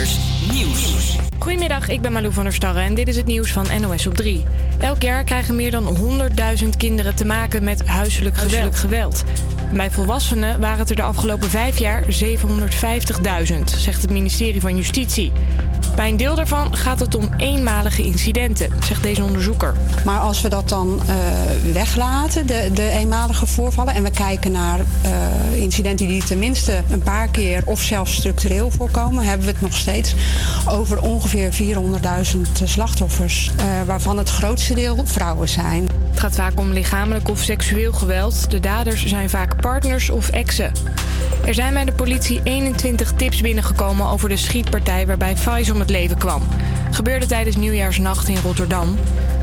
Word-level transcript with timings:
Nieuws. 0.00 1.16
Goedemiddag, 1.38 1.88
ik 1.88 2.00
ben 2.00 2.12
Malou 2.12 2.32
van 2.32 2.44
der 2.44 2.52
Starre 2.52 2.80
en 2.80 2.94
dit 2.94 3.08
is 3.08 3.16
het 3.16 3.26
nieuws 3.26 3.52
van 3.52 3.66
NOS 3.80 4.06
op 4.06 4.14
3. 4.14 4.44
Elk 4.78 5.02
jaar 5.02 5.24
krijgen 5.24 5.56
meer 5.56 5.70
dan 5.70 5.96
100.000 6.62 6.68
kinderen 6.76 7.14
te 7.14 7.24
maken 7.24 7.64
met 7.64 7.86
huiselijk 7.86 8.36
geweld. 8.36 8.76
geweld. 8.76 9.24
Bij 9.72 9.90
volwassenen 9.90 10.60
waren 10.60 10.78
het 10.78 10.90
er 10.90 10.96
de 10.96 11.02
afgelopen 11.02 11.50
vijf 11.50 11.78
jaar 11.78 12.02
750.000, 12.02 12.08
zegt 13.76 14.02
het 14.02 14.10
ministerie 14.10 14.60
van 14.60 14.76
Justitie. 14.76 15.32
Bij 15.96 16.08
een 16.08 16.16
deel 16.16 16.34
daarvan 16.34 16.76
gaat 16.76 17.00
het 17.00 17.14
om 17.14 17.28
eenmalige 17.36 18.02
incidenten, 18.02 18.70
zegt 18.84 19.02
deze 19.02 19.24
onderzoeker. 19.24 19.74
Maar 20.04 20.18
als 20.18 20.40
we 20.40 20.48
dat 20.48 20.68
dan 20.68 21.00
uh, 21.06 21.72
weglaten, 21.72 22.46
de, 22.46 22.70
de, 22.74 22.88
eenmalige 22.88 23.46
voorvallen, 23.46 23.94
en 23.94 24.02
we 24.02 24.10
kijken 24.10 24.52
naar 24.52 24.78
uh, 24.78 25.62
incidenten 25.62 26.08
die 26.08 26.24
tenminste 26.24 26.82
een 26.90 27.02
paar 27.02 27.28
keer 27.28 27.62
of 27.64 27.80
zelfs 27.80 28.14
structureel 28.14 28.70
voorkomen, 28.70 29.24
hebben 29.24 29.46
we 29.46 29.52
het 29.52 29.60
nog 29.60 29.74
steeds 29.74 30.14
over 30.68 31.02
ongeveer 31.02 31.52
400.000 32.34 32.40
slachtoffers, 32.64 33.50
uh, 33.56 33.64
waarvan 33.86 34.18
het 34.18 34.30
grootste 34.30 34.74
deel 34.74 35.02
vrouwen 35.04 35.48
zijn. 35.48 35.88
Het 36.20 36.28
gaat 36.34 36.46
vaak 36.46 36.60
om 36.60 36.72
lichamelijk 36.72 37.28
of 37.28 37.38
seksueel 37.38 37.92
geweld. 37.92 38.50
De 38.50 38.60
daders 38.60 39.06
zijn 39.06 39.30
vaak 39.30 39.60
partners 39.60 40.10
of 40.10 40.28
exen. 40.28 40.72
Er 41.46 41.54
zijn 41.54 41.74
bij 41.74 41.84
de 41.84 41.92
politie 41.92 42.40
21 42.42 43.12
tips 43.12 43.40
binnengekomen 43.40 44.06
over 44.06 44.28
de 44.28 44.36
schietpartij 44.36 45.06
waarbij 45.06 45.36
Faiz 45.36 45.70
om 45.70 45.78
het 45.78 45.90
leven 45.90 46.18
kwam. 46.18 46.42
Gebeurde 46.90 47.26
tijdens 47.26 47.56
nieuwjaarsnacht 47.56 48.28
in 48.28 48.36
Rotterdam. 48.42 48.98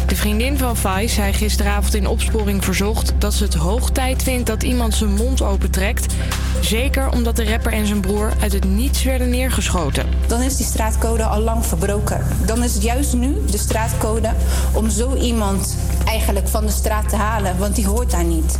De 0.08 0.16
vriendin 0.16 0.58
van 0.58 0.78
Faiz 0.78 1.14
zei 1.14 1.34
gisteravond 1.34 1.94
in 1.94 2.08
opsporing 2.08 2.64
verzocht 2.64 3.14
dat 3.18 3.34
ze 3.34 3.44
het 3.44 3.54
hoog 3.54 3.90
tijd 3.90 4.24
vindt 4.24 4.48
dat 4.48 4.64
iemand 4.64 4.94
zijn 4.94 5.14
mond 5.14 5.42
opentrekt. 5.42 6.14
Zeker 6.62 7.12
omdat 7.12 7.36
de 7.36 7.50
rapper 7.50 7.74
en 7.74 7.86
zijn 7.86 8.00
broer 8.00 8.32
uit 8.42 8.54
het 8.54 8.66
niets 8.66 9.04
werden 9.04 9.30
neergeschoten. 9.30 10.06
Dan 10.28 10.42
is 10.42 10.58
die 10.58 10.66
straatcode 10.66 11.24
al 11.24 11.42
lang 11.42 11.66
verbroken. 11.66 12.26
Dan 12.46 12.64
is 12.64 12.74
het 12.74 12.84
juist 12.84 13.14
nu 13.14 13.46
de 13.52 13.58
straatcode 13.58 14.32
om 14.74 14.90
zo 14.90 15.16
iemand 15.16 15.78
eigenlijk 16.06 16.48
van 16.48 16.66
de 16.66 16.72
straat 16.72 17.10
te 17.10 17.16
halen, 17.16 17.58
want 17.58 17.76
die 17.76 17.88
hoort 17.88 18.12
daar 18.12 18.26
niet. 18.26 18.60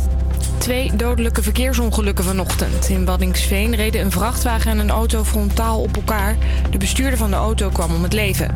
Twee 0.58 0.96
dodelijke 0.96 1.42
verkeersongelukken 1.42 2.24
vanochtend. 2.24 2.88
In 2.88 3.04
Waddingsveen 3.04 3.74
reden 3.74 4.00
een 4.00 4.10
vrachtwagen 4.10 4.70
en 4.70 4.78
een 4.78 4.90
auto 4.90 5.24
frontaal 5.24 5.80
op 5.80 5.96
elkaar. 5.96 6.36
De 6.70 6.78
bestuurder 6.78 7.18
van 7.18 7.30
de 7.30 7.36
auto 7.36 7.68
kwam 7.68 7.94
om 7.94 8.02
het 8.02 8.12
leven. 8.12 8.54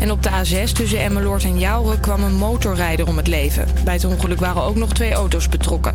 En 0.00 0.10
op 0.10 0.22
de 0.22 0.30
A6 0.30 0.72
tussen 0.72 1.00
Emmeloord 1.00 1.44
en 1.44 1.58
Jouren 1.58 2.00
kwam 2.00 2.22
een 2.22 2.36
motorrijder 2.36 3.06
om 3.06 3.16
het 3.16 3.26
leven. 3.26 3.68
Bij 3.84 3.94
het 3.94 4.04
ongeluk 4.04 4.40
waren 4.40 4.62
ook 4.62 4.76
nog 4.76 4.92
twee 4.92 5.12
auto's 5.12 5.48
betrokken. 5.48 5.94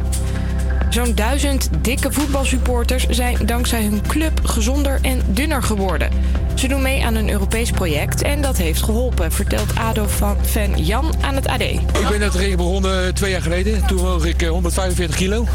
Zo'n 0.89 1.16
duizend 1.16 1.69
dikke 1.81 2.11
voetbalsupporters 2.11 3.08
zijn 3.09 3.38
dankzij 3.45 3.83
hun 3.83 4.02
club 4.08 4.39
gezonder 4.43 4.99
en 5.02 5.21
dunner 5.27 5.63
geworden. 5.63 6.09
Ze 6.55 6.67
doen 6.67 6.81
mee 6.81 7.05
aan 7.05 7.16
een 7.16 7.30
Europees 7.30 7.71
project 7.71 8.21
en 8.21 8.41
dat 8.41 8.58
heeft 8.58 8.83
geholpen, 8.83 9.31
vertelt 9.31 9.75
ADO-fan 9.75 10.83
Jan 10.83 11.13
aan 11.21 11.36
het 11.36 11.47
AD. 11.47 11.61
Ik 11.61 12.08
ben 12.09 12.19
net 12.19 12.31
tegen 12.31 12.58
begonnen 12.58 13.13
twee 13.13 13.31
jaar 13.31 13.41
geleden. 13.41 13.86
Toen 13.88 13.97
woog 13.97 14.25
ik 14.25 14.41
145 14.41 15.15
kilo. 15.15 15.47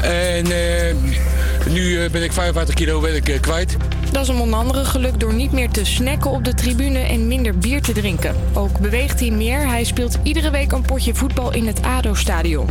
En 0.00 0.46
uh, 0.46 0.94
nu 1.68 2.08
ben 2.08 2.22
ik 2.22 2.32
55 2.32 2.74
kilo 2.74 3.00
ben 3.00 3.14
ik, 3.14 3.38
kwijt. 3.40 3.76
Dat 4.12 4.22
is 4.22 4.28
hem 4.28 4.40
onder 4.40 4.58
andere 4.58 4.84
gelukt 4.84 5.20
door 5.20 5.34
niet 5.34 5.52
meer 5.52 5.70
te 5.70 5.84
snacken 5.84 6.30
op 6.30 6.44
de 6.44 6.54
tribune 6.54 6.98
en 6.98 7.26
minder 7.26 7.58
bier 7.58 7.82
te 7.82 7.92
drinken. 7.92 8.36
Ook 8.52 8.78
beweegt 8.78 9.20
hij 9.20 9.30
meer. 9.30 9.68
Hij 9.68 9.84
speelt 9.84 10.18
iedere 10.22 10.50
week 10.50 10.72
een 10.72 10.82
potje 10.82 11.14
voetbal 11.14 11.52
in 11.52 11.66
het 11.66 11.82
ADO-stadion. 11.82 12.68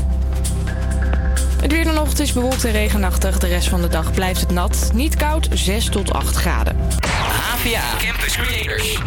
Het 1.61 1.71
weer 1.71 1.83
dan 1.83 1.93
nog, 1.93 2.09
het 2.09 2.19
is 2.19 2.33
bewolkt 2.33 2.65
en 2.65 2.71
regenachtig. 2.71 3.39
De 3.39 3.47
rest 3.47 3.67
van 3.67 3.81
de 3.81 3.87
dag 3.87 4.13
blijft 4.13 4.39
het 4.39 4.51
nat. 4.51 4.91
Niet 4.93 5.15
koud, 5.15 5.47
6 5.53 5.85
tot 5.85 6.13
8 6.13 6.35
graden. 6.35 6.75
HVA 7.01 7.83
Campus 7.97 8.35
Creators. 8.35 8.97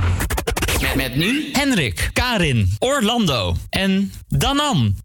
Met, 0.81 0.95
met 0.95 1.17
nu 1.17 1.49
Henrik, 1.53 2.11
Karin, 2.13 2.77
Orlando 2.79 3.57
en 3.71 4.13
Danan. 4.29 4.97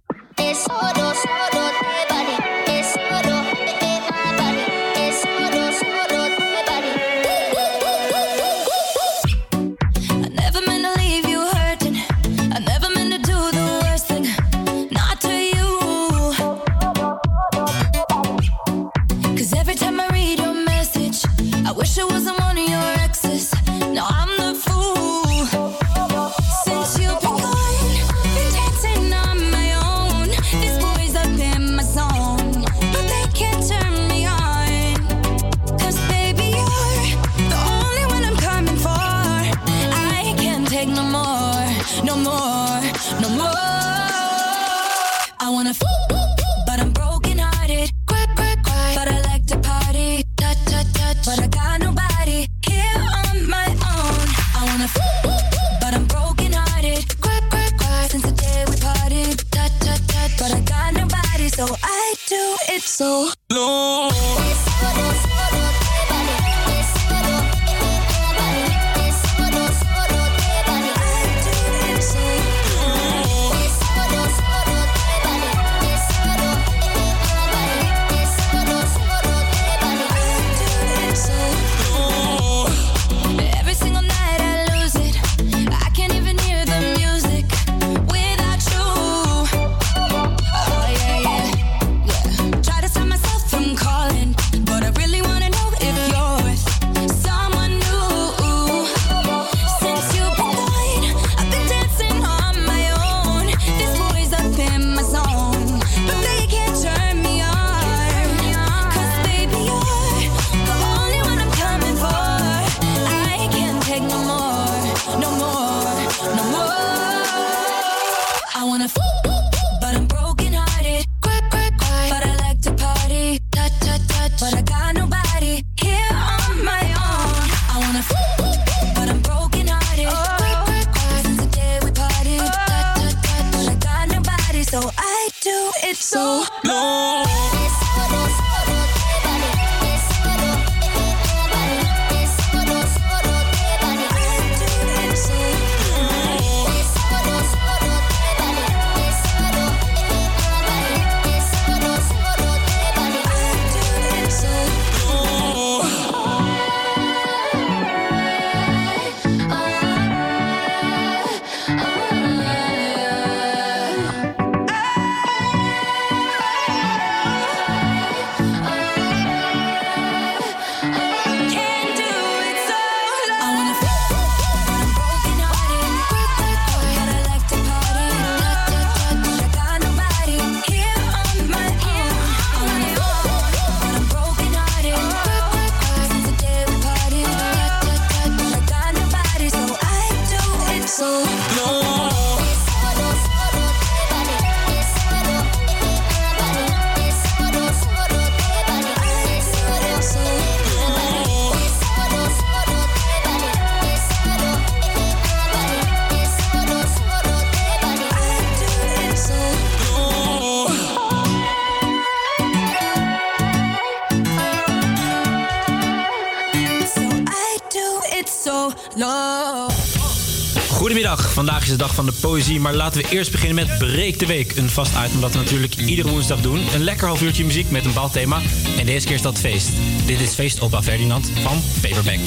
De 221.68 221.76
dag 221.76 221.96
van 221.96 222.06
de 222.06 222.12
poëzie, 222.12 222.60
maar 222.60 222.74
laten 222.74 223.02
we 223.02 223.10
eerst 223.10 223.32
beginnen 223.32 223.68
met 223.68 223.78
Breek 223.78 224.20
de 224.20 224.26
Week. 224.26 224.56
Een 224.56 224.70
vast 224.70 224.92
item 225.06 225.22
dat 225.22 225.32
we 225.32 225.38
natuurlijk 225.38 225.76
iedere 225.76 226.10
woensdag 226.10 226.42
doen. 226.42 226.62
Een 226.74 226.84
lekker 226.84 227.08
half 227.08 227.22
uurtje 227.22 227.46
muziek 227.46 227.70
met 227.70 227.86
een 227.86 227.94
balthema. 227.94 228.42
En 228.78 228.86
deze 228.86 229.06
keer 229.06 229.16
is 229.16 229.22
dat 229.22 229.40
feest. 229.40 229.70
Dit 230.06 230.22
is 230.22 230.34
Feest 230.34 230.60
op 230.60 230.80
Ferdinand 230.84 231.32
van 231.42 231.62
Paperback. 231.82 232.20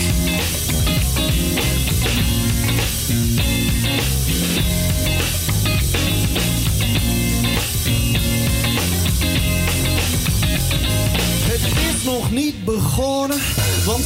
Het 11.43 11.95
is 11.95 12.05
nog 12.05 12.31
niet 12.31 12.65
begonnen, 12.65 13.39
want 13.85 14.05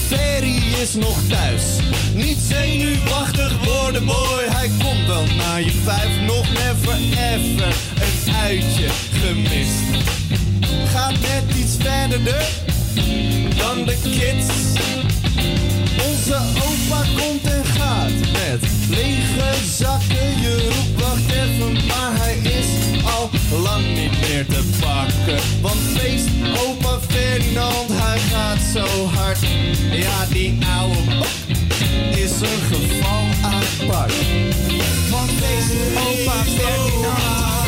is 0.84 0.94
nog 0.94 1.18
thuis. 1.28 1.62
Niet 2.14 2.38
zenuwachtig 2.48 3.64
worden, 3.64 4.04
boy, 4.04 4.44
hij 4.46 4.70
komt 4.82 5.06
wel 5.06 5.24
naar 5.36 5.62
je 5.62 5.70
vijf. 5.84 6.20
Nog 6.26 6.46
never 6.52 6.94
ever 7.32 7.74
een 8.04 8.34
uitje 8.34 8.88
gemist. 9.22 9.82
Gaat 10.86 11.10
net 11.20 11.56
iets 11.56 11.76
verder 11.78 12.46
dan 13.56 13.84
de 13.84 13.96
kids. 14.02 14.46
Onze 16.08 16.34
opa 16.34 17.02
komt 17.16 17.44
en 17.44 17.64
gaat 17.64 18.18
met 18.32 18.70
lege 18.88 19.66
zakken. 19.76 20.40
Je 20.40 20.68
roept 20.68 21.00
wacht 21.02 21.30
even, 21.30 21.86
maar 21.86 22.12
hij 22.16 22.36
is 22.42 23.00
al 23.04 23.30
lang 23.62 23.86
niet 23.94 24.20
meer 24.20 24.46
te 24.46 24.62
pakken. 24.80 25.38
Want 25.60 25.80
feest 25.94 26.28
opa 26.66 26.93
Ferdinand, 27.54 27.88
hij 27.92 28.18
gaat 28.18 28.60
zo 28.74 29.06
hard. 29.06 29.38
Ja, 29.90 30.26
die 30.32 30.58
oude 30.78 30.98
bak 31.18 31.58
is 32.16 32.40
een 32.40 32.62
geval 32.70 33.24
apart. 33.42 34.14
Want 35.10 35.30
feest 35.30 35.72
opa 35.96 36.44
Ferdinand 36.44 37.64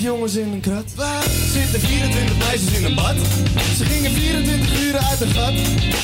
24 0.00 0.08
jongens 0.08 0.34
in 0.36 0.52
een 0.52 0.60
krat. 0.60 0.88
Er 0.96 1.30
zitten 1.52 1.80
24 1.80 2.36
meisjes 2.36 2.72
in 2.78 2.84
een 2.84 2.94
bad. 2.94 3.16
Ze 3.76 3.84
gingen 3.84 4.12
24 4.12 4.82
uur 4.82 4.96
uit 4.96 5.18
de 5.18 5.26
gat. 5.26 5.52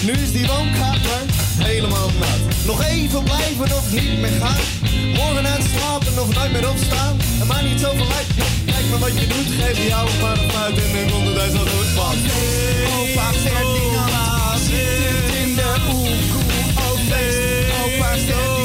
Nu 0.06 0.12
is 0.12 0.32
die 0.32 0.46
woonkamer 0.46 1.22
helemaal 1.70 2.10
nat. 2.20 2.40
Nog 2.66 2.84
even 2.84 3.22
blijven 3.22 3.69
of 3.78 3.93
niet 3.93 4.19
meer 4.20 4.37
gaan. 4.40 4.62
Morgen 5.20 5.46
uitslapen 5.46 6.14
of 6.22 6.34
nooit 6.34 6.52
meer 6.52 6.69
opstaan. 6.69 7.16
En 7.40 7.46
maar 7.46 7.62
niet 7.62 7.81
zoveel 7.81 8.10
uit. 8.19 8.28
Kijk 8.66 8.87
maar 8.90 8.98
wat 8.98 9.14
je 9.20 9.26
doet. 9.26 9.50
Geef 9.60 9.88
jou 9.88 10.04
maar 10.22 10.38
een 10.38 10.50
fluit 10.50 10.76
en 10.78 11.34
best 11.34 11.54
wel 11.58 11.69
goed. 11.75 11.90
Want 12.00 12.20
opa 12.99 13.28
Ferdinand 13.44 14.60
zit 14.66 15.28
in 15.42 15.50
de 15.60 15.70
oekoe. 15.94 16.54
Oh 16.84 16.96
feest, 17.08 17.69
opa 17.84 18.55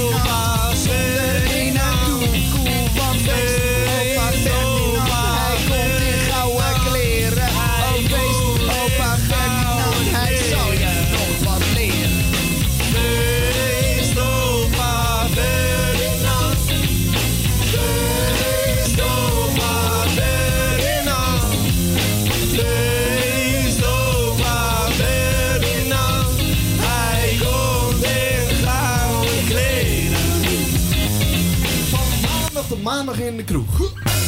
maandag 33.05 33.25
in 33.27 33.37
de 33.37 33.43
kroeg. 33.43 33.79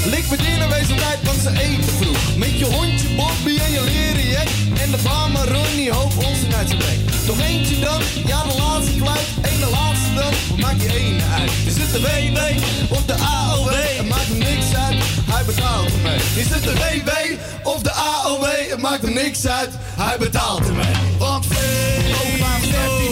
Lik 0.05 0.29
met 0.29 0.39
tijd, 0.39 1.19
want 1.23 1.39
ze 1.41 1.49
eten 1.49 1.93
vroeg. 1.99 2.37
Met 2.37 2.59
je 2.59 2.65
hondje 2.65 3.07
Bobby 3.15 3.59
en 3.65 3.71
je 3.71 3.83
leren 3.83 4.27
jack. 4.29 4.47
En 4.81 4.91
de 4.91 4.97
barman 5.03 5.45
Ronnie 5.45 5.91
hoop 5.91 6.17
ons 6.17 6.55
uit 6.57 6.67
zijn 6.67 6.79
bek. 6.79 6.99
Nog 7.27 7.39
eentje 7.39 7.79
dan, 7.79 8.01
ja 8.25 8.43
de 8.43 8.55
laatste 8.57 8.95
kluit. 8.97 9.27
En 9.41 9.59
de 9.59 9.69
laatste 9.71 10.13
dan, 10.13 10.59
maakt 10.59 10.79
die 10.79 10.95
ene 10.95 11.23
uit? 11.39 11.51
Is 11.65 11.77
het 11.77 11.91
de 11.91 12.01
WW 12.01 12.39
of 12.93 13.05
de 13.05 13.13
AOW? 13.13 13.69
Het 13.97 14.09
maakt 14.09 14.27
hem 14.27 14.37
niks 14.37 14.75
uit, 14.75 14.95
hij 15.31 15.43
betaalt 15.45 15.91
ermee. 15.91 16.19
Is 16.35 16.49
het 16.49 16.63
de 16.63 16.73
WW 16.73 17.09
of 17.63 17.81
de 17.81 17.91
AOW? 17.91 18.45
Het 18.69 18.81
maakt 18.81 19.01
hem 19.01 19.13
niks 19.13 19.47
uit, 19.47 19.71
hij 20.01 20.17
betaalt 20.17 20.67
ermee. 20.67 20.95
Want 21.17 21.45
opa 21.45 23.02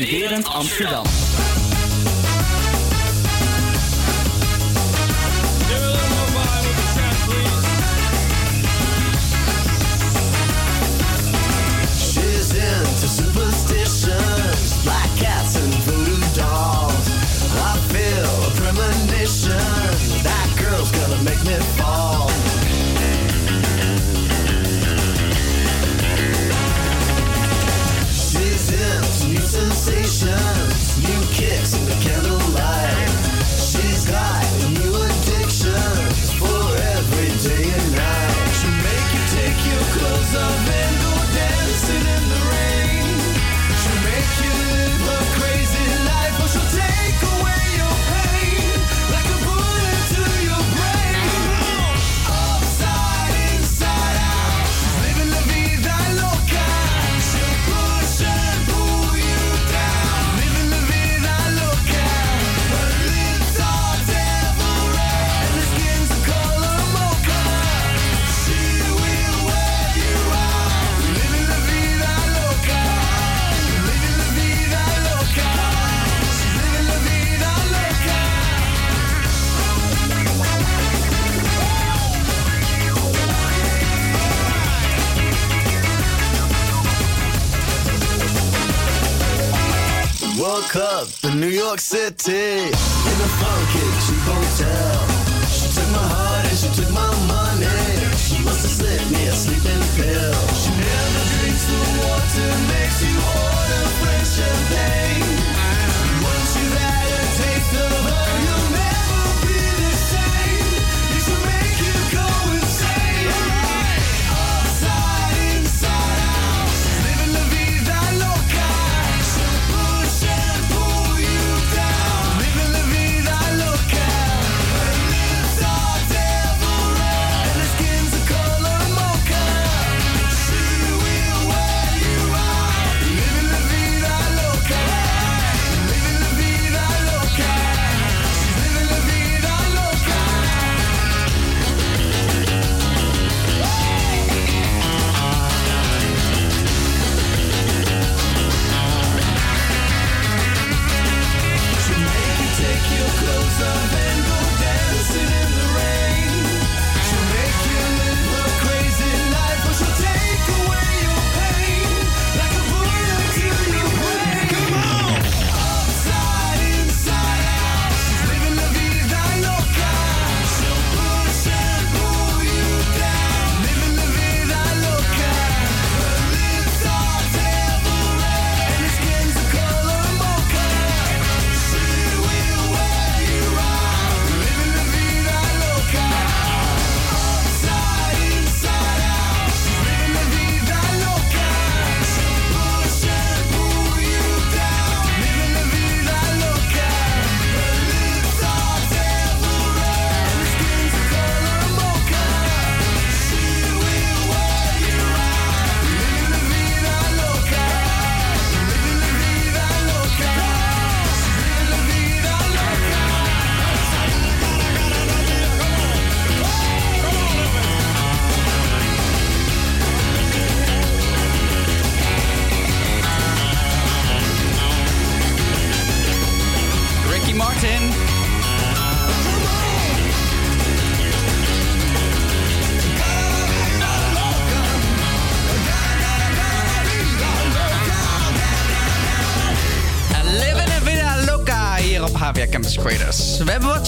Studerend 0.00 0.48
Amsterdam. 0.48 1.04
The 91.22 91.34
New 91.34 91.48
York 91.48 91.80
City. 91.80 92.32
In 92.32 92.72
a 92.72 93.30
funky 93.36 93.84
cheap 94.06 94.24
hotel. 94.24 95.04
She 95.52 95.68
took 95.68 95.90
my 95.92 95.98
heart 95.98 96.46
and 96.46 96.56
she 96.56 96.68
took 96.80 96.90
my 96.94 97.09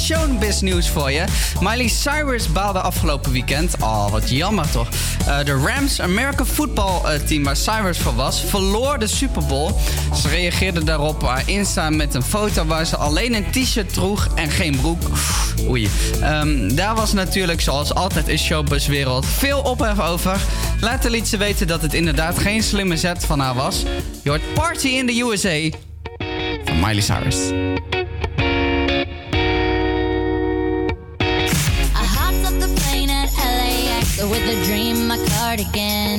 showbiz 0.03 0.61
nieuws 0.61 0.89
voor 0.89 1.11
je. 1.11 1.25
Miley 1.61 1.89
Cyrus 1.89 2.53
baalde 2.53 2.81
afgelopen 2.81 3.33
weekend. 3.33 3.75
Oh, 3.81 4.11
wat 4.11 4.31
jammer 4.31 4.71
toch. 4.71 4.89
Eh, 5.27 5.45
de 5.45 5.53
Rams, 5.53 6.01
American 6.01 6.47
Football 6.47 7.05
eh, 7.05 7.21
Team 7.21 7.45
waar 7.45 7.57
Cyrus 7.57 7.99
voor 7.99 8.15
was, 8.15 8.41
verloor 8.41 8.99
de 8.99 9.07
Super 9.07 9.45
Bowl. 9.47 9.73
Ze 10.23 10.29
reageerde 10.29 10.85
daarop 10.85 11.23
eh, 11.23 11.29
op 11.29 11.29
haar 11.29 11.49
Insta 11.49 11.91
met 11.91 12.15
een 12.15 12.23
foto 12.23 12.65
waar 12.65 12.87
ze 12.87 12.97
alleen 12.97 13.35
een 13.35 13.51
t-shirt 13.51 13.93
droeg 13.93 14.29
en 14.35 14.51
geen 14.51 14.77
broek. 14.81 15.03
Oei. 15.69 15.89
Ehm, 16.21 16.75
daar 16.75 16.95
was 16.95 17.13
natuurlijk, 17.13 17.61
zoals 17.61 17.95
altijd 17.95 18.29
in 18.29 18.39
showbizwereld, 18.39 19.27
veel 19.27 19.61
ophef 19.61 20.01
over. 20.01 20.41
Later 20.81 21.11
liet 21.11 21.29
ze 21.29 21.37
weten 21.37 21.67
dat 21.67 21.83
het 21.83 21.95
inderdaad 21.95 22.39
geen 22.39 22.63
slimme 22.63 22.97
zet 22.97 23.25
van 23.25 23.41
haar 23.41 23.55
was. 23.55 23.83
Je 24.23 24.29
hoort 24.29 24.55
Party 24.55 24.89
in 24.89 25.07
the 25.07 25.21
USA 25.21 25.77
van 26.65 26.81
Miley 26.81 27.01
Cyrus. 27.01 27.37
again. 35.61 36.12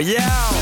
Yeah, 0.00 0.53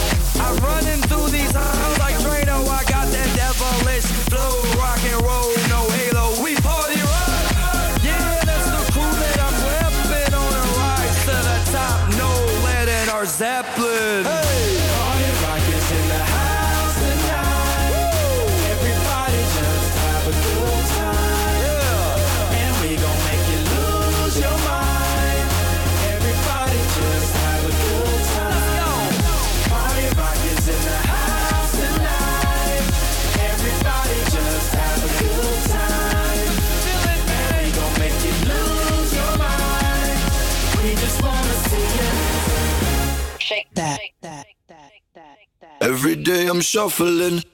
Shuffling, 46.72 47.44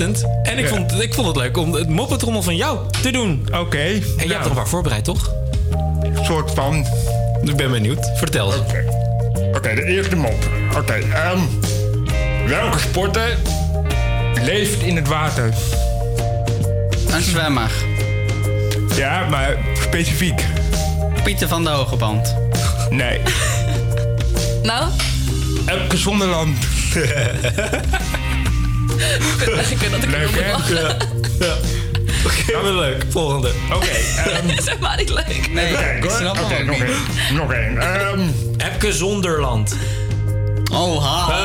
En 0.00 0.58
ik, 0.58 0.64
Ja. 0.64 0.68
vond, 0.68 1.00
ik 1.02 1.14
vond 1.14 1.26
het 1.26 1.36
leuk 1.36 1.56
om 1.56 1.72
het 1.72 1.88
moppetrommel 1.88 2.42
van 2.42 2.56
jou 2.56 2.78
te 3.02 3.10
doen. 3.10 3.46
Oké. 3.52 3.78
En 3.78 4.02
jij 4.16 4.26
hebt 4.26 4.44
er 4.44 4.50
een 4.50 4.56
paar 4.56 4.68
voorbereid, 4.68 5.04
toch? 5.04 5.32
soort 6.22 6.50
van. 6.50 6.86
Ik 7.42 7.56
ben 7.56 7.70
benieuwd. 7.70 8.10
Vertel. 8.14 8.52
Oké, 9.54 9.74
de 9.74 9.84
eerste 9.84 10.16
mop. 10.16 10.48
Oké, 10.76 10.92
ehm, 10.92 11.38
welke 12.46 12.78
sporter 12.78 13.36
leeft 14.42 14.82
in 14.82 14.96
het 14.96 15.08
water? 15.08 15.54
Een 17.10 17.22
zwemmer. 17.22 17.70
Ja, 18.96 19.26
maar 19.28 19.56
specifiek. 19.82 20.44
Pieter 21.24 21.48
van 21.48 21.64
de 21.64 21.70
Hogeband. 21.70 22.36
Nee. 22.90 23.20
Nou? 24.62 24.90
Elke 25.66 25.96
Zonderland. 25.96 26.56
Ik 29.70 29.78
weet 29.78 29.90
dat 29.90 30.02
ik 30.02 30.10
Leuk, 30.10 30.30
hè? 30.32 30.50
Ja. 30.74 30.96
ja. 31.40 31.54
Oké, 32.24 32.68
leuk. 32.72 33.04
Volgende. 33.08 33.50
Oké. 33.74 33.86
ehm, 34.24 34.46
Dat 34.46 34.58
is 34.58 34.64
helemaal 34.66 34.96
niet 34.96 35.10
leuk. 35.10 35.50
Nee, 35.52 35.72
Oké, 35.74 35.94
ik 35.96 36.02
hoor. 36.02 36.12
snap 36.18 36.38
Oké, 36.40 36.54
het 36.54 36.66
nog 36.66 36.78
niet. 36.78 36.84
één. 36.88 37.34
Nog 37.36 37.52
één. 37.52 37.78
Ehm, 37.80 38.20
Epke 38.72 38.92
Zonderland. 38.92 39.76
Oh, 40.72 41.04
ha. 41.04 41.44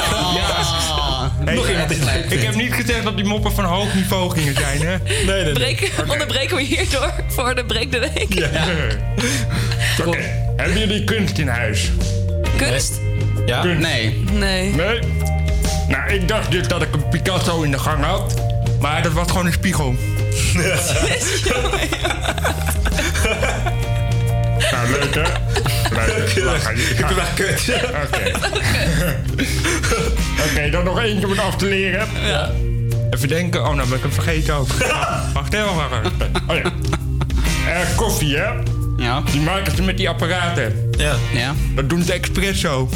hey, 1.45 1.55
Nog 1.55 1.69
iemand 1.69 1.89
die 1.89 1.97
het 1.99 2.05
leuk 2.05 2.23
ik 2.23 2.29
vindt. 2.29 2.43
heb 2.45 2.55
niet 2.55 2.73
gezegd 2.73 3.03
dat 3.03 3.15
die 3.15 3.25
moppen 3.25 3.51
van 3.53 3.63
hoog 3.65 3.93
niveau 3.93 4.31
gingen 4.31 4.53
zijn, 4.55 4.81
hè? 4.81 4.97
Nee, 4.97 5.25
nee, 5.25 5.43
nee. 5.43 5.53
Breek, 5.53 5.91
Onderbreken 6.07 6.55
we 6.55 6.63
hierdoor 6.63 7.13
voor 7.27 7.55
de 7.55 7.65
break 7.65 7.91
de 7.91 7.99
week. 7.99 8.49
Oké, 10.05 10.17
hebben 10.55 10.79
jullie 10.79 11.03
kunst 11.03 11.37
in 11.37 11.47
huis? 11.47 11.91
Kunst? 12.57 12.99
Ja? 13.45 13.61
Kunst. 13.61 13.79
Nee. 13.87 14.23
Nee. 14.31 14.73
Nee? 14.73 14.99
Nou, 15.91 16.11
ik 16.11 16.27
dacht 16.27 16.51
dus 16.51 16.67
dat 16.67 16.81
ik 16.81 16.93
een 16.93 17.09
Picasso 17.09 17.61
in 17.61 17.71
de 17.71 17.79
gang 17.79 18.03
had. 18.03 18.41
Maar 18.79 19.03
dat 19.03 19.11
was 19.11 19.27
gewoon 19.27 19.45
een 19.45 19.51
spiegel. 19.51 19.91
nou, 24.71 24.89
leuk 24.89 25.15
hè? 25.15 25.21
Leuk. 25.91 26.43
Lachen. 26.43 26.77
Ik 26.77 27.05
ben 27.07 27.17
echt 27.17 27.33
kut. 27.33 27.73
Oké. 28.03 28.31
Oké, 30.51 30.69
dan 30.69 30.83
nog 30.83 30.99
eentje 30.99 31.25
om 31.25 31.31
het 31.31 31.41
af 31.41 31.55
te 31.55 31.65
leren. 31.65 32.07
Ja. 32.25 32.49
Even 33.09 33.27
denken. 33.27 33.67
Oh, 33.67 33.73
nou 33.75 33.87
ben 33.87 33.97
ik 33.97 34.03
hem 34.03 34.13
vergeten 34.13 34.53
ook. 34.53 34.67
Wacht 35.33 35.53
even, 35.53 35.75
wacht 35.75 35.91
even. 35.93 36.31
Oh 36.47 36.55
ja. 36.55 36.71
Eh, 37.71 37.95
koffie, 37.95 38.37
hè? 38.37 38.49
Ja. 38.97 39.21
Die 39.31 39.41
maken 39.41 39.75
ze 39.75 39.81
met 39.81 39.97
die 39.97 40.09
apparaten. 40.09 40.89
Ja. 40.97 41.15
Ja. 41.33 41.53
Dat 41.75 41.89
doen 41.89 42.03
ze 42.03 42.13
expres 42.13 42.59
zo. 42.59 42.89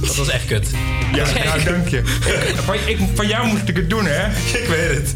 Dat 0.00 0.16
was 0.16 0.28
echt 0.28 0.46
kut. 0.46 0.68
Ja, 1.14 1.24
nou, 1.44 1.62
dank 1.64 1.88
je. 1.88 1.96
Ik- 1.98 2.54
Van, 2.66 2.74
ik, 2.86 2.98
van 3.14 3.26
jou 3.26 3.46
moest 3.46 3.68
ik 3.68 3.76
het 3.76 3.90
doen, 3.90 4.04
hè? 4.06 4.26
Ik 4.60 4.66
weet 4.68 4.94
het. 4.96 5.14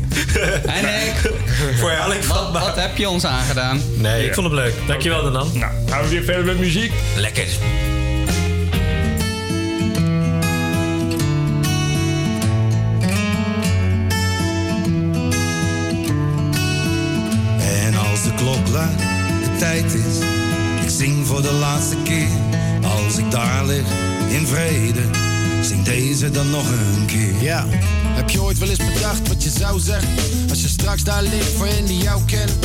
En 0.66 0.84
ik, 0.84 1.32
Voor 1.80 1.90
jou, 1.90 2.14
ik 2.14 2.22
wat, 2.24 2.52
wat 2.52 2.76
heb 2.76 2.96
je 2.96 3.08
ons 3.08 3.24
aangedaan? 3.24 3.80
Nee, 3.96 4.26
ik 4.26 4.34
vond 4.34 4.46
het 4.46 4.54
leuk. 4.54 4.74
Dankjewel, 4.86 5.22
Danan. 5.22 5.50
Nou, 5.54 5.72
gaan 5.88 6.02
we 6.02 6.08
weer 6.08 6.24
verder 6.24 6.44
met 6.44 6.58
muziek. 6.58 6.92
Lekker. 7.16 7.46
En 17.84 17.94
als 17.96 18.22
de 18.22 18.32
klok 18.34 18.68
laat, 18.72 18.98
de 18.98 19.56
tijd 19.58 19.84
is, 19.94 20.18
Ik 20.82 20.90
zing 20.90 21.26
voor 21.26 21.42
de 21.42 21.52
laatste 21.52 21.96
keer 22.04 22.28
als 22.82 23.16
ik 23.18 23.30
daar 23.30 23.64
lig 23.66 23.84
in 24.34 24.46
vrede. 24.46 25.00
Zing 25.62 25.84
deze 25.84 26.30
dan 26.30 26.50
nog 26.50 26.68
een 26.68 27.06
keer. 27.06 27.42
Ja, 27.42 27.66
heb 28.14 28.30
je 28.30 28.42
ooit 28.42 28.58
wel 28.58 28.68
eens 28.68 28.92
bedacht 28.94 29.28
wat 29.28 29.42
je 29.42 29.50
zou 29.50 29.80
zeggen? 29.80 30.08
Als 30.48 30.60
je 30.60 30.68
straks 30.68 31.04
daar 31.04 31.22
ligt 31.22 31.52
voor 31.56 31.66
hen 31.66 31.84
die 31.86 32.02
jou 32.02 32.22
kennen. 32.24 32.56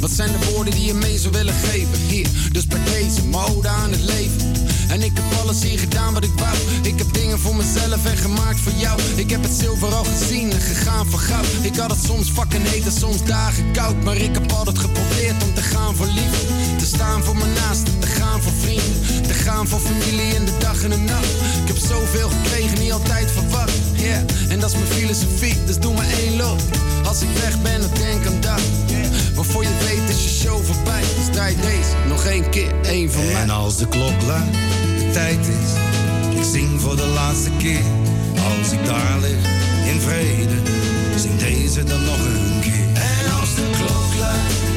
Wat 0.00 0.10
zijn 0.10 0.32
de 0.32 0.50
woorden 0.50 0.74
die 0.74 0.84
je 0.84 0.94
mee 0.94 1.18
zou 1.18 1.32
willen 1.32 1.54
geven? 1.54 1.98
Hier, 2.08 2.28
dus 2.52 2.66
bij 2.66 2.80
deze 2.84 3.24
mode 3.24 3.68
aan 3.68 3.90
het 3.90 4.00
leven. 4.00 4.52
En 4.88 5.02
ik 5.02 5.10
heb 5.14 5.38
alles 5.40 5.62
hier 5.62 5.78
gedaan 5.78 6.14
wat 6.14 6.24
ik 6.24 6.32
wou. 6.36 6.56
Ik 6.82 6.98
heb 6.98 7.12
dingen 7.12 7.38
voor 7.38 7.56
mezelf 7.56 8.06
en 8.06 8.16
gemaakt 8.16 8.60
voor 8.60 8.72
jou. 8.76 9.00
Ik 9.16 9.30
heb 9.30 9.42
het 9.42 9.52
zilver 9.52 9.94
al 9.94 10.04
gezien 10.04 10.52
en 10.52 10.60
gegaan 10.60 11.06
voor 11.06 11.18
goud. 11.18 11.46
Ik 11.62 11.76
had 11.76 11.90
het 11.90 12.04
soms 12.04 12.30
fucking 12.30 12.68
heet 12.68 12.84
en 12.84 12.92
soms 12.92 13.24
dagen 13.24 13.72
koud. 13.72 14.04
Maar 14.04 14.16
ik 14.16 14.34
heb 14.34 14.52
altijd 14.52 14.78
geprobeerd 14.78 15.42
om 15.42 15.54
te 15.54 15.62
gaan 15.62 15.96
voor 15.96 16.06
liefde. 16.06 16.59
Staan 16.94 17.24
voor 17.24 17.36
mijn 17.36 17.52
naasten, 17.52 17.98
te 17.98 18.06
gaan 18.06 18.42
voor 18.42 18.52
vrienden. 18.60 19.22
Te 19.26 19.34
gaan 19.34 19.68
voor 19.68 19.80
familie 19.80 20.34
in 20.34 20.44
de 20.44 20.56
dag 20.58 20.82
en 20.82 20.90
de 20.90 20.96
nacht. 20.96 21.30
Ik 21.62 21.66
heb 21.66 21.76
zoveel 21.76 22.28
gekregen, 22.28 22.78
niet 22.78 22.92
altijd 22.92 23.30
verwacht. 23.30 23.72
Yeah, 23.92 24.22
en 24.48 24.60
dat 24.60 24.70
is 24.70 24.76
mijn 24.76 24.90
filosofie, 24.90 25.64
dus 25.64 25.78
doe 25.78 25.94
maar 25.94 26.10
één 26.18 26.36
loop. 26.36 26.60
Als 27.04 27.22
ik 27.22 27.28
weg 27.42 27.62
ben, 27.62 27.80
dan 27.80 27.90
denk 27.94 28.26
aan 28.26 28.40
dat. 28.40 28.60
Maar 29.34 29.44
voor 29.44 29.62
je 29.62 29.70
weet 29.84 30.16
is 30.16 30.24
je 30.24 30.30
show 30.30 30.64
voorbij. 30.64 31.00
Dus 31.00 31.28
draai 31.32 31.56
deze 31.56 32.08
nog 32.08 32.24
één 32.24 32.50
keer, 32.50 32.72
één 32.82 33.12
van 33.12 33.24
mij. 33.24 33.42
En 33.42 33.50
als 33.50 33.76
de 33.76 33.88
klok 33.88 34.22
luidt, 34.26 34.56
de 34.98 35.10
tijd 35.12 35.46
is. 35.46 35.70
Ik 36.38 36.44
zing 36.52 36.80
voor 36.80 36.96
de 36.96 37.06
laatste 37.06 37.50
keer. 37.58 37.84
Als 38.58 38.72
ik 38.72 38.86
daar 38.86 39.18
lig 39.20 39.44
in 39.92 40.00
vrede. 40.00 40.56
Zing 41.16 41.38
deze 41.38 41.84
dan 41.84 42.04
nog 42.04 42.18
een 42.18 42.60
keer. 42.60 42.88
En 42.94 43.32
als 43.40 43.54
de 43.54 43.70
klok 43.76 44.14
luidt, 44.20 44.69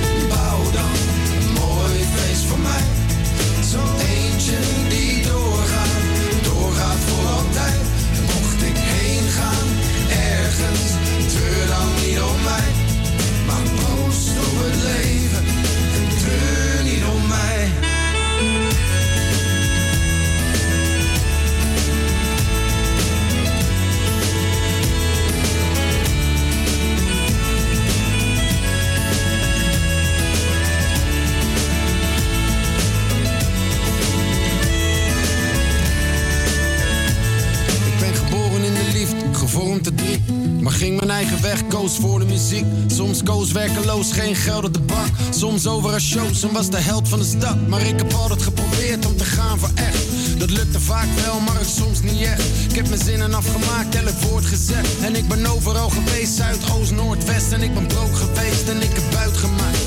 Maar 40.62 40.72
ging 40.72 40.98
mijn 40.98 41.12
eigen 41.12 41.42
weg, 41.42 41.68
koos 41.68 41.98
voor 41.98 42.20
de 42.20 42.26
muziek. 42.26 42.66
Soms 42.88 43.24
koos 43.24 43.52
werkeloos, 43.52 44.12
geen 44.12 44.36
geld 44.36 44.64
op 44.64 44.74
de 44.74 44.80
bank. 44.80 45.10
Soms 45.30 45.68
over 45.68 45.94
een 45.94 46.02
shows 46.02 46.44
en 46.44 46.54
was 46.54 46.70
de 46.70 46.78
held 46.78 47.08
van 47.08 47.20
de 47.20 47.26
stad. 47.26 47.68
Maar 47.68 47.82
ik 47.82 47.98
heb 47.98 48.14
altijd 48.14 48.42
geprobeerd 48.42 49.06
om 49.06 49.18
te 49.18 49.24
gaan 49.24 49.60
voor 49.60 49.72
echt. 49.76 49.98
Dat 50.38 50.50
lukte 50.50 50.80
vaak 50.80 51.08
wel, 51.24 51.40
maar 51.40 51.60
het 51.60 51.70
soms 51.70 52.02
niet 52.02 52.22
echt. 52.22 52.44
Ik 52.70 52.76
heb 52.76 52.90
mijn 52.90 53.02
zinnen 53.02 53.34
afgemaakt, 53.34 53.96
elk 53.96 54.22
woord 54.30 54.46
gezegd. 54.46 55.00
En 55.02 55.16
ik 55.16 55.28
ben 55.28 55.46
overal 55.46 55.90
geweest, 55.90 56.34
Zuid, 56.34 56.72
Oost, 56.72 56.92
Noord, 56.92 57.26
West. 57.26 57.52
En 57.52 57.62
ik 57.62 57.74
ben 57.74 57.88
brood 57.88 58.16
geweest 58.16 58.68
en 58.68 58.82
ik 58.82 58.94
heb 58.94 59.04
buit 59.12 59.38
gemaakt. 59.38 59.78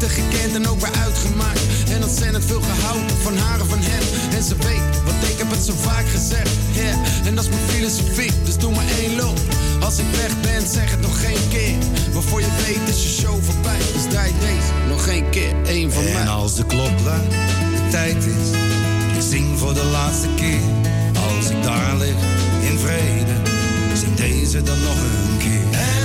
Liefde 0.00 0.22
gekend 0.22 0.54
en 0.54 0.68
ook 0.68 0.80
weer 0.80 1.00
uitgemaakt. 1.02 1.60
En 1.90 2.02
ontzettend 2.02 2.44
veel 2.44 2.60
gehouden 2.60 3.16
van 3.22 3.36
haar 3.36 3.60
en 3.60 3.66
van 3.66 3.78
hem. 3.80 4.02
En 4.34 4.42
ze 4.42 4.56
weet, 4.56 5.02
want 5.04 5.28
ik 5.28 5.38
heb 5.38 5.50
het 5.50 5.64
zo 5.64 5.72
vaak 5.76 6.08
gezegd. 6.08 6.50
Yeah, 6.72 7.26
en 7.26 7.34
dat 7.34 7.44
is 7.44 7.50
mijn 7.50 7.68
filosofie, 7.68 8.32
dus 8.44 8.56
doe 8.56 8.74
maar 8.74 8.84
één 8.98 9.16
loop. 9.16 9.38
Als 9.80 9.98
ik 9.98 10.04
weg 10.16 10.40
ben, 10.40 10.68
zeg 10.68 10.90
het 10.90 11.00
nog 11.00 11.20
geen 11.20 11.48
keer. 11.48 11.74
Waarvoor 12.12 12.40
je 12.40 12.46
weet 12.66 12.88
is 12.94 13.02
je 13.02 13.08
show 13.08 13.42
voorbij. 13.42 13.78
Dus 13.92 14.02
draai 14.08 14.32
deze 14.40 14.72
nog 14.88 15.06
één 15.06 15.30
keer, 15.30 15.54
één 15.64 15.92
van 15.92 16.04
mij. 16.04 16.12
En 16.12 16.28
als 16.28 16.54
de 16.54 16.64
klok 16.64 17.00
luidt, 17.04 17.30
de 17.74 17.88
tijd 17.90 18.16
is. 18.16 18.48
Ik 19.16 19.22
zing 19.30 19.58
voor 19.58 19.74
de 19.74 19.84
laatste 19.84 20.28
keer. 20.36 20.60
Als 21.36 21.50
ik 21.50 21.62
daar 21.62 21.96
lig 21.96 22.20
in 22.60 22.78
vrede. 22.78 23.34
Zing 23.94 24.14
deze 24.14 24.62
dan 24.62 24.82
nog 24.82 24.96
een 24.96 25.38
keer. 25.38 25.99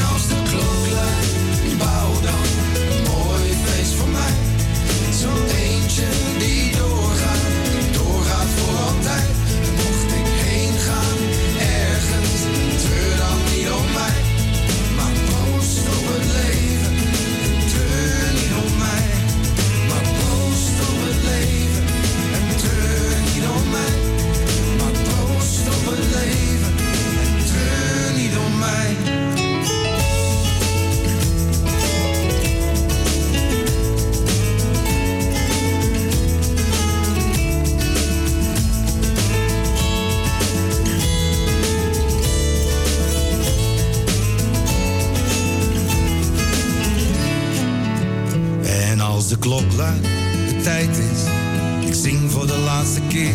Keer. 53.15 53.33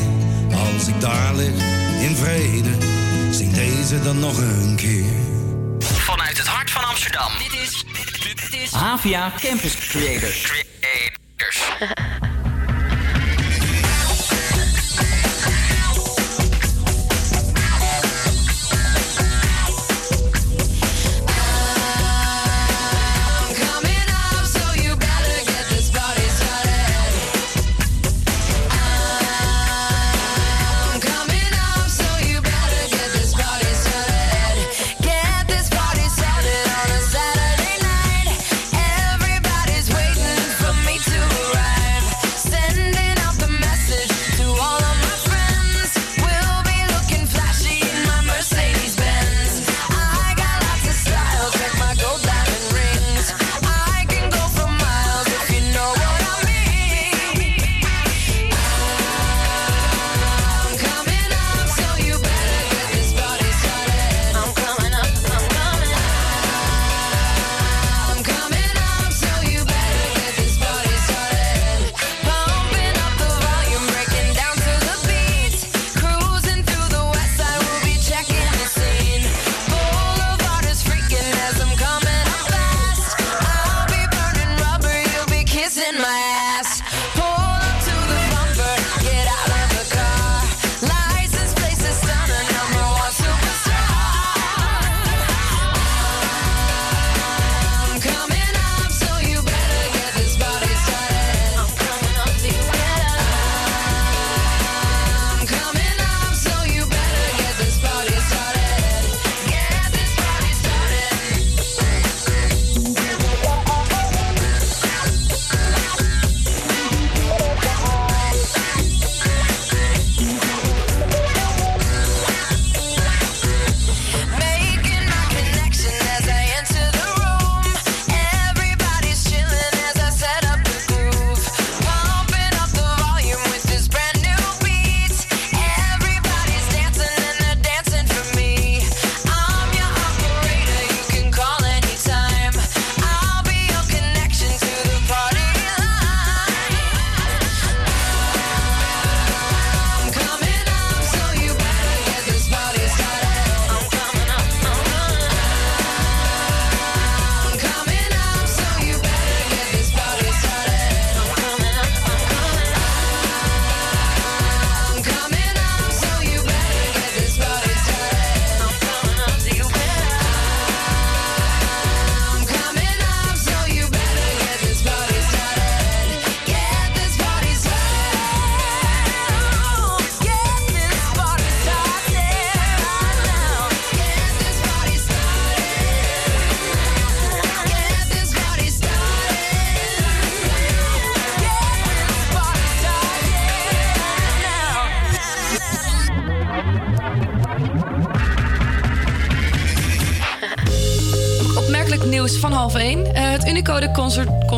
Als 0.58 0.88
ik 0.88 1.00
daar 1.00 1.34
lig 1.34 1.54
in 2.00 2.16
vrede. 2.16 2.70
Zing 3.30 3.52
deze 3.52 4.02
dan 4.02 4.18
nog 4.18 4.38
een 4.38 4.76
keer. 4.76 5.12
Vanuit 5.78 6.38
het 6.38 6.46
hart 6.46 6.70
van 6.70 6.84
Amsterdam. 6.84 7.30
Dit 7.38 7.60
is, 7.60 7.84
dit 8.22 8.60
is 8.60 8.72
Havia 8.72 9.32
Campus 9.40 9.76
Creators. 9.76 10.68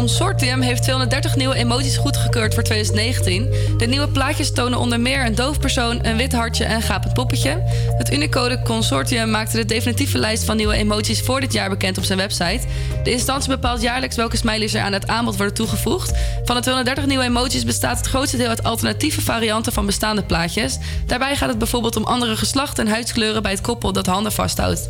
Consortium 0.02 0.60
heeft 0.60 0.82
230 0.82 1.36
nieuwe 1.36 1.54
emoties 1.54 1.96
goedgekeurd 1.96 2.54
voor 2.54 2.62
2019. 2.62 3.54
De 3.78 3.86
nieuwe 3.86 4.08
plaatjes 4.08 4.52
tonen 4.52 4.78
onder 4.78 5.00
meer 5.00 5.26
een 5.26 5.34
doof 5.34 5.60
persoon, 5.60 5.98
een 6.04 6.16
wit 6.16 6.32
hartje 6.32 6.64
en 6.64 6.74
een 6.74 6.82
gapend 6.82 7.14
poppetje. 7.14 7.62
Het 7.98 8.12
Unicode 8.12 8.62
Consortium 8.62 9.30
maakte 9.30 9.56
de 9.56 9.64
definitieve 9.64 10.18
lijst 10.18 10.44
van 10.44 10.56
nieuwe 10.56 10.74
emoties 10.74 11.20
voor 11.20 11.40
dit 11.40 11.52
jaar 11.52 11.68
bekend 11.68 11.98
op 11.98 12.04
zijn 12.04 12.18
website. 12.18 12.60
De 13.02 13.10
instantie 13.10 13.50
bepaalt 13.50 13.82
jaarlijks 13.82 14.16
welke 14.16 14.36
smileys 14.36 14.74
er 14.74 14.82
aan 14.82 14.92
het 14.92 15.06
aanbod 15.06 15.36
worden 15.36 15.54
toegevoegd. 15.54 16.10
Van 16.44 16.56
de 16.56 16.62
230 16.62 17.06
nieuwe 17.06 17.24
emoties 17.24 17.64
bestaat 17.64 17.98
het 17.98 18.06
grootste 18.06 18.36
deel 18.36 18.48
uit 18.48 18.62
alternatieve 18.62 19.20
varianten 19.20 19.72
van 19.72 19.86
bestaande 19.86 20.22
plaatjes. 20.22 20.78
Daarbij 21.06 21.36
gaat 21.36 21.48
het 21.48 21.58
bijvoorbeeld 21.58 21.96
om 21.96 22.04
andere 22.04 22.36
geslachten 22.36 22.86
en 22.86 22.92
huidskleuren 22.92 23.42
bij 23.42 23.52
het 23.52 23.60
koppel 23.60 23.92
dat 23.92 24.06
handen 24.06 24.32
vasthoudt. 24.32 24.88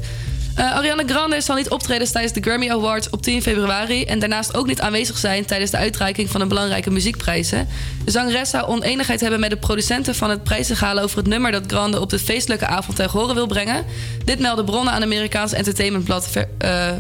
Eh, 0.55 0.77
Ariana 0.77 1.03
Grande 1.07 1.41
zal 1.41 1.57
niet 1.57 1.69
optreden 1.69 2.13
tijdens 2.13 2.33
de 2.33 2.41
Grammy 2.41 2.71
Awards 2.71 3.11
op 3.11 3.23
10 3.23 3.43
februari... 3.43 4.05
en 4.05 4.19
daarnaast 4.19 4.57
ook 4.57 4.67
niet 4.67 4.81
aanwezig 4.81 5.19
zijn 5.19 5.45
tijdens 5.45 5.71
de 5.71 5.77
uitreiking 5.77 6.31
van 6.31 6.41
de 6.41 6.47
belangrijke 6.47 6.91
muziekprijzen. 6.91 7.69
De 8.05 8.11
zangeres 8.11 8.51
zou 8.51 8.67
oneenigheid 8.67 9.21
hebben 9.21 9.41
met 9.41 9.51
de 9.51 9.57
producenten 9.57 10.15
van 10.15 10.31
het 10.31 10.43
prijzengala... 10.43 11.03
over 11.03 11.17
het 11.17 11.27
nummer 11.27 11.53
dat 11.53 11.63
Grande 11.67 12.01
op 12.01 12.11
de 12.11 12.19
feestelijke 12.19 12.67
avond 12.67 12.97
ten 12.97 13.11
horen 13.11 13.35
wil 13.35 13.47
brengen. 13.47 13.85
Dit 14.25 14.39
melden 14.39 14.65
bronnen 14.65 14.93
aan 14.93 15.03
Amerikaans 15.03 15.53
entertainmentblad 15.53 16.29
Ver, 16.29 16.49
eh, 16.59 16.93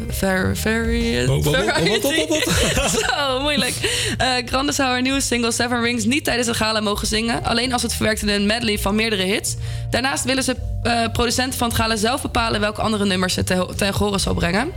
Variety. 0.54 1.26
Zo, 3.06 3.40
moeilijk. 3.40 3.74
Eh, 4.18 4.28
Grande 4.46 4.72
zou 4.72 4.88
haar 4.88 5.02
nieuwe 5.02 5.20
single 5.20 5.52
Seven 5.52 5.82
Rings 5.82 6.04
niet 6.04 6.24
tijdens 6.24 6.46
het 6.46 6.56
gala 6.56 6.80
mogen 6.80 7.06
zingen... 7.06 7.44
alleen 7.44 7.72
als 7.72 7.82
het 7.82 7.94
verwerkt 7.94 8.22
in 8.22 8.28
een 8.28 8.46
medley 8.46 8.78
van 8.78 8.94
meerdere 8.94 9.22
hits. 9.22 9.56
Daarnaast 9.92 10.24
willen 10.24 10.42
ze 10.42 10.56
eh, 10.82 11.08
producenten 11.12 11.58
van 11.58 11.68
het 11.68 11.76
gala 11.76 11.96
zelf 11.96 12.22
bepalen... 12.22 12.60
welke 12.60 12.80
andere 12.80 13.04
nummers 13.04 13.34
ze 13.34 13.44
te- 13.44 13.68
ten 13.76 13.94
horen 13.94 14.20
zal 14.20 14.34
brengen. 14.34 14.72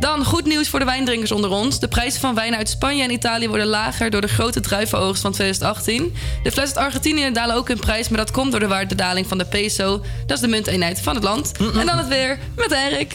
Dan 0.00 0.24
goed 0.24 0.44
nieuws 0.44 0.68
voor 0.68 0.78
de 0.78 0.84
wijndrinkers 0.84 1.32
onder 1.32 1.50
ons. 1.50 1.80
De 1.80 1.88
prijzen 1.88 2.20
van 2.20 2.34
wijnen 2.34 2.58
uit 2.58 2.68
Spanje 2.68 3.02
en 3.02 3.10
Italië 3.10 3.48
worden 3.48 3.66
lager 3.66 4.10
door 4.10 4.20
de 4.20 4.28
grote 4.28 4.60
druivenoogst 4.60 5.22
van 5.22 5.32
2018. 5.32 6.14
De 6.42 6.52
fles 6.52 6.66
uit 6.66 6.76
Argentinië 6.76 7.32
dalen 7.32 7.56
ook 7.56 7.70
in 7.70 7.78
prijs, 7.78 8.08
maar 8.08 8.18
dat 8.18 8.30
komt 8.30 8.50
door 8.50 8.60
de 8.60 8.66
waardedaling 8.66 9.26
van 9.26 9.38
de 9.38 9.44
peso. 9.44 10.00
Dat 10.26 10.36
is 10.36 10.42
de 10.42 10.48
munteenheid 10.48 11.00
van 11.00 11.14
het 11.14 11.24
land. 11.24 11.52
En 11.58 11.86
dan 11.86 11.98
het 11.98 12.08
weer 12.08 12.38
met 12.56 12.72
Erik. 12.72 13.12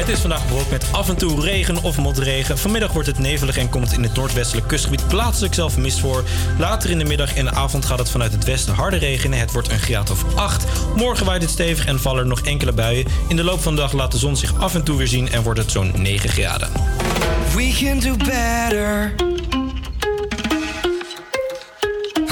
Het 0.00 0.08
is 0.08 0.18
vandaag 0.18 0.46
bewolkt 0.46 0.70
met 0.70 0.84
af 0.92 1.08
en 1.08 1.16
toe 1.16 1.40
regen 1.40 1.82
of 1.82 1.98
motregen. 1.98 2.58
Vanmiddag 2.58 2.92
wordt 2.92 3.08
het 3.08 3.18
nevelig 3.18 3.56
en 3.56 3.68
komt 3.68 3.92
in 3.92 4.02
het 4.02 4.14
noordwestelijk 4.14 4.68
kustgebied 4.68 5.08
plaatselijk 5.08 5.54
zelf 5.54 5.76
mist 5.76 5.98
voor. 5.98 6.24
Later 6.58 6.90
in 6.90 6.98
de 6.98 7.04
middag 7.04 7.34
en 7.34 7.44
de 7.44 7.54
avond 7.54 7.84
gaat 7.84 7.98
het 7.98 8.10
vanuit 8.10 8.32
het 8.32 8.44
westen 8.44 8.74
harde 8.74 8.96
regenen. 8.96 9.38
Het 9.38 9.52
wordt 9.52 9.70
een 9.70 9.78
graad 9.78 10.10
of 10.10 10.24
8. 10.34 10.64
Morgen 10.96 11.26
waait 11.26 11.42
het 11.42 11.50
stevig 11.50 11.86
en 11.86 12.00
vallen 12.00 12.20
er 12.20 12.26
nog 12.26 12.40
enkele 12.40 12.72
buien. 12.72 13.06
In 13.28 13.36
de 13.36 13.44
loop 13.44 13.60
van 13.60 13.74
de 13.74 13.80
dag 13.80 13.92
laat 13.92 14.12
de 14.12 14.18
zon 14.18 14.36
zich 14.36 14.60
af 14.60 14.74
en 14.74 14.84
toe 14.84 14.96
weer 14.96 15.08
zien 15.08 15.19
en 15.28 15.42
wordt 15.42 15.58
het 15.58 15.70
zo'n 15.70 15.92
9 15.96 16.28
graden. 16.28 16.68
We 17.54 17.72
can 17.80 17.98
do 17.98 18.16
better. 18.16 19.14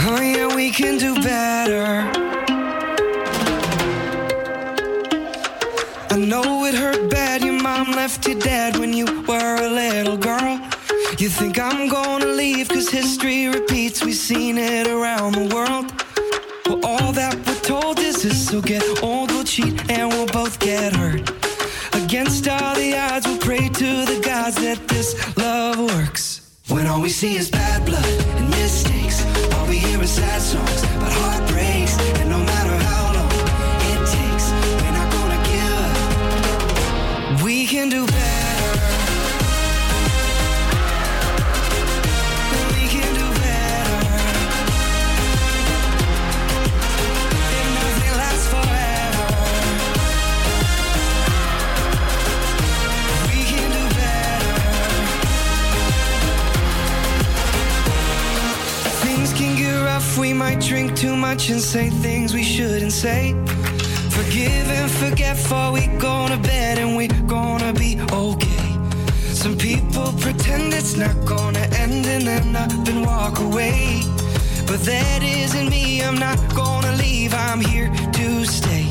Oh 0.06 0.22
yeah, 0.22 0.54
we 0.54 0.70
can 0.70 0.98
do 0.98 1.14
better. 1.14 2.10
I 6.10 6.16
know 6.16 6.64
it 6.66 6.74
hurt 6.74 7.10
bad. 7.10 7.42
Your 7.42 7.62
mom 7.62 7.90
left 7.90 8.26
you 8.26 8.38
dead 8.38 8.76
when 8.76 8.92
you 8.92 9.06
were 9.26 9.56
a 9.56 9.68
little 9.68 10.16
girl. 10.16 10.58
You 11.18 11.28
think 11.28 11.58
I'm 11.58 11.88
gonna 11.88 12.26
leave 12.26 12.68
cause 12.68 12.88
history 12.88 13.48
repeats. 13.48 14.04
We've 14.04 14.14
seen 14.14 14.56
it 14.56 14.86
around 14.86 15.34
the 15.34 15.54
world. 15.54 15.92
Well, 16.66 16.80
all 16.84 17.12
that 17.12 17.34
we're 17.46 17.60
told 17.60 17.98
is 17.98 18.22
this. 18.22 18.48
So 18.48 18.60
get 18.60 18.82
old, 19.02 19.30
we'll 19.30 19.44
cheat, 19.44 19.90
and 19.90 20.08
we'll 20.12 20.26
both 20.26 20.58
get 20.58 20.94
hurt. 20.94 21.37
All 22.46 22.74
the 22.76 22.96
odds, 22.96 23.26
we'll 23.26 23.36
pray 23.38 23.68
to 23.68 24.04
the 24.06 24.20
gods 24.24 24.54
that 24.56 24.86
this 24.86 25.16
love 25.36 25.78
works. 25.78 26.40
When 26.68 26.86
all 26.86 27.02
we 27.02 27.08
see 27.08 27.36
is 27.36 27.50
bad 27.50 27.84
blood 27.84 28.04
and 28.04 28.48
mistakes, 28.50 29.26
all 29.54 29.66
we 29.66 29.78
hear 29.78 30.00
is 30.00 30.10
sad 30.10 30.40
songs 30.40 30.82
about 30.84 31.12
heartbreaks. 31.12 31.87
We 60.18 60.32
might 60.32 60.60
drink 60.60 60.96
too 60.96 61.14
much 61.16 61.48
and 61.50 61.60
say 61.60 61.90
things 61.90 62.34
we 62.34 62.42
shouldn't 62.42 62.92
say. 62.92 63.32
Forgive 64.10 64.68
and 64.70 64.90
forget 64.90 65.36
before 65.36 65.72
we 65.72 65.86
go 65.98 66.26
to 66.28 66.36
bed 66.38 66.78
and 66.78 66.96
we're 66.96 67.08
gonna 67.26 67.72
be 67.72 67.98
okay. 68.12 68.68
Some 69.32 69.56
people 69.56 70.12
pretend 70.18 70.74
it's 70.74 70.96
not 70.96 71.14
gonna 71.24 71.66
end 71.84 72.04
and 72.06 72.26
then 72.26 72.56
up 72.56 72.72
and 72.88 73.06
walk 73.06 73.38
away. 73.38 74.02
But 74.66 74.80
that 74.84 75.22
isn't 75.22 75.70
me, 75.70 76.02
I'm 76.02 76.18
not 76.18 76.38
gonna 76.54 76.92
leave, 76.96 77.32
I'm 77.34 77.60
here 77.60 77.88
to 78.18 78.44
stay. 78.44 78.84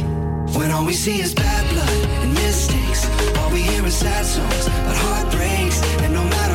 When 0.58 0.72
all 0.72 0.86
we 0.86 0.94
see 0.94 1.20
is 1.20 1.34
bad 1.34 1.64
blood 1.74 2.10
and 2.24 2.34
mistakes, 2.34 3.06
all 3.38 3.52
we 3.52 3.62
hear 3.62 3.86
is 3.86 3.98
sad 3.98 4.26
songs 4.26 4.68
about 4.68 4.96
heartbreaks. 4.96 5.82
And 6.04 6.14
no 6.14 6.24
matter 6.24 6.47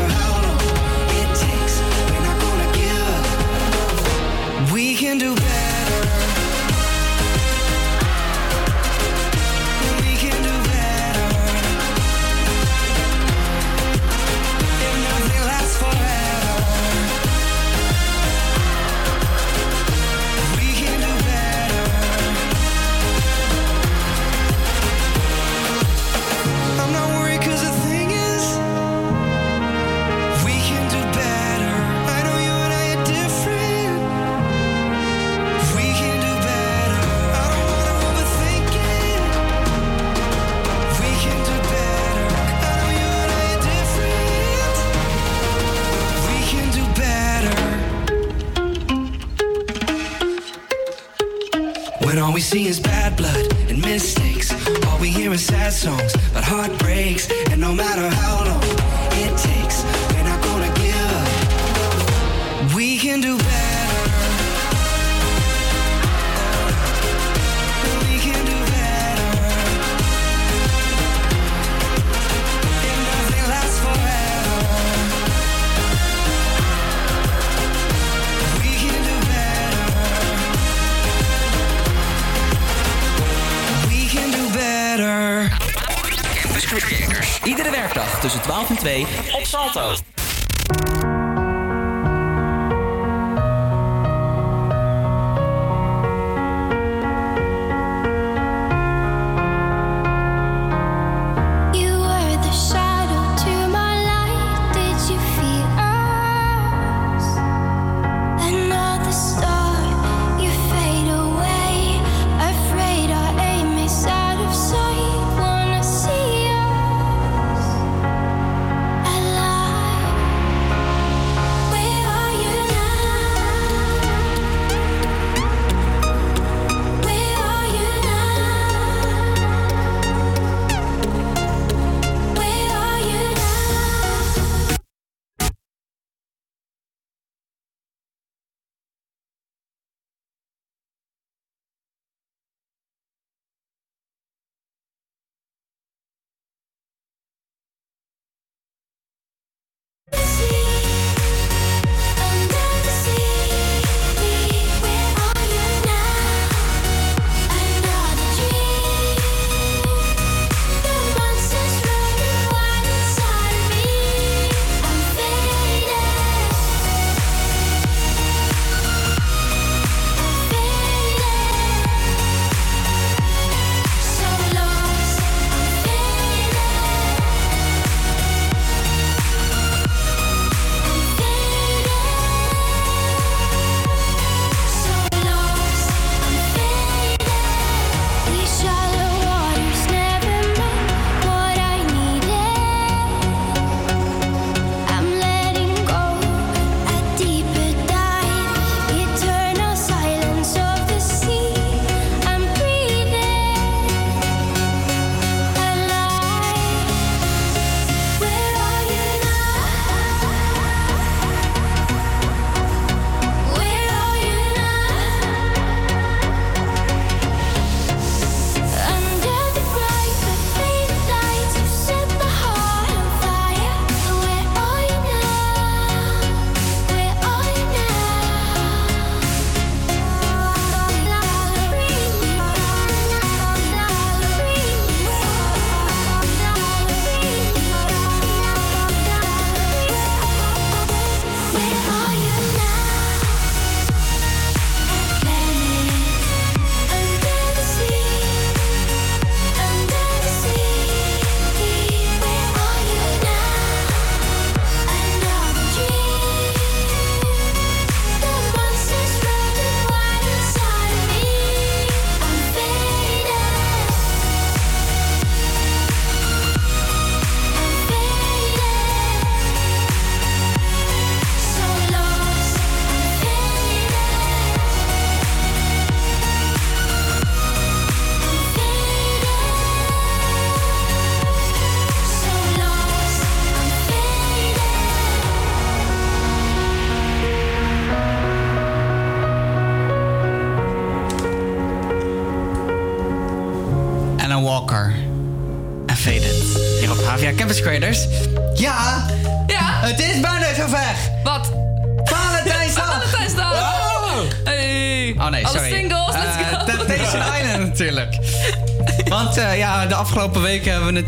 2 88.82 89.06
op 89.32 89.44
Salto. 89.44 90.11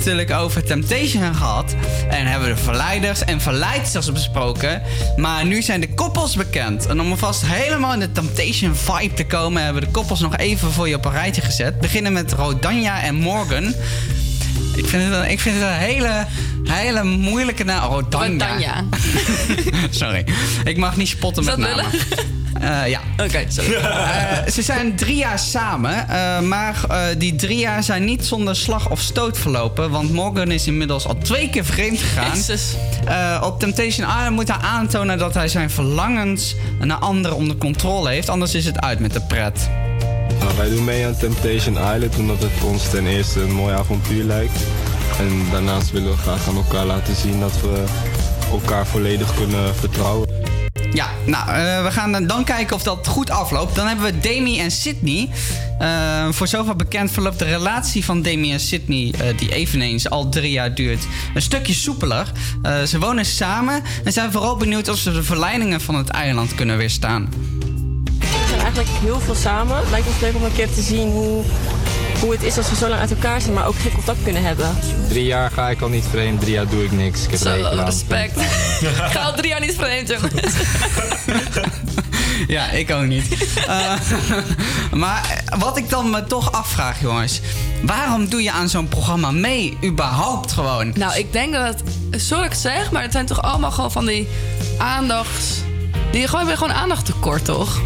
Natuurlijk 0.05 0.41
over 0.41 0.65
Temptation 0.65 1.35
gehad. 1.35 1.75
En 2.09 2.27
hebben 2.27 2.49
de 2.49 2.57
verleiders 2.57 3.25
en 3.25 3.41
verleidsters 3.41 4.13
besproken. 4.13 4.83
Maar 5.17 5.47
nu 5.47 5.63
zijn 5.63 5.81
de 5.81 5.95
koppels 5.95 6.37
bekend. 6.37 6.87
En 6.87 7.01
om 7.01 7.11
alvast 7.11 7.43
helemaal 7.47 7.93
in 7.93 8.01
de 8.01 8.13
Temptation 8.13 8.75
vibe 8.75 9.15
te 9.15 9.27
komen... 9.27 9.63
hebben 9.63 9.83
we 9.83 9.87
de 9.87 9.93
koppels 9.93 10.21
nog 10.21 10.37
even 10.37 10.73
voor 10.73 10.89
je 10.89 10.95
op 10.95 11.05
een 11.05 11.13
rijtje 11.13 11.43
gezet. 11.43 11.81
Beginnen 11.81 12.13
met 12.13 12.33
Rodanja 12.33 13.03
en 13.03 13.15
Morgan. 13.15 13.65
Ik 14.77 14.87
vind 14.87 15.03
het 15.03 15.13
een, 15.13 15.31
ik 15.31 15.41
vind 15.41 15.55
het 15.55 15.65
een 15.65 15.79
hele, 15.79 16.27
hele 16.65 17.05
moeilijke 17.05 17.65
naam. 17.65 17.91
Rodanja. 17.91 18.29
Rodanja. 18.29 18.85
Sorry. 19.91 20.25
Ik 20.65 20.77
mag 20.77 20.97
niet 20.97 21.09
spotten 21.09 21.45
met 21.45 21.57
namen. 21.57 21.85
Eh, 22.65 22.89
ja. 22.89 23.01
Oké, 23.25 23.45
sorry. 23.49 23.73
Eh, 23.75 24.53
ze 24.53 24.63
zijn 24.63 24.97
drie 24.97 25.17
jaar 25.17 25.39
samen, 25.39 26.09
eh, 26.09 26.41
maar 26.41 26.85
eh, 26.89 27.01
die 27.19 27.35
drie 27.35 27.59
jaar 27.59 27.83
zijn 27.83 28.05
niet 28.05 28.25
zonder 28.25 28.57
slag 28.57 28.91
of 28.91 29.01
stoot 29.01 29.39
verlopen. 29.39 29.91
Want 29.91 30.13
Morgan 30.13 30.51
is 30.51 30.67
inmiddels 30.67 31.07
al 31.07 31.19
twee 31.19 31.51
keer 31.51 31.65
vreemd 31.65 31.99
gegaan. 31.99 32.37
Jezus. 32.37 32.75
Eh, 33.05 33.43
op 33.45 33.61
Temptation 33.61 34.09
Island 34.09 34.31
moet 34.31 34.49
hij 34.49 34.61
aantonen 34.61 35.19
dat 35.19 35.35
hij 35.35 35.49
zijn 35.49 35.71
verlangens 35.71 36.55
naar 36.81 36.97
anderen 36.97 37.37
onder 37.37 37.57
controle 37.57 38.11
heeft. 38.11 38.29
Anders 38.29 38.55
is 38.55 38.65
het 38.65 38.81
uit 38.81 38.99
met 38.99 39.13
de 39.13 39.21
pret. 39.21 39.69
Nou, 40.39 40.57
wij 40.57 40.69
doen 40.69 40.85
mee 40.85 41.07
aan 41.07 41.17
Temptation 41.17 41.75
Island 41.75 42.17
omdat 42.17 42.43
het 42.43 42.63
ons 42.65 42.91
ten 42.91 43.07
eerste 43.07 43.41
een 43.41 43.53
mooi 43.53 43.75
avontuur 43.75 44.25
lijkt. 44.25 44.61
En 45.19 45.47
daarnaast 45.51 45.91
willen 45.91 46.11
we 46.11 46.17
graag 46.17 46.49
aan 46.49 46.57
elkaar 46.57 46.85
laten 46.85 47.17
zien 47.17 47.41
dat 47.41 47.61
we 47.61 47.85
elkaar 48.51 48.87
volledig 48.87 49.35
kunnen 49.35 49.75
vertrouwen. 49.75 50.44
Ja, 50.95 51.11
nou, 51.27 51.49
eh, 51.49 51.85
we 51.85 51.91
gaan 51.91 52.27
dan 52.27 52.45
kijken 52.45 52.77
of 52.77 52.83
dat 52.83 53.07
goed 53.07 53.31
afloopt. 53.31 53.75
Dan 53.75 53.87
hebben 53.87 54.05
we 54.05 54.19
Demi 54.19 54.59
en 54.61 54.71
Sydney. 54.71 55.31
Eh, 55.79 56.29
voor 56.31 56.47
zover 56.47 56.77
bekend 56.77 57.11
verloopt 57.11 57.39
de 57.39 57.45
relatie 57.45 58.05
van 58.05 58.23
Demi 58.23 58.53
en 58.53 58.61
Sydney, 58.61 59.15
eh, 59.19 59.39
die 59.39 59.53
eveneens 59.53 60.11
al 60.11 60.29
drie 60.29 60.51
jaar 60.51 60.75
duurt, 60.75 61.07
een 61.35 61.43
stukje 61.43 61.75
soepeler. 61.75 62.33
Ze 62.87 62.99
wonen 62.99 63.25
samen 63.25 63.83
en 64.05 64.13
zijn 64.13 64.33
vooral 64.33 64.57
benieuwd 64.57 64.89
of 64.89 64.97
ze 64.97 65.13
de 65.13 65.23
verleidingen 65.23 65.81
van 65.81 65.95
het 65.95 66.09
eiland 66.09 66.55
kunnen 66.55 66.77
weerstaan. 66.77 67.29
We 68.19 68.47
zijn 68.49 68.61
eigenlijk 68.61 68.91
heel 69.01 69.21
veel 69.21 69.35
samen. 69.35 69.77
Het 69.77 69.91
lijkt 69.91 70.07
ons 70.07 70.21
leuk 70.21 70.35
om 70.35 70.45
een 70.45 70.55
keer 70.55 70.73
te 70.73 70.83
zien 70.83 71.11
hoe, 71.11 71.45
hoe 72.21 72.33
het 72.33 72.43
is 72.43 72.57
als 72.57 72.71
we 72.71 72.77
zo 72.77 72.89
lang 72.89 73.01
uit 73.01 73.11
elkaar 73.11 73.41
zijn, 73.41 73.55
maar 73.55 73.67
ook 73.67 73.79
geen 73.79 73.93
contact 73.93 74.23
kunnen 74.23 74.43
hebben. 74.43 74.77
Drie 75.09 75.25
jaar 75.25 75.51
ga 75.51 75.71
ik 75.71 75.81
al 75.81 75.89
niet 75.89 76.05
vreemd, 76.11 76.41
drie 76.41 76.53
jaar 76.53 76.69
doe 76.69 76.85
ik 76.85 76.93
niks. 76.93 77.25
Ik 77.25 77.31
heb 77.31 77.41
Zo, 77.41 77.83
respect. 77.85 78.41
Ik 78.81 79.11
ga 79.11 79.23
al 79.23 79.35
drie 79.35 79.49
jaar 79.49 79.61
niet 79.61 79.75
vreemd, 79.75 80.09
jongens. 80.09 80.53
Ja, 82.47 82.71
ik 82.71 82.91
ook 82.91 83.05
niet. 83.05 83.55
Eh, 83.67 83.93
maar 85.03 85.45
wat 85.59 85.77
ik 85.77 85.91
dan 85.91 86.11
me 86.11 86.25
toch 86.25 86.53
afvraag, 86.53 87.01
jongens. 87.01 87.41
Waarom 87.83 88.29
doe 88.29 88.43
je 88.43 88.51
aan 88.53 88.69
zo'n 88.69 88.89
programma 88.89 89.31
mee, 89.31 89.79
überhaupt 89.85 90.53
gewoon? 90.53 90.93
Nou, 90.95 91.19
ik 91.19 91.33
denk 91.33 91.53
dat 91.53 91.67
het... 91.67 91.83
Sorry 92.23 92.45
ik 92.45 92.51
het 92.51 92.61
zeg, 92.61 92.91
maar 92.91 93.03
het 93.03 93.13
zijn 93.13 93.27
toch 93.27 93.43
allemaal 93.43 93.71
gewoon 93.71 93.93
van 93.93 94.07
die 94.07 94.29
aandachts... 94.79 95.63
Die 96.11 96.29
gewoon, 96.29 96.47
weer 96.47 96.57
gewoon 96.57 96.73
aandacht 96.75 97.05
tekort, 97.05 97.45
toch? 97.45 97.81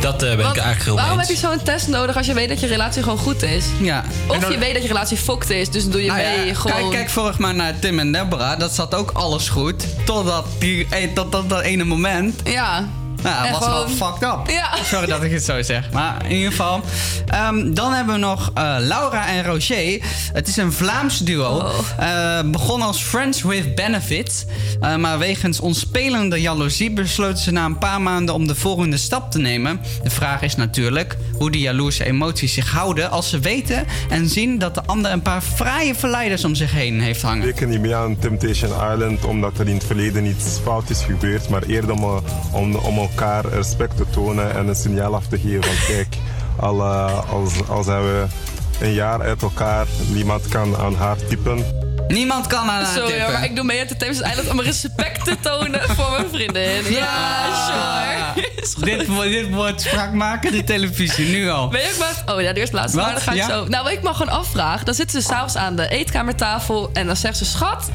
Dat 0.00 0.22
eh, 0.22 0.28
ben 0.28 0.38
Want 0.38 0.56
ik 0.56 0.62
eigenlijk 0.62 0.82
heel 0.82 0.94
Waarom 0.94 1.18
heb 1.18 1.28
je 1.28 1.36
zo'n 1.36 1.62
test 1.62 1.88
nodig 1.88 2.16
als 2.16 2.26
je 2.26 2.34
weet 2.34 2.48
dat 2.48 2.60
je 2.60 2.66
relatie 2.66 3.02
gewoon 3.02 3.18
goed 3.18 3.42
is? 3.42 3.64
Ja. 3.80 4.04
Of 4.26 4.50
je 4.50 4.58
weet 4.58 4.72
dat 4.72 4.82
je 4.82 4.88
relatie 4.88 5.16
fokt 5.16 5.50
is, 5.50 5.70
dus 5.70 5.88
doe 5.88 6.02
je 6.02 6.08
Nou 6.08 6.20
ja, 6.20 6.36
mee 6.36 6.54
gewoon... 6.54 6.76
Kijk, 6.76 6.90
kijk 6.90 7.10
vorig 7.10 7.38
maar 7.38 7.54
naar 7.54 7.78
Tim 7.78 7.98
en 7.98 8.12
Deborah. 8.12 8.58
Dat 8.58 8.74
zat 8.74 8.94
ook 8.94 9.10
alles 9.10 9.48
goed. 9.48 9.86
Totdat 10.04 10.46
die, 10.58 10.86
eh, 10.90 11.12
tot, 11.14 11.30
tot 11.30 11.48
dat 11.48 11.60
ene 11.60 11.84
moment. 11.84 12.40
Ja. 12.44 12.88
Nou, 13.36 13.50
dat 13.50 13.58
was 13.58 13.68
wel 13.68 13.86
gewoon- 13.86 14.12
fucked 14.12 14.28
up. 14.28 14.50
Ja. 14.50 14.68
Sorry 14.84 15.06
dat 15.06 15.22
ik 15.22 15.32
het 15.32 15.44
zo 15.44 15.62
zeg. 15.62 15.90
Maar 15.90 16.24
in 16.24 16.34
ieder 16.36 16.50
geval. 16.50 16.80
Ehm, 17.26 17.74
dan 17.74 17.92
hebben 17.92 18.14
we 18.14 18.20
nog 18.20 18.50
eh, 18.54 18.76
Laura 18.78 19.26
en 19.28 19.44
Roger. 19.44 20.00
Het 20.32 20.48
is 20.48 20.56
een 20.56 20.72
Vlaams 20.72 21.18
duo. 21.18 21.70
Eh, 21.98 22.40
begon 22.44 22.82
als 22.82 23.02
Friends 23.02 23.42
with 23.42 23.74
Benefits. 23.74 24.44
Eh, 24.80 24.96
maar 24.96 25.18
wegens 25.18 25.60
onspelende 25.60 26.40
jaloezie 26.40 26.90
besloten 26.90 27.38
ze 27.38 27.50
na 27.50 27.64
een 27.64 27.78
paar 27.78 28.00
maanden 28.00 28.34
om 28.34 28.46
de 28.46 28.54
volgende 28.54 28.96
stap 28.96 29.30
te 29.30 29.38
nemen. 29.38 29.80
De 30.02 30.10
vraag 30.10 30.42
is 30.42 30.56
natuurlijk 30.56 31.16
hoe 31.38 31.50
die 31.50 31.60
jaloerse 31.60 32.04
emoties 32.04 32.54
zich 32.54 32.70
houden 32.70 33.10
als 33.10 33.30
ze 33.30 33.38
weten 33.38 33.84
en 34.10 34.28
zien 34.28 34.58
dat 34.58 34.74
de 34.74 34.82
ander 34.86 35.12
een 35.12 35.22
paar 35.22 35.40
fraaie 35.40 35.94
verleiders 35.94 36.44
om 36.44 36.54
zich 36.54 36.72
heen 36.72 37.00
heeft 37.00 37.22
hangen. 37.22 37.44
Zeker 37.44 37.66
niet 37.66 37.80
mee 37.80 37.94
aan 37.96 38.18
Temptation 38.18 38.70
Island 38.92 39.24
omdat 39.24 39.58
er 39.58 39.68
in 39.68 39.74
het 39.74 39.84
verleden 39.84 40.24
iets 40.26 40.44
fout 40.62 40.90
is 40.90 41.02
gebeurd, 41.02 41.48
maar 41.48 41.62
eerder 41.62 41.90
om, 41.90 42.22
om, 42.52 42.74
om 42.74 42.98
elkaar 43.20 43.44
respect 43.46 43.96
te 43.96 44.04
tonen 44.10 44.54
en 44.54 44.68
een 44.68 44.74
signaal 44.74 45.14
af 45.14 45.26
te 45.26 45.38
geven 45.38 45.64
van 45.64 45.86
kijk, 45.86 46.14
al, 46.60 46.80
eh, 46.80 47.30
als, 47.32 47.52
al 47.68 47.82
zijn 47.82 48.02
we 48.02 48.24
een 48.80 48.92
jaar 48.92 49.22
uit 49.22 49.42
elkaar, 49.42 49.86
niemand 50.06 50.48
kan 50.48 50.76
aan 50.76 50.94
haar 50.94 51.16
typen. 51.28 51.64
Niemand 52.08 52.46
kan 52.46 52.58
aan 52.58 52.68
haar 52.68 52.86
Sorry 52.86 53.12
tippen. 53.12 53.32
maar 53.32 53.44
ik 53.44 53.56
doe 53.56 53.64
mee 53.64 53.78
uit 53.78 53.88
de 53.88 53.96
Thames 53.96 54.20
Island 54.20 54.50
om 54.50 54.60
respect 54.60 55.24
te 55.24 55.36
tonen 55.40 55.80
voor 55.96 56.10
mijn 56.10 56.26
vriendin. 56.32 56.92
Ja, 56.92 57.14
sure. 57.66 58.84
dit, 58.84 59.06
wordt- 59.06 59.30
dit 59.30 59.50
wordt 59.54 59.80
spraakmakende 59.80 60.64
televisie, 60.64 61.28
nu 61.28 61.48
al. 61.50 61.70
Weet 61.70 61.82
je 61.84 61.90
ook 61.92 61.98
wat? 62.24 62.34
Oh 62.36 62.42
ja, 62.42 62.52
de 62.52 62.60
eerste? 62.60 62.74
Maar 62.76 62.90
dan 63.12 63.20
ga 63.20 63.30
ik 63.30 63.36
Ja? 63.36 63.48
zo. 63.48 63.64
Nou, 63.66 63.82
wat 63.84 63.92
ik 63.92 64.02
mag 64.02 64.16
gewoon 64.16 64.38
afvragen. 64.38 64.84
Dan 64.84 64.94
zitten 64.94 65.22
ze 65.22 65.28
s'avonds 65.28 65.56
aan 65.56 65.76
de 65.76 65.88
eetkamertafel 65.88 66.90
en 66.92 67.06
dan 67.06 67.16
zegt 67.16 67.36
ze: 67.36 67.44
Schat, 67.44 67.88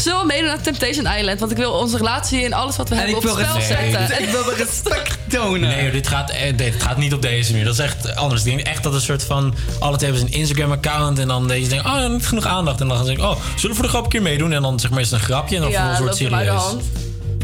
zullen 0.00 0.20
we 0.20 0.26
meedoen 0.26 0.50
aan 0.50 0.60
Temptation 0.60 1.06
Island? 1.06 1.40
Want 1.40 1.50
ik 1.52 1.56
wil 1.56 1.72
onze 1.72 1.96
relatie 1.96 2.44
en 2.44 2.52
alles 2.52 2.76
wat 2.76 2.88
we 2.88 2.94
En 2.94 3.00
hebben 3.00 3.16
op 3.16 3.22
wil 3.22 3.34
spel 3.34 3.60
zetten. 3.60 4.22
Ik 4.22 4.28
wil 4.28 4.54
respect 4.54 5.18
tonen. 5.34 5.68
Nee, 5.68 5.90
dit 5.90 6.08
gaat, 6.08 6.30
eh, 6.30 6.56
dit 6.56 6.82
gaat 6.82 6.96
niet 6.96 7.12
op 7.12 7.22
deze 7.22 7.50
manier. 7.50 7.66
Dat 7.66 7.74
is 7.74 7.80
echt 7.80 8.16
anders. 8.16 8.44
Ik 8.44 8.56
denk 8.56 8.66
echt 8.66 8.82
dat 8.82 8.94
een 8.94 9.00
soort 9.00 9.24
van... 9.24 9.54
Alle 9.78 9.96
twee 9.96 10.10
hebben 10.10 10.28
ze 10.28 10.34
een 10.34 10.40
Instagram-account 10.40 11.18
en 11.18 11.28
dan 11.28 11.48
deze 11.48 11.68
denken... 11.68 11.90
Oh, 11.90 12.08
niet 12.08 12.26
genoeg 12.26 12.46
aandacht. 12.46 12.80
En 12.80 12.88
dan 12.88 12.96
gaan 12.96 13.06
ze 13.06 13.12
denken... 13.12 13.30
Oh, 13.30 13.40
zullen 13.56 13.68
we 13.68 13.74
voor 13.74 13.84
de 13.84 13.88
grap 13.90 14.04
een 14.04 14.10
keer 14.10 14.22
meedoen? 14.22 14.52
En 14.52 14.62
dan 14.62 14.80
zeg 14.80 14.90
maar 14.90 15.00
is 15.00 15.10
het 15.10 15.20
een 15.20 15.26
grapje 15.26 15.56
en 15.56 15.62
dan 15.62 15.70
Ja, 15.70 15.88
het 15.88 16.00
uit 16.00 16.10
de 16.10 16.16
serieus. 16.16 16.62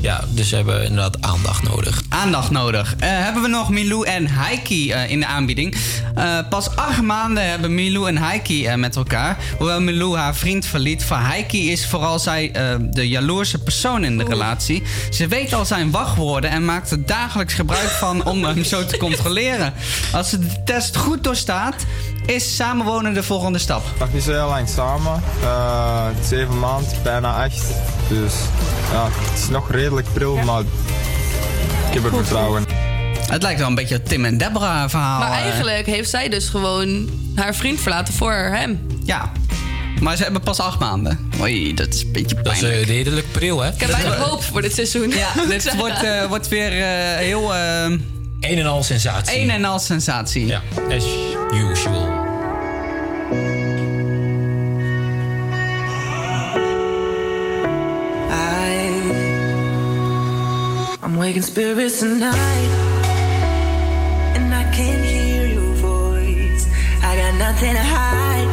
Ja, 0.07 0.21
dus 0.29 0.49
ze 0.49 0.55
hebben 0.57 0.85
inderdaad 0.85 1.23
aandacht 1.23 1.63
nodig. 1.63 2.03
Aandacht 2.09 2.51
nodig. 2.51 2.95
Eh, 2.99 3.09
hebben 3.09 3.43
we 3.43 3.49
nog 3.49 3.71
Milou 3.71 4.07
en 4.07 4.27
Heiki 4.27 4.93
eh, 4.93 5.11
in 5.11 5.21
de 5.21 5.27
aanbieding. 5.27 5.77
Eh, 6.15 6.39
pas 6.51 6.77
acht 6.77 7.03
maanden 7.03 7.51
hebben 7.51 7.75
Milou 7.75 8.09
en 8.09 8.19
Heiki 8.19 8.67
eh, 8.67 8.75
met 8.75 8.97
elkaar. 8.97 9.37
Hoewel 9.59 9.81
Milou 9.81 10.17
haar 10.17 10.35
vriend 10.35 10.67
verliet. 10.67 11.05
Voor 11.05 11.17
Heiki 11.17 11.71
is 11.71 11.87
vooral 11.87 12.19
zij 12.19 12.51
de 12.91 13.09
jaloerse 13.09 13.59
persoon 13.59 14.05
in 14.05 14.19
de 14.19 14.25
relatie. 14.25 14.83
Ze 15.11 15.27
weet 15.27 15.53
al 15.53 15.65
zijn 15.65 15.91
wachtwoorden 15.91 16.51
en 16.51 16.65
maakt 16.65 16.91
er 16.91 17.07
dagelijks 17.07 17.55
gebruik 17.55 17.89
van 17.89 18.25
om 18.25 18.45
hem 18.45 18.65
zo 18.65 18.85
te 18.85 18.97
controleren. 19.07 19.75
Als 20.13 20.31
ze 20.31 20.39
de 20.39 20.63
test 20.65 20.97
goed 20.97 21.25
doorstaat, 21.25 21.85
is 22.27 22.57
samenwonen 22.57 23.14
de 23.14 23.22
volgende 23.22 23.59
stap. 23.59 23.83
nog 23.99 24.12
niet 24.12 24.22
zo 24.22 24.33
heel 24.33 24.49
lang 24.49 24.68
samen. 24.68 25.22
Eh, 25.43 26.07
zeven 26.22 26.59
maanden, 26.59 26.93
bijna 27.03 27.45
acht. 27.45 27.64
Dus 28.09 28.35
ja, 28.93 29.09
het 29.11 29.39
is 29.39 29.49
nog 29.49 29.70
redelijk 29.70 30.07
pril, 30.12 30.37
maar 30.37 30.61
ik 30.61 31.95
heb 31.95 32.05
er 32.05 32.11
vertrouwen 32.14 32.64
in. 32.66 32.74
Het 33.27 33.43
lijkt 33.43 33.59
wel 33.59 33.68
een 33.68 33.74
beetje 33.74 33.95
het 33.95 34.09
Tim 34.09 34.24
en 34.24 34.39
Deborah 34.39 34.89
verhaal. 34.89 35.18
Maar 35.18 35.31
eh. 35.31 35.37
eigenlijk 35.45 35.87
heeft 35.87 36.11
zij 36.11 36.29
dus 36.29 36.49
gewoon 36.49 37.09
haar 37.35 37.55
vriend 37.55 37.81
verlaten 37.81 38.14
voor 38.14 38.33
hem. 38.33 38.87
Ja. 39.05 39.33
Maar 40.01 40.16
ze 40.16 40.22
hebben 40.22 40.43
pas 40.43 40.61
acht 40.61 40.79
maanden. 40.79 41.31
Oei, 41.41 41.74
dat 41.74 41.89
is 41.95 42.03
een 42.03 42.12
beetje 42.12 42.37
Dat 42.43 42.53
is 42.53 42.59
pijnlijk. 42.61 42.83
eh, 42.89 42.95
redelijk 42.97 43.33
pril, 43.33 43.61
hè? 43.61 43.68
Ik 43.72 43.81
heb 43.81 43.91
weinig 43.91 44.16
hoop 44.16 44.43
voor 44.43 44.62
dit 44.62 44.74
seizoen. 44.74 45.11
Ja, 45.11 45.29
dit 45.49 45.77
wordt, 45.77 46.03
eh, 46.03 46.24
wordt 46.24 46.49
weer 46.49 46.72
eh, 46.72 47.16
heel... 47.16 47.55
Een 48.41 48.59
en 48.59 48.66
al 48.66 48.83
sensatie. 48.83 49.41
een 49.41 49.51
en 49.51 49.64
al 49.64 49.79
sensatie. 49.79 50.47
Ja, 50.47 50.62
as 50.91 51.05
usual. 51.53 52.16
I, 61.37 61.43
spirits 61.43 62.01
tonight, 62.01 62.70
and 64.37 64.55
I 64.55 64.64
can't 64.72 65.05
hear 65.05 65.47
your 65.47 65.74
voice. 65.74 66.66
I 67.03 67.14
got 67.14 67.34
nothing 67.34 67.74
to 67.74 67.82
hide, 67.82 68.49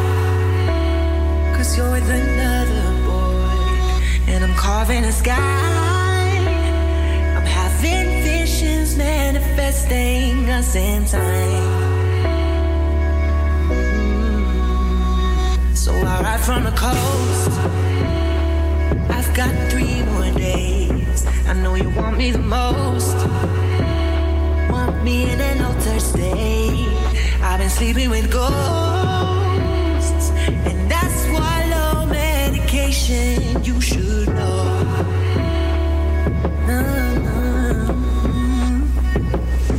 cause 1.56 1.78
you're 1.78 1.90
with 1.90 2.10
another 2.10 2.92
boy, 3.06 3.94
and 4.28 4.44
I'm 4.44 4.54
carving 4.56 5.06
a 5.06 5.14
sky. 5.14 5.38
I'm 7.38 7.46
having 7.46 8.22
visions 8.22 8.98
manifesting 8.98 10.50
us 10.50 10.76
in 10.76 11.06
time. 11.06 11.94
So 15.74 15.94
I 15.94 16.22
ride 16.22 16.42
from 16.42 16.66
the 16.66 16.72
coast. 16.72 17.50
I've 19.10 19.34
got 19.34 19.72
three 19.72 20.04
more 20.04 20.32
days. 20.38 21.03
I 21.48 21.54
know 21.54 21.76
you 21.76 21.90
want 21.92 22.18
me 22.18 22.32
the 22.32 22.40
most. 22.40 23.16
Want 24.72 25.04
me 25.04 25.30
in 25.32 25.40
an 25.40 25.62
altered 25.62 26.02
state. 26.02 26.88
I've 27.42 27.60
been 27.60 27.70
sleeping 27.70 28.10
with 28.10 28.32
ghosts, 28.32 30.32
and 30.68 30.90
that's 30.90 31.26
I 31.26 31.28
swallow 31.28 32.06
medication. 32.08 33.64
You 33.64 33.80
should 33.80 34.30
know. 34.30 34.86
Mm-hmm. 36.68 37.94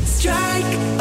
Strike 0.04 0.93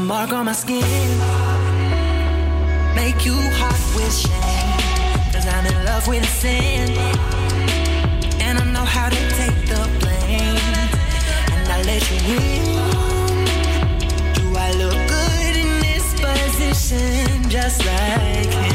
the 0.00 0.06
mark 0.06 0.32
on 0.32 0.46
my 0.46 0.52
skin. 0.52 1.10
Make 2.94 3.24
you 3.26 3.36
hot 3.60 3.80
with 3.94 4.14
shame. 4.14 5.32
Cause 5.32 5.46
I'm 5.46 5.66
in 5.66 5.84
love 5.84 6.06
with 6.08 6.26
sin. 6.40 6.90
And 8.40 8.58
I 8.58 8.64
know 8.72 8.86
how 8.96 9.08
to 9.08 9.20
take 9.38 9.58
the 9.72 9.82
blame. 10.00 10.58
And 11.54 11.66
I 11.76 11.82
let 11.90 12.02
you 12.10 12.18
in. 12.38 12.64
Do 14.36 14.44
I 14.66 14.70
look 14.82 15.00
good 15.16 15.54
in 15.64 15.70
this 15.86 16.06
position? 16.24 17.48
Just 17.50 17.84
like 17.84 18.54
him. 18.54 18.69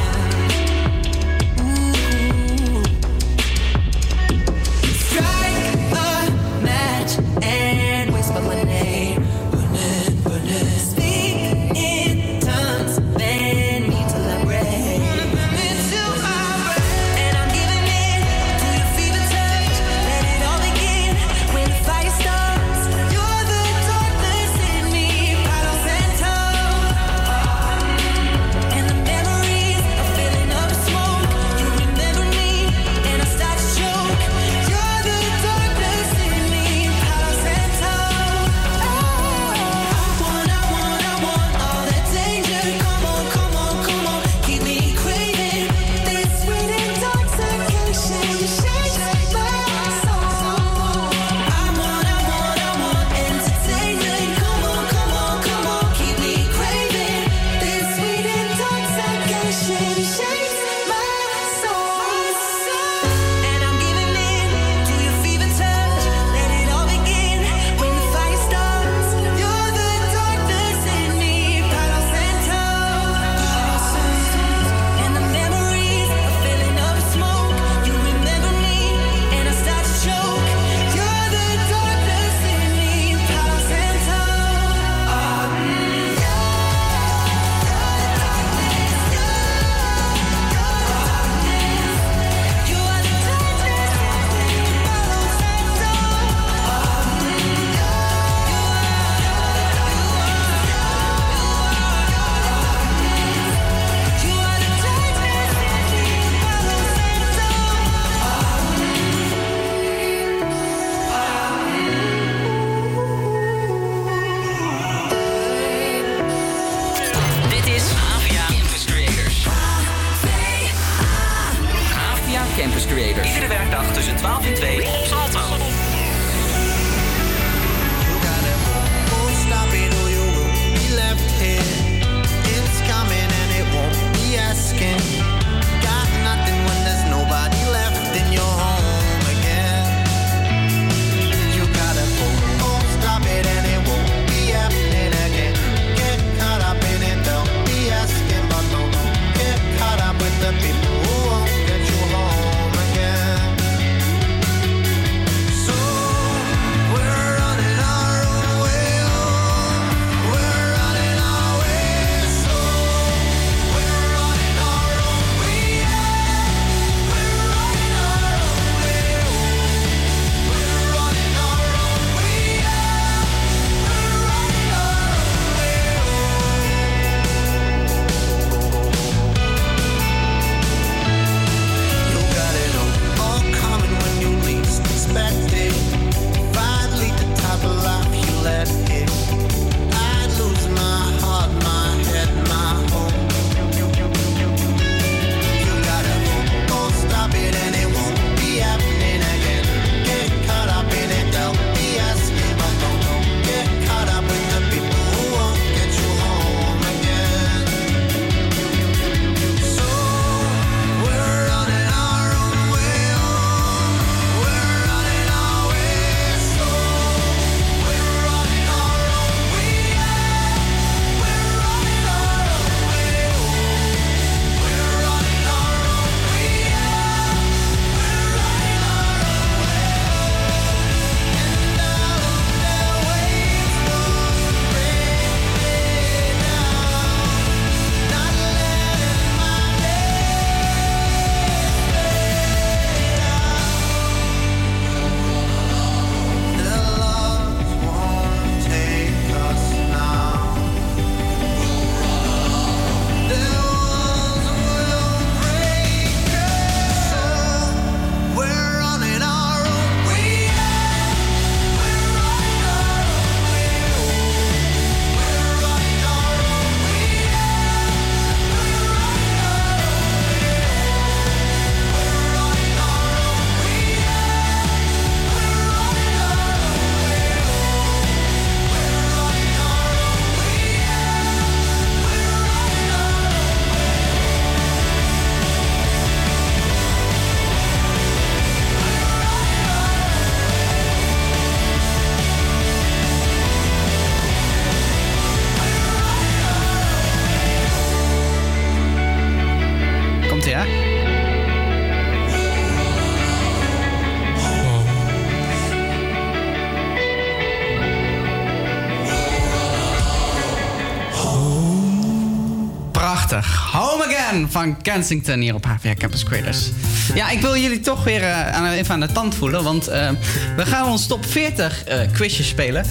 Van 314.66 314.82
Kensington 314.82 315.40
hier 315.40 315.54
op 315.54 315.66
HVA 315.66 315.94
Campus 315.94 316.24
Creators. 316.24 316.70
Ja, 317.16 317.30
ik 317.30 317.42
wil 317.42 317.58
jullie 317.58 317.80
toch 317.80 318.04
weer 318.04 318.24
eh, 318.24 318.52
aan, 318.52 318.72
even 318.72 318.94
aan 318.94 319.00
de 319.00 319.12
tand 319.12 319.36
voelen. 319.36 319.64
Want 319.64 319.88
eh, 319.88 320.10
we 320.56 320.66
gaan 320.66 320.88
ons 320.88 321.08
top 321.08 321.26
40 321.26 321.84
eh 321.84 322.00
quizjes 322.14 322.48
spelen. 322.48 322.86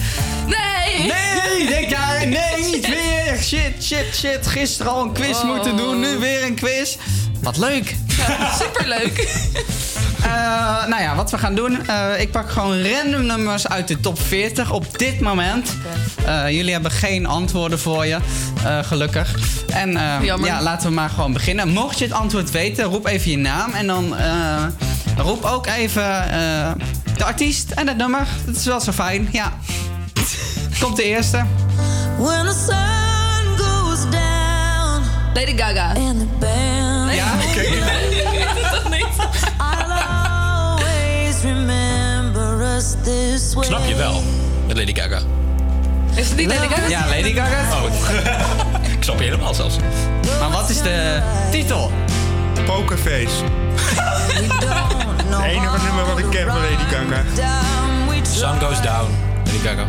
Nee! 0.45 1.07
Nee, 1.07 1.67
denk 1.75 1.89
daar. 1.89 2.27
Nee, 2.27 2.71
niet 2.71 2.87
weer. 2.87 3.37
Shit, 3.41 3.83
shit, 3.83 4.05
shit. 4.13 4.47
Gisteren 4.47 4.91
al 4.91 5.03
een 5.03 5.11
quiz 5.11 5.37
Oh. 5.37 5.55
moeten 5.55 5.77
doen. 5.77 5.99
Nu 5.99 6.17
weer 6.17 6.43
een 6.43 6.55
quiz. 6.55 6.95
Wat 7.41 7.57
leuk. 7.57 7.95
Superleuk. 8.61 9.23
Eh, 10.25 10.87
nou 10.87 11.01
ja, 11.01 11.15
wat 11.15 11.31
we 11.31 11.37
gaan 11.37 11.55
doen. 11.55 11.79
ik 12.17 12.31
pak 12.31 12.49
gewoon 12.49 12.81
random 12.81 13.25
nummers 13.25 13.67
uit 13.67 13.87
de 13.87 13.99
top 13.99 14.21
40 14.21 14.71
op 14.71 14.97
dit 14.97 15.19
moment. 15.19 15.75
Jullie 16.49 16.71
hebben 16.71 16.91
geen 16.91 17.25
antwoorden 17.25 17.79
voor 17.79 18.05
je, 18.05 18.17
gelukkig. 18.81 19.35
En 19.75 19.97
eh, 19.97 20.37
ja, 20.43 20.61
laten 20.61 20.87
we 20.87 20.93
maar 20.93 21.09
gewoon 21.09 21.33
beginnen. 21.33 21.69
Mocht 21.69 21.97
je 21.99 22.03
het 22.05 22.13
antwoord 22.13 22.51
weten, 22.51 22.83
roep 22.83 23.05
even 23.05 23.31
je 23.31 23.37
naam. 23.37 23.73
En 23.73 23.87
dan 23.87 24.17
eh, 24.17 24.63
roep 25.17 25.43
ook 25.43 25.67
even 25.67 26.31
eh, 26.31 26.71
de 27.17 27.23
artiest 27.23 27.71
en 27.71 27.87
het 27.87 27.97
nummer. 27.97 28.27
Dat 28.45 28.55
is 28.55 28.65
wel 28.65 28.79
zo 28.79 28.91
fijn, 28.91 29.29
ja. 29.31 29.53
Komt 30.81 30.95
de 30.95 31.03
eerste. 31.03 31.43
When 32.17 32.45
the 32.45 32.65
sun 32.67 33.57
goes 33.57 34.01
down. 34.11 35.03
Lady 35.33 35.57
Gaga. 35.57 35.87
And 35.87 36.19
the 36.19 36.27
band. 36.39 37.13
Ja, 37.13 37.31
Toch 38.71 38.89
niet? 38.89 39.07
I'll 39.59 39.91
always 39.91 41.41
remember 41.43 42.75
us 42.75 42.93
this 43.03 43.53
way. 43.53 43.65
Snap 43.65 43.85
je 43.87 43.95
wel, 43.95 44.23
met 44.67 44.77
Lady 44.77 44.95
Gaga. 44.95 45.19
Is 46.15 46.27
het 46.27 46.37
niet 46.37 46.47
Lady 46.47 46.67
Gaga? 46.67 46.87
Ja, 46.87 47.05
Lady 47.07 47.33
Gaga. 47.33 47.83
Oh, 47.83 47.91
snap 49.05 49.19
je 49.19 49.23
helemaal 49.25 49.53
zelfs. 49.53 49.75
Maar 50.39 50.51
wat 50.51 50.69
is 50.69 50.81
de 50.81 51.21
titel? 51.51 51.91
Pokerface. 52.65 53.29
Het 55.25 55.43
enige 55.43 55.77
nummer 55.85 56.05
wat 56.05 56.17
ik 56.17 56.29
ken 56.29 56.47
van 56.47 56.61
Lady 56.61 56.95
Gaga. 56.95 57.23
Sun 58.21 58.59
goes 58.67 58.81
down, 58.81 59.09
Lady 59.45 59.57
Gaga. 59.63 59.85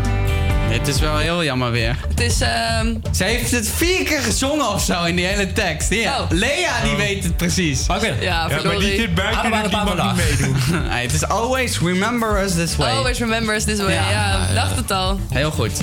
Het 0.68 0.88
is 0.88 1.00
wel 1.00 1.16
heel 1.18 1.44
jammer 1.44 1.70
weer. 1.70 1.96
Het 2.08 2.20
is... 2.20 2.40
ehm 2.40 2.94
Ze 3.12 3.24
heeft 3.24 3.50
het 3.50 3.68
vier 3.68 4.04
keer 4.04 4.20
gezongen 4.20 4.68
of 4.68 4.82
zo 4.82 5.04
in 5.04 5.16
die 5.16 5.26
hele 5.26 5.52
tekst. 5.52 5.90
Ja. 5.90 6.20
Oh. 6.20 6.30
Lea 6.30 6.82
die 6.82 6.96
weet 6.96 7.24
het 7.24 7.36
precies. 7.36 7.86
Oké. 7.88 8.06
ja, 8.20 8.46
Ja, 8.48 8.60
maar 8.64 8.78
die 8.78 8.96
zit 8.96 9.14
buiten 9.14 9.52
en 9.52 9.62
die 9.62 9.70
mag 9.70 10.14
niet 10.14 10.26
meedoen. 10.26 10.56
Het 10.88 11.12
is 11.12 11.28
always 11.28 11.78
remember 11.80 12.42
us 12.42 12.54
this 12.54 12.76
way. 12.76 12.90
Always 12.90 13.18
remember 13.18 13.54
us 13.54 13.64
this 13.64 13.78
way. 13.78 13.92
Ja. 13.92 14.10
Ja, 14.10 14.54
dacht 14.54 14.76
het 14.76 14.90
al. 14.90 15.20
Heel 15.32 15.50
goed. 15.50 15.72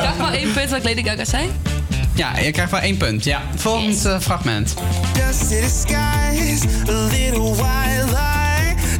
Krijg 0.00 0.16
maar 0.18 0.32
één 0.32 0.52
punt 0.52 0.70
wat 0.70 0.84
Lady 0.84 1.02
Gaga 1.02 1.24
zei. 1.24 1.50
Ja, 2.14 2.38
je 2.38 2.50
krijgt 2.50 2.70
wel 2.70 2.80
één 2.80 2.96
punt. 2.96 3.24
Ja, 3.24 3.42
volgend 3.56 4.08
fragment. 4.20 4.74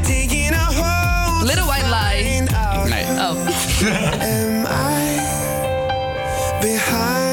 Taking 0.02 0.54
a 0.54 0.72
hold. 0.72 1.42
Little 1.42 1.64
White 1.64 1.88
Lie. 1.88 2.42
Nee. 2.88 3.04
Oh. 3.04 3.36
Am 4.20 4.66
I 4.66 5.20
behind 6.60 7.23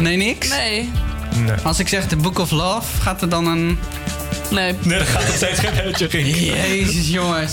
Nee, 0.00 0.16
niks? 0.16 0.48
Nee. 0.48 0.90
Nee. 1.44 1.56
Als 1.62 1.78
ik 1.78 1.88
zeg 1.88 2.06
The 2.06 2.16
Book 2.16 2.38
of 2.38 2.50
Love, 2.50 3.00
gaat 3.00 3.22
er 3.22 3.28
dan 3.28 3.46
een... 3.46 3.78
Nee. 4.50 4.74
Nee, 4.82 4.98
dat 4.98 5.08
gaat 5.08 5.26
nog 5.26 5.36
steeds 5.36 5.58
geen 5.58 5.74
helletje 5.74 6.08
in. 6.08 6.26
Jezus, 6.44 7.08
jongens. 7.08 7.52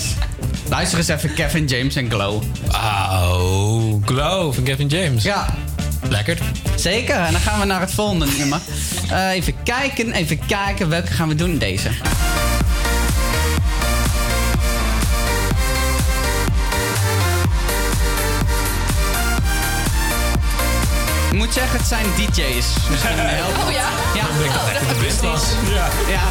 Luister 0.69 0.97
eens 0.97 1.07
even 1.07 1.33
Kevin 1.33 1.65
James 1.65 1.95
en 1.95 2.09
Glow. 2.11 2.43
Oh, 2.71 4.05
Glow 4.05 4.53
van 4.53 4.63
Kevin 4.63 4.87
James. 4.87 5.23
Ja, 5.23 5.55
Lekker. 6.09 6.37
zeker. 6.75 7.15
En 7.15 7.31
dan 7.31 7.41
gaan 7.41 7.59
we 7.59 7.65
naar 7.65 7.81
het 7.81 7.91
volgende 7.91 8.25
nummer. 8.37 8.59
Eh, 9.09 9.29
even 9.29 9.53
kijken, 9.63 10.11
even 10.11 10.39
kijken. 10.45 10.89
Welke 10.89 11.11
gaan 11.11 11.27
we 11.27 11.35
doen? 11.35 11.57
Deze. 11.57 11.89
Moet 21.37 21.53
zeggen, 21.53 21.77
het 21.77 21.87
zijn 21.87 22.05
DJ's. 22.15 22.65
Misschien 22.89 23.15
heel 23.39 23.45
Oh 23.65 23.71
ja? 23.71 23.87
Ja, 24.13 24.23
Ik 24.43 24.53
dacht 24.53 24.69
echt 24.69 24.79
dat 24.79 24.89
het 24.89 24.99
wist 24.99 25.21
was. 25.21 25.43
ja. 26.07 26.23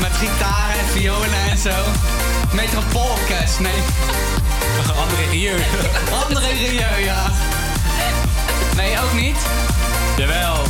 Met 0.00 0.10
gitaren 0.12 0.78
en 0.78 0.86
violen 0.92 1.28
en 1.50 1.58
zo. 1.58 1.74
Metropoolorkest, 2.50 3.60
nee. 3.60 3.82
Andere 4.96 5.22
hier. 5.30 5.54
Andere 6.24 6.46
Rio, 6.52 6.96
ja. 7.04 7.30
Nee, 8.76 9.00
ook 9.00 9.12
niet. 9.12 9.36
Jawel. 10.16 10.62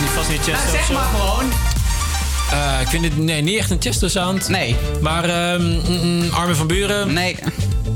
Niet 0.00 0.10
vast 0.14 0.28
niet 0.28 0.46
Nou, 0.46 0.58
Chester 0.58 0.80
of 0.80 0.86
zeg 0.86 0.96
maar 0.96 1.08
gewoon. 1.14 1.52
Eh, 2.56 2.80
ik 2.80 2.88
vind 2.88 3.02
dit 3.02 3.16
nee, 3.18 3.42
niet 3.42 3.58
echt 3.58 3.70
een 3.70 3.76
Chester 3.80 4.10
sound. 4.10 4.48
Nee. 4.48 4.76
Maar 5.00 5.24
mm, 5.60 5.80
mm, 6.02 6.30
Armin 6.30 6.54
van 6.56 6.66
Buren. 6.66 7.12
Nee. 7.12 7.36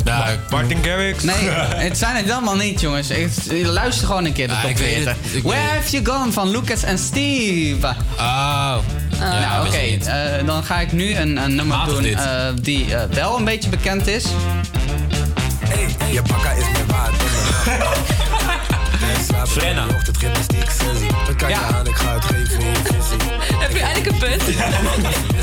Ja, 0.05 0.27
Martin 0.51 0.79
Garrix. 0.85 1.23
Nee, 1.23 1.35
het 1.89 1.99
zijn 1.99 2.17
het 2.17 2.31
allemaal 2.31 2.57
niet, 2.57 2.81
jongens. 2.81 3.11
Ik- 3.11 3.31
Luister 3.65 4.07
gewoon 4.07 4.25
een 4.25 4.33
keer 4.33 4.49
de 4.49 4.55
Ah, 4.55 4.61
top 4.61 4.71
ik 4.71 4.77
weet 4.79 4.95
40. 4.95 5.15
het. 5.23 5.35
Ik 5.35 5.43
Where 5.43 5.61
have 5.75 5.91
you 5.91 6.05
gone 6.05 6.33
van 6.33 6.51
Lucas 6.51 6.83
en 6.83 6.99
Steve? 6.99 7.87
Oh. 8.19 8.77
Ja, 9.19 9.41
nou, 9.41 9.67
oké. 9.67 9.77
eh, 9.77 10.47
dan 10.47 10.65
ga 10.65 10.81
ik 10.81 10.93
nu 10.93 11.15
een, 11.15 11.37
een 11.37 11.55
nummer 11.55 11.79
doen 11.87 12.05
eh, 12.05 12.49
die 12.63 12.87
wel 13.11 13.37
een 13.37 13.45
beetje 13.45 13.71
bekend 13.71 14.07
is. 14.07 14.25
Hey, 15.65 15.87
je 16.13 16.23
bakka 16.23 16.51
is 16.51 16.65
me 16.65 16.85
waard. 16.87 17.15
Frenna. 19.49 19.87
Gymnastiek 20.19 20.71
sessie. 20.71 21.09
Dat 21.27 21.37
kan 21.37 21.49
je 21.49 21.55
Ja. 21.55 21.63
aan, 21.77 21.87
ik 21.87 21.97
ga 21.97 22.15
het 22.15 22.25
geven 22.25 22.61
in 22.61 22.67
je 22.67 22.75
visie. 22.85 23.29
Heb 23.59 23.71
je 23.71 23.81
eindelijk 23.81 24.07
een 24.13 24.19
punt? 24.19 24.43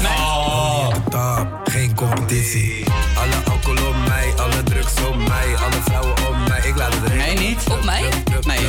Oh. 0.06 0.88
Top, 1.10 1.48
geen 1.64 1.96
competitie. 1.96 2.86
Alle 3.16 3.52
alcohol 3.52 3.88
op 3.90 3.96
mij, 4.08 4.34
alle 4.38 4.64
drugs 4.64 4.94
op 5.08 5.16
mij, 5.16 5.56
alle 5.56 5.82
vrouwen 5.86 6.12
op 6.12 6.36
mij. 6.48 6.60
Ik 6.64 6.76
laat 6.76 6.94
het 6.94 7.04
regenen. 7.04 7.36
Nee, 7.36 7.48
niet. 7.48 7.64
Op 7.70 7.84
mij? 7.84 8.02
Nee. 8.42 8.60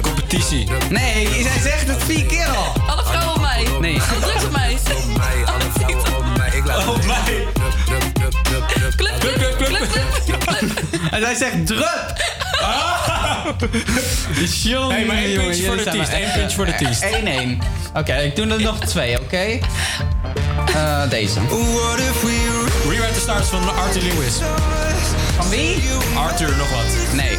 Competitie. 0.00 0.68
Nee, 0.90 1.42
zij 1.42 1.60
zegt 1.62 1.88
het 1.88 2.02
vier 2.04 2.26
keer 2.26 2.46
al. 2.46 2.72
Alle 2.86 3.04
vrouwen 3.04 3.34
op 3.34 3.40
mij. 3.40 3.66
Nee. 3.80 4.00
Alle 4.10 4.20
drugs 4.20 4.44
op 4.44 4.50
mij. 4.52 4.72
Op 4.72 5.16
mij, 5.16 5.44
alle 5.44 5.64
vrouwen 5.74 6.16
op 6.16 6.36
mij. 6.36 6.48
Ik 6.48 6.64
laat 6.66 6.78
het 6.78 6.88
Op 6.88 7.04
mij. 7.06 7.46
Club, 8.96 8.96
club, 8.96 9.56
club, 9.56 9.56
club, 9.56 10.44
club. 10.44 10.80
En 11.10 11.20
zij 11.20 11.34
zegt 11.34 11.66
drup. 11.66 12.14
Jongen, 14.62 14.94
Hey, 14.94 15.04
maar 15.04 15.16
één 15.16 15.34
puntje 15.40 15.64
voor 15.64 15.76
de 15.76 15.90
één 15.90 16.22
echt, 16.22 16.32
puntje 16.32 16.56
voor 16.56 16.66
de 16.66 16.72
artiest. 16.72 17.02
1-1. 17.02 17.58
Oké, 17.94 18.14
ik 18.14 18.36
doe 18.36 18.46
er 18.46 18.60
nog 18.60 18.78
twee, 18.78 19.20
oké? 19.20 19.36
Eh, 20.74 21.10
deze. 21.10 21.40
What 21.48 21.98
if 21.98 22.22
we 22.22 22.64
Rewrite 22.88 23.12
the 23.12 23.20
Stars 23.20 23.46
van 23.46 23.76
Arthur 23.76 24.02
Lewis. 24.02 24.34
Van 25.36 25.48
wie? 25.48 25.82
Arthur 26.16 26.56
nog 26.56 26.70
wat. 26.70 26.84
Nee. 27.12 27.38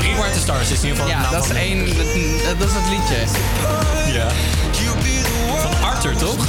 Rewrite 0.00 0.32
the 0.34 0.40
Stars 0.40 0.70
is 0.70 0.80
in 0.82 0.88
ieder 0.88 0.90
geval 0.90 1.04
de 1.06 1.10
Ja, 1.12 1.20
naam 1.20 1.32
dat 1.32 1.40
is 1.42 1.46
van- 1.46 1.56
één. 1.56 1.84
Dat, 1.86 2.58
dat 2.58 2.68
is 2.68 2.74
het 2.74 2.88
liedje. 2.90 3.16
Ja. 4.18 4.26
Van 5.60 5.84
Arthur, 5.88 6.16
toch? 6.16 6.46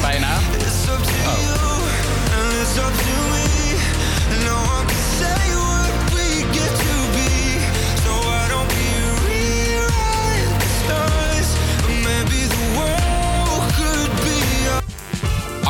Bijna. 0.00 0.38
Oh. 1.26 1.60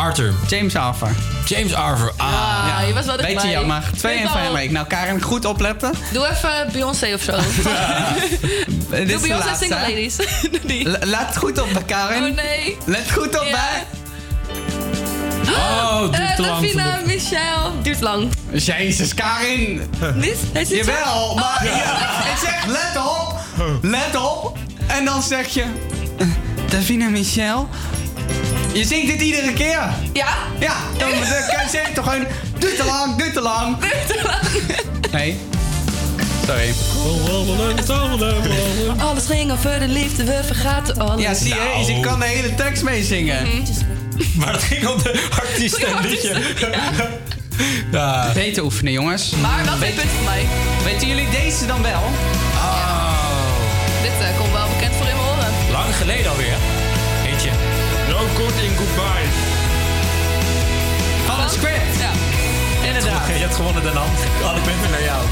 Arthur. 0.01 0.33
James 0.49 0.77
Arthur. 0.77 1.09
James 1.45 1.75
Arthur. 1.75 2.13
Ah. 2.17 2.65
Ja, 2.67 2.81
je 2.87 2.93
was 2.93 3.05
wel 3.07 3.17
Beetje 3.17 3.49
jammer. 3.49 3.83
2 3.97 4.17
en 4.17 4.23
Weet 4.23 4.31
5 4.33 4.45
wel. 4.45 4.53
week. 4.55 4.71
Nou, 4.71 4.87
Karen, 4.87 5.23
goed 5.23 5.45
opletten. 5.45 5.93
Doe 6.13 6.27
even 6.29 6.69
Beyoncé 6.73 7.13
of 7.15 7.23
zo. 7.23 7.33
Doe 9.07 9.19
Beyoncé. 9.21 9.55
Single? 9.61 9.79
Ladies. 9.81 10.17
Doe 10.51 10.61
die. 10.65 11.07
Laat 11.07 11.27
het 11.27 11.37
goed 11.37 11.61
op, 11.61 11.69
Karen. 11.87 12.25
Oh 12.31 12.37
nee. 12.37 12.77
Let 12.87 13.13
goed 13.13 13.41
op, 13.41 13.47
hè. 13.51 13.83
Oh, 15.53 16.01
duurt 16.01 16.15
Eh, 16.23 16.35
te 16.35 16.43
lang. 16.43 16.61
Davina, 16.61 16.97
de- 16.97 17.07
Michel. 17.07 17.73
Duurt 17.83 18.01
lang. 18.01 18.29
Jezus, 18.53 19.15
Karin. 19.15 19.91
Niet? 20.15 20.37
Hij 20.53 20.65
zit 20.65 20.85
zo- 20.85 20.91
Jawel, 20.93 21.35
maar... 21.35 21.59
Oh. 21.63 21.65
Ja, 21.65 22.31
ik 22.31 22.37
zeg 22.45 22.67
let 22.67 23.03
op, 23.05 23.35
let 23.83 24.17
op. 24.17 24.59
En 24.87 25.05
dan 25.05 25.23
zeg 25.23 25.47
je, 25.49 25.65
eh, 26.19 26.27
Davina 26.71 27.09
Michel, 27.09 27.69
je 28.73 28.85
zingt 28.85 29.07
dit 29.07 29.21
iedere 29.21 29.53
keer. 29.53 29.81
Ja? 30.13 30.29
Ja, 30.59 30.75
dan, 30.99 31.11
dan 31.11 31.21
kan 31.21 31.65
je 31.65 31.69
zeggen 31.71 31.95
toch 31.95 32.05
gewoon, 32.05 32.27
duurt 32.59 32.77
te 32.77 32.85
lang, 32.85 33.17
duurt 33.17 33.33
te 33.33 33.41
lang. 33.41 33.79
Duurt 33.79 34.07
te 34.07 34.21
lang. 34.25 34.39
Nee. 35.13 35.37
Sorry. 36.47 36.75
Alles 38.99 39.27
ging 39.27 39.53
over 39.53 39.79
de 39.79 39.89
liefde, 39.89 40.25
we 40.25 40.41
vergaten 40.47 40.99
alles. 40.99 41.23
Ja, 41.23 41.35
zie 41.35 41.49
je, 41.49 41.55
Nou. 41.55 41.93
je 41.93 42.01
kan 42.01 42.19
de 42.21 42.27
hele 42.27 42.55
tekst 42.55 42.83
meezingen. 42.83 43.47
Maar 44.37 44.53
het 44.53 44.63
ging 44.63 44.87
om 44.89 45.03
de 45.03 45.29
artiest 45.41 45.77
en 45.77 46.01
liedje. 46.09 46.43
Ja. 47.93 48.31
Beter 48.35 48.63
oefenen, 48.63 48.93
jongens. 48.93 49.31
Maar 49.31 49.65
wel 49.65 49.77
twee 49.77 49.93
punten 49.93 50.11
voor 50.17 50.25
mij. 50.25 50.47
Weten 50.85 51.09
jullie 51.09 51.29
deze 51.31 51.67
dan 51.67 51.83
wel? 51.83 52.03
Dit 54.03 54.13
eh, 54.21 54.39
komt 54.39 54.53
wel 54.53 54.69
bekend 54.69 54.95
voor 54.95 55.07
in 55.07 55.17
mijn 55.17 55.29
oren. 55.29 55.73
Lang 55.73 55.97
geleden 55.97 56.31
alweer. 56.31 56.40
Good 58.41 58.63
in 58.63 58.77
goodbye. 58.77 59.27
Van 61.27 61.51
script. 61.51 61.99
Ja. 61.99 62.11
Inderdaad. 62.87 63.27
Je 63.27 63.33
hebt 63.33 63.55
gewonnen, 63.55 63.83
Danan. 63.83 64.09
Alle 64.45 64.61
punten 64.61 64.91
naar 64.91 65.03
jou. 65.03 65.23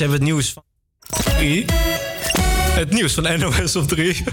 Hebben 0.00 0.18
we 0.18 0.24
het 0.24 0.34
nieuws 0.34 0.52
van... 0.52 0.62
3. 1.36 1.64
Het 2.70 2.90
nieuws 2.90 3.14
van 3.14 3.38
NOS 3.38 3.76
op 3.76 3.88
3. 3.88 4.16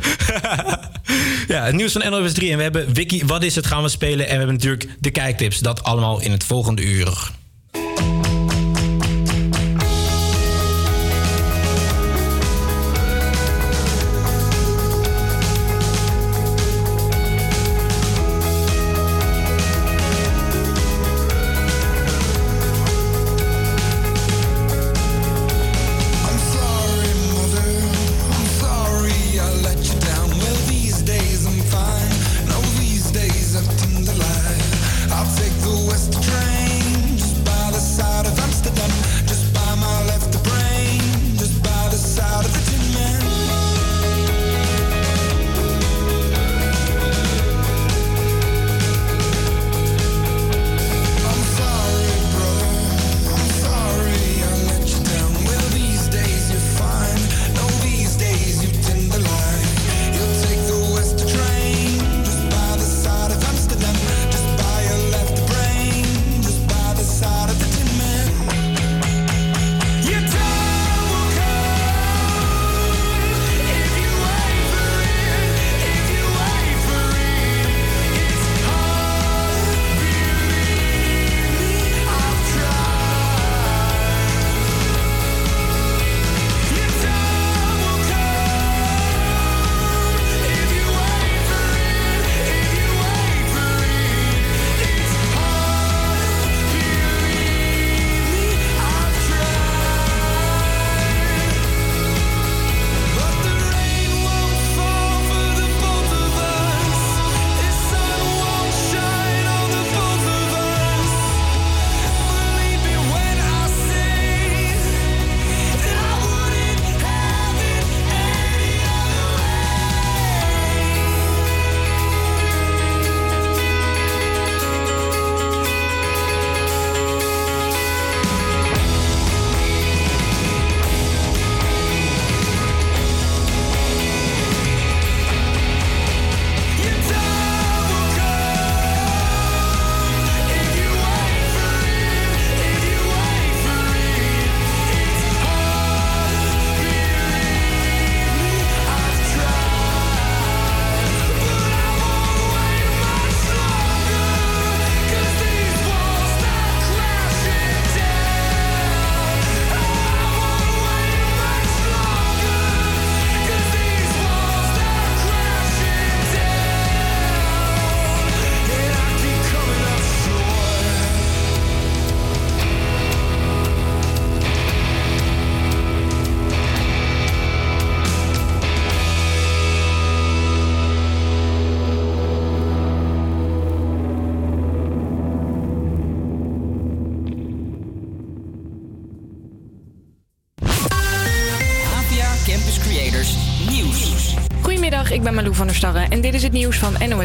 ja, 1.48 1.66
het 1.66 1.76
nieuws 1.76 1.92
van 1.92 2.12
NOS 2.12 2.34
3. 2.34 2.52
En 2.52 2.58
we 2.58 2.64
hebben 2.64 2.94
Wiki, 2.94 3.26
wat 3.26 3.44
is 3.44 3.56
het, 3.56 3.66
gaan 3.66 3.84
we 3.84 3.90
spelen. 3.90 4.26
En 4.26 4.32
we 4.32 4.38
hebben 4.38 4.56
natuurlijk 4.56 4.90
de 5.00 5.12
kijktips. 5.12 5.60
Dat 5.60 5.84
allemaal 5.84 6.22
in 6.22 6.32
het 6.32 6.44
volgende 6.44 6.84
uur. 6.84 7.32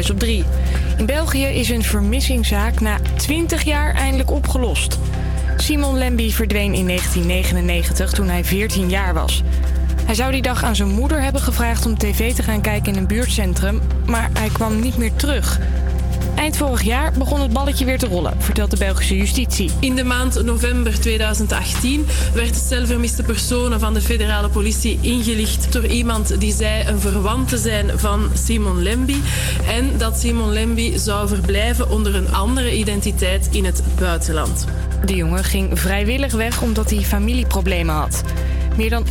Op 0.09 0.19
3. 0.19 0.43
In 0.97 1.05
België 1.05 1.45
is 1.45 1.69
een 1.69 1.83
vermissingszaak 1.83 2.79
na 2.79 2.97
20 3.17 3.63
jaar 3.63 3.93
eindelijk 3.93 4.31
opgelost. 4.31 4.99
Simon 5.57 5.97
Lemby 5.97 6.31
verdween 6.31 6.73
in 6.73 6.87
1999 6.87 8.11
toen 8.11 8.27
hij 8.27 8.43
14 8.43 8.89
jaar 8.89 9.13
was. 9.13 9.43
Hij 10.05 10.15
zou 10.15 10.31
die 10.31 10.41
dag 10.41 10.63
aan 10.63 10.75
zijn 10.75 10.89
moeder 10.89 11.21
hebben 11.21 11.41
gevraagd 11.41 11.85
om 11.85 11.97
tv 11.97 12.33
te 12.33 12.43
gaan 12.43 12.61
kijken 12.61 12.93
in 12.93 12.99
een 12.99 13.07
buurtcentrum, 13.07 13.81
maar 14.05 14.29
hij 14.33 14.49
kwam 14.49 14.79
niet 14.79 14.97
meer 14.97 15.13
terug. 15.13 15.59
Eind 16.43 16.57
vorig 16.57 16.83
jaar 16.83 17.11
begon 17.17 17.41
het 17.41 17.53
balletje 17.53 17.85
weer 17.85 17.97
te 17.97 18.07
rollen, 18.07 18.41
vertelt 18.41 18.71
de 18.71 18.77
Belgische 18.77 19.17
justitie. 19.17 19.71
In 19.79 19.95
de 19.95 20.03
maand 20.03 20.43
november 20.43 20.99
2018 20.99 22.07
werd 22.33 22.55
stel 22.55 22.85
vermiste 22.85 23.23
personen 23.23 23.79
van 23.79 23.93
de 23.93 24.01
federale 24.01 24.49
politie 24.49 24.99
ingelicht 25.01 25.73
door 25.73 25.85
iemand 25.85 26.39
die 26.39 26.53
zei 26.53 26.87
een 26.87 26.99
verwant 26.99 27.49
te 27.49 27.57
zijn 27.57 27.99
van 27.99 28.29
Simon 28.33 28.81
Lemby 28.81 29.15
en 29.67 29.97
dat 29.97 30.19
Simon 30.19 30.51
Lemby 30.51 30.97
zou 30.97 31.27
verblijven 31.27 31.89
onder 31.89 32.15
een 32.15 32.33
andere 32.33 32.77
identiteit 32.77 33.47
in 33.51 33.65
het 33.65 33.83
buitenland. 33.99 34.65
De 35.05 35.15
jongen 35.15 35.43
ging 35.43 35.79
vrijwillig 35.79 36.33
weg 36.33 36.61
omdat 36.61 36.89
hij 36.89 37.01
familieproblemen 37.01 37.95
had. 37.95 38.23
Meer 38.77 38.89
dan 38.89 39.05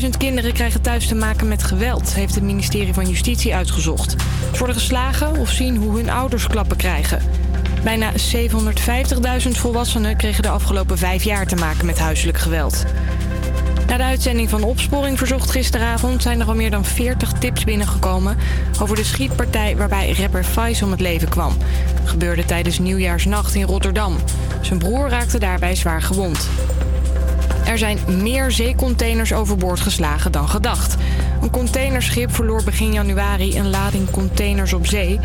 100.000 0.00 0.08
kinderen 0.18 0.52
krijgen 0.52 0.80
thuis 0.82 1.06
te 1.06 1.14
maken 1.14 1.48
met 1.48 1.62
geweld, 1.62 2.14
heeft 2.14 2.34
het 2.34 2.44
ministerie 2.44 2.94
van 2.94 3.08
Justitie 3.08 3.54
uitgezocht. 3.54 4.16
Worden 4.62 4.80
geslagen 4.80 5.36
of 5.36 5.50
zien 5.50 5.76
hoe 5.76 5.96
hun 5.96 6.10
ouders 6.10 6.46
klappen 6.46 6.76
krijgen. 6.76 7.22
Bijna 7.84 8.12
750.000 8.12 9.48
volwassenen 9.50 10.16
kregen 10.16 10.42
de 10.42 10.48
afgelopen 10.48 10.98
vijf 10.98 11.24
jaar 11.24 11.46
te 11.46 11.56
maken 11.56 11.86
met 11.86 11.98
huiselijk 11.98 12.38
geweld. 12.38 12.84
Na 13.86 13.96
de 13.96 14.02
uitzending 14.02 14.50
van 14.50 14.62
Opsporing 14.62 15.18
Verzocht 15.18 15.50
gisteravond 15.50 16.22
zijn 16.22 16.40
er 16.40 16.46
al 16.46 16.54
meer 16.54 16.70
dan 16.70 16.84
40 16.84 17.32
tips 17.32 17.64
binnengekomen 17.64 18.36
over 18.80 18.96
de 18.96 19.04
schietpartij 19.04 19.76
waarbij 19.76 20.14
rapper 20.18 20.44
Faiz 20.44 20.82
om 20.82 20.90
het 20.90 21.00
leven 21.00 21.28
kwam. 21.28 21.56
Gebeurde 22.04 22.44
tijdens 22.44 22.78
Nieuwjaarsnacht 22.78 23.54
in 23.54 23.66
Rotterdam. 23.66 24.16
Zijn 24.60 24.78
broer 24.78 25.08
raakte 25.08 25.38
daarbij 25.38 25.74
zwaar 25.74 26.02
gewond. 26.02 26.48
Er 27.64 27.78
zijn 27.78 27.98
meer 28.22 28.50
zeecontainers 28.50 29.32
overboord 29.32 29.80
geslagen 29.80 30.32
dan 30.32 30.48
gedacht. 30.48 30.96
Een 31.42 31.50
containerschip 31.50 32.34
verloor 32.34 32.64
begin 32.64 32.92
januari 32.92 33.58
een 33.58 33.70
lading 33.70 34.10
containers 34.10 34.72
op 34.72 34.86
zee. 34.86 35.20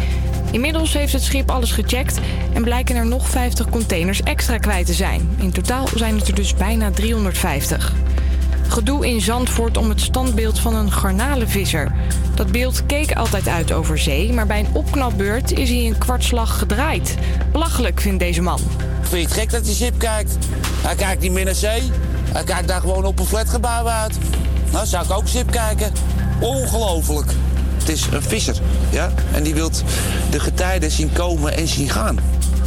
Inmiddels 0.52 0.94
heeft 0.94 1.14
het 1.14 1.24
schip 1.24 1.52
alles 1.52 1.72
gecheckt 1.72 2.20
en 2.54 2.64
blijken 2.64 2.96
er 2.96 3.06
nog 3.06 3.30
50 3.30 3.70
containers 3.70 4.22
extra 4.22 4.58
kwijt 4.58 4.86
te 4.86 4.94
zijn. 4.94 5.30
In 5.38 5.52
totaal 5.52 5.88
zijn 5.96 6.18
het 6.18 6.28
er 6.28 6.36
dus 6.36 6.54
bijna 6.54 6.92
350. 6.92 7.94
Gedoe 8.68 9.08
in 9.08 9.22
Zandvoort 9.22 9.78
om 9.78 9.90
het 9.90 10.02
standbeeld 10.02 10.60
van 10.60 10.76
een 10.76 10.92
garnalenvisser. 10.92 11.92
Dat 12.36 12.52
beeld 12.52 12.86
keek 12.86 13.16
altijd 13.16 13.48
uit 13.48 13.72
over 13.72 13.98
zee, 13.98 14.34
maar 14.34 14.48
bij 14.48 14.60
een 14.60 14.74
opknapbeurt 14.74 15.52
is 15.52 15.70
hij 15.70 15.86
een 15.86 15.98
kwartslag 15.98 16.60
gedraaid. 16.60 17.16
Belachelijk 17.52 18.02
vindt 18.02 18.20
deze 18.20 18.42
man. 18.42 18.60
Vind 19.02 19.22
je 19.22 19.28
het 19.28 19.32
gek 19.32 19.50
dat 19.50 19.66
hij 19.66 19.74
schip 19.74 20.00
kijkt? 20.00 20.38
Hij 20.82 20.96
kijkt 20.96 21.22
niet 21.22 21.32
meer 21.32 21.46
naar 21.46 21.56
zee. 21.56 21.92
Hij 22.34 22.44
kijkt 22.44 22.68
daar 22.68 22.82
gewoon 22.82 23.06
op 23.06 23.20
een 23.20 23.26
flatgebouw 23.26 23.88
uit. 23.88 24.18
Nou, 24.72 24.86
zou 24.86 25.06
ik 25.06 25.12
ook 25.12 25.28
schip 25.28 25.52
kijken. 25.52 25.92
Ongelooflijk. 26.40 27.32
Het 27.78 27.90
is 27.90 28.08
een 28.12 28.22
visser, 28.22 28.56
ja? 28.90 29.12
En 29.34 29.44
die 29.44 29.54
wil 29.54 29.72
de 30.30 30.40
getijden 30.40 30.92
zien 30.92 31.14
komen 31.14 31.58
en 31.58 31.68
zien 31.68 31.90
gaan. 31.90 32.20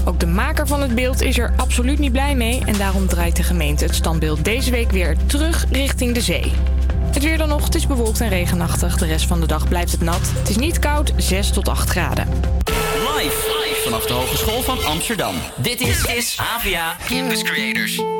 Ook 0.04 0.20
de 0.20 0.26
maker 0.26 0.66
van 0.66 0.80
het 0.82 0.94
beeld 0.94 1.22
is 1.22 1.38
er 1.38 1.52
absoluut 1.56 1.98
niet 1.98 2.12
blij 2.12 2.34
mee 2.34 2.62
en 2.64 2.78
daarom 2.78 3.06
draait 3.06 3.36
de 3.36 3.42
gemeente 3.42 3.84
het 3.84 3.94
standbeeld 3.94 4.44
deze 4.44 4.70
week 4.70 4.90
weer 4.90 5.16
terug 5.26 5.64
richting 5.70 6.14
de 6.14 6.20
zee. 6.20 6.52
Het 7.04 7.22
weer 7.22 7.38
dan 7.38 7.48
nog, 7.48 7.64
het 7.64 7.74
is 7.74 7.86
bewolkt 7.86 8.20
en 8.20 8.28
regenachtig. 8.28 8.96
De 8.96 9.06
rest 9.06 9.26
van 9.26 9.40
de 9.40 9.46
dag 9.46 9.68
blijft 9.68 9.92
het 9.92 10.00
nat. 10.00 10.32
Het 10.38 10.48
is 10.48 10.56
niet 10.56 10.78
koud, 10.78 11.12
6 11.16 11.50
tot 11.50 11.68
8 11.68 11.90
graden. 11.90 12.28
Live 13.16 13.50
vanaf 13.90 14.06
de 14.06 14.12
Hogeschool 14.12 14.62
van 14.62 14.84
Amsterdam. 14.84 15.34
Dit 15.56 15.80
is, 15.80 16.04
is 16.04 16.38
AVA 16.38 16.96
Campus 17.06 17.42
Creators. 17.42 18.19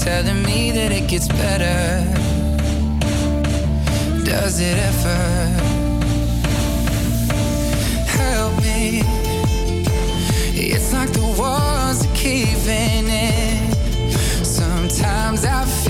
Telling 0.00 0.42
me 0.44 0.70
that 0.70 0.92
it 0.92 1.08
gets 1.08 1.28
better. 1.28 2.02
Does 4.24 4.58
it 4.58 4.78
ever? 4.78 5.20
Help 8.08 8.62
me. 8.62 9.02
It's 10.54 10.94
like 10.94 11.12
the 11.12 11.34
walls 11.38 12.06
are 12.06 12.14
caving 12.14 13.08
in. 13.08 13.74
Sometimes 14.42 15.44
I 15.44 15.66
feel 15.66 15.89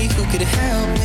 who 0.00 0.24
could 0.30 0.40
help 0.40 1.01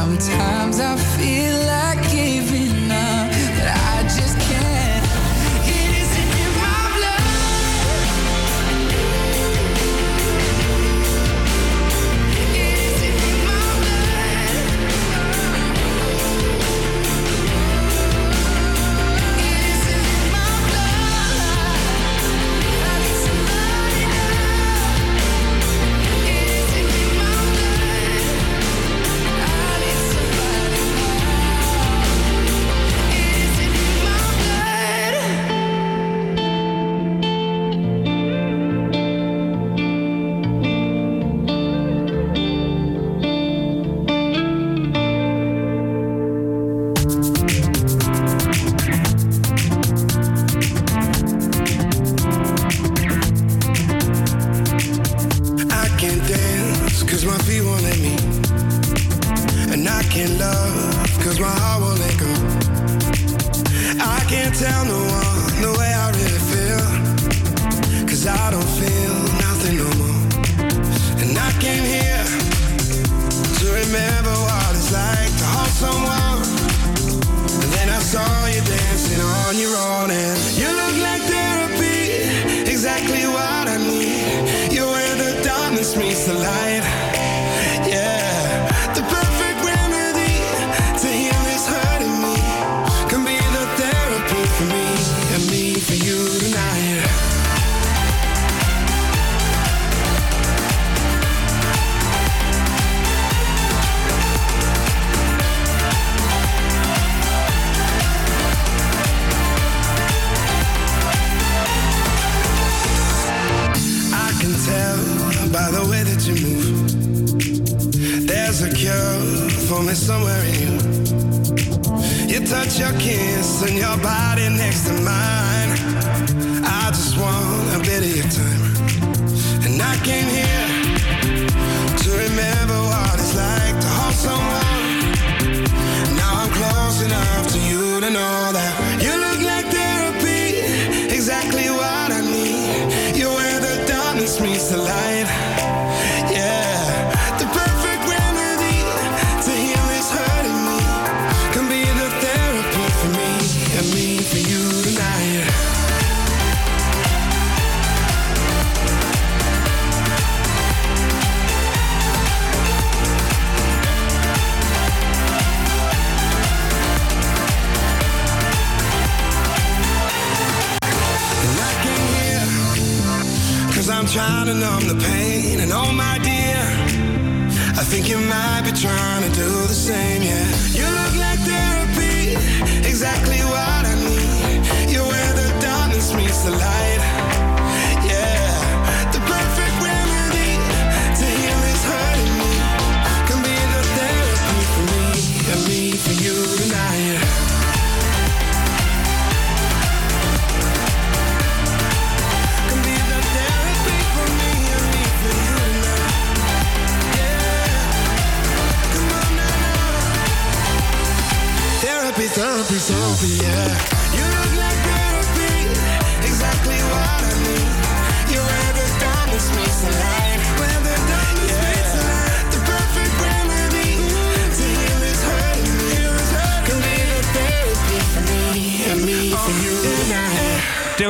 Sometimes 0.00 0.80
I 0.80 0.96
feel 0.96 1.58
like 1.66 2.00
giving 2.10 2.69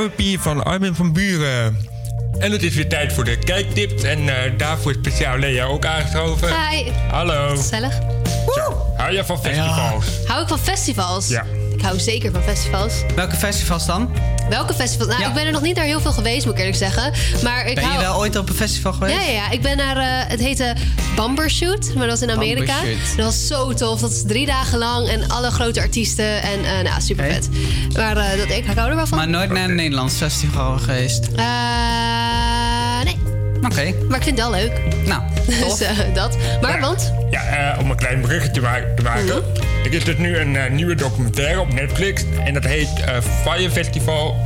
Therapie 0.01 0.41
van 0.41 0.65
Armin 0.65 0.95
van 0.95 1.13
Buren. 1.13 1.79
En 2.39 2.53
het 2.53 2.63
is 2.63 2.75
weer 2.75 2.89
tijd 2.89 3.13
voor 3.13 3.25
de 3.25 3.39
kijktips. 3.39 4.03
En 4.03 4.29
eh, 4.29 4.59
daarvoor 4.59 4.91
is 4.91 4.97
speciaal 4.97 5.39
Lea 5.39 5.65
ook 5.65 5.85
aangeschoven. 5.85 6.49
Hi. 6.49 6.91
Hallo. 7.11 7.57
Gezellig. 7.57 7.99
Hou 8.97 9.13
je 9.13 9.25
van 9.25 9.41
festivals? 9.41 10.05
Hou 10.27 10.43
ik 10.43 10.49
van 10.49 10.59
festivals? 10.59 11.29
Ja. 11.29 11.45
Ik 11.77 11.81
hou 11.81 11.99
zeker 11.99 12.33
van 12.33 12.43
festivals. 12.43 12.93
Welke 13.15 13.37
festivals 13.37 13.87
dan? 13.87 14.11
Welke 14.51 14.75
festivals? 14.75 15.09
Nou, 15.09 15.29
ik 15.29 15.35
ben 15.35 15.47
er 15.47 15.53
nog 15.53 15.63
niet 15.63 15.77
naar 15.77 15.85
heel 15.85 16.01
veel 16.01 16.13
geweest, 16.13 16.45
moet 16.45 16.55
ik 16.55 16.61
eerlijk 16.61 16.79
zeggen. 16.79 17.13
Maar 17.43 17.67
ik 17.67 17.75
Ben 17.75 17.93
je 17.93 17.99
wel 17.99 18.17
ooit 18.17 18.37
op 18.37 18.49
een 18.49 18.55
festival 18.55 18.93
geweest? 18.93 19.15
Ja, 19.15 19.23
ja, 19.23 19.33
ja, 19.33 19.51
ik 19.51 19.63
ben 19.63 19.77
naar, 19.77 19.97
eh, 19.97 20.31
het 20.31 20.41
heette 20.41 20.75
Bumbershoot, 21.17 21.95
maar 21.95 22.07
dat 22.07 22.19
was 22.19 22.29
in 22.29 22.35
Amerika. 22.35 22.75
Dat 23.17 23.25
was 23.25 23.47
zo 23.47 23.73
tof. 23.73 24.01
Dat 24.01 24.11
is 24.11 24.23
drie 24.27 24.47
dagen 24.47 24.79
lang 24.79 25.09
en 25.09 25.29
alle 25.29 25.51
grote 25.51 25.81
artiesten 25.81 26.43
en 26.43 26.65
eh 26.65 26.83
nou, 26.83 27.01
super 27.01 27.25
vet. 27.25 27.49
Maar 27.93 28.17
eh, 28.17 28.39
dat, 28.39 28.49
ik, 28.51 28.67
ik 28.67 28.77
hou 28.77 28.91
er 28.91 28.97
wel 28.97 29.07
van. 29.07 29.19
Maar 29.19 29.29
nooit 29.29 29.51
naar 29.51 29.69
een 29.69 29.75
Nederlands 29.75 30.15
festival 30.15 30.79
geweest. 30.79 31.29
Eh, 31.37 31.45
Oké. 33.65 33.93
Maar 34.09 34.17
ik 34.19 34.23
vind 34.25 34.25
het 34.25 34.35
wel 34.37 34.51
leuk. 34.51 34.73
Nou, 35.07 35.23
dus 35.69 35.81
eh, 35.81 35.99
dat. 36.15 36.37
Maar 36.61 36.81
want? 36.81 37.13
Ja, 37.31 37.43
eh, 37.73 37.79
om 37.81 37.91
een 37.91 37.97
klein 37.97 38.21
bruggetje 38.21 38.61
ma- 38.61 38.81
te 38.97 39.03
maken. 39.03 39.25
Mhm. 39.25 39.39
Er 39.85 39.95
is 39.95 40.05
dus 40.05 40.17
nu 40.17 40.37
een 40.37 40.57
eh, 40.57 40.71
nieuwe 40.71 40.95
documentaire 40.95 41.61
op 41.61 41.73
Netflix. 41.73 42.25
En 42.45 42.55
dat 42.55 42.65
heet 42.65 42.89
eh, 43.05 43.17
Fire 43.45 43.71
Festival. 43.71 44.37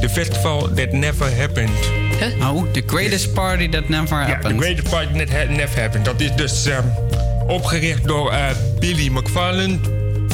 The 0.00 0.08
Festival 0.08 0.70
That 0.74 0.92
Never 0.92 1.36
Happened. 1.38 1.70
Oh, 2.42 2.62
The 2.72 2.82
Greatest 2.86 3.32
Party 3.32 3.68
That 3.68 3.88
Never 3.88 4.18
Ja, 4.20 4.26
Happened. 4.26 4.58
The 4.58 4.64
Greatest 4.64 4.90
Party 4.90 5.18
That 5.24 5.28
ha- 5.36 5.52
Never 5.54 5.80
Happened. 5.80 6.04
Dat 6.04 6.20
is 6.20 6.30
dus 6.36 6.66
eh, 6.66 6.78
opgericht 7.46 8.04
door 8.04 8.30
eh, 8.32 8.38
Billy 8.78 9.08
McFarland. 9.08 9.78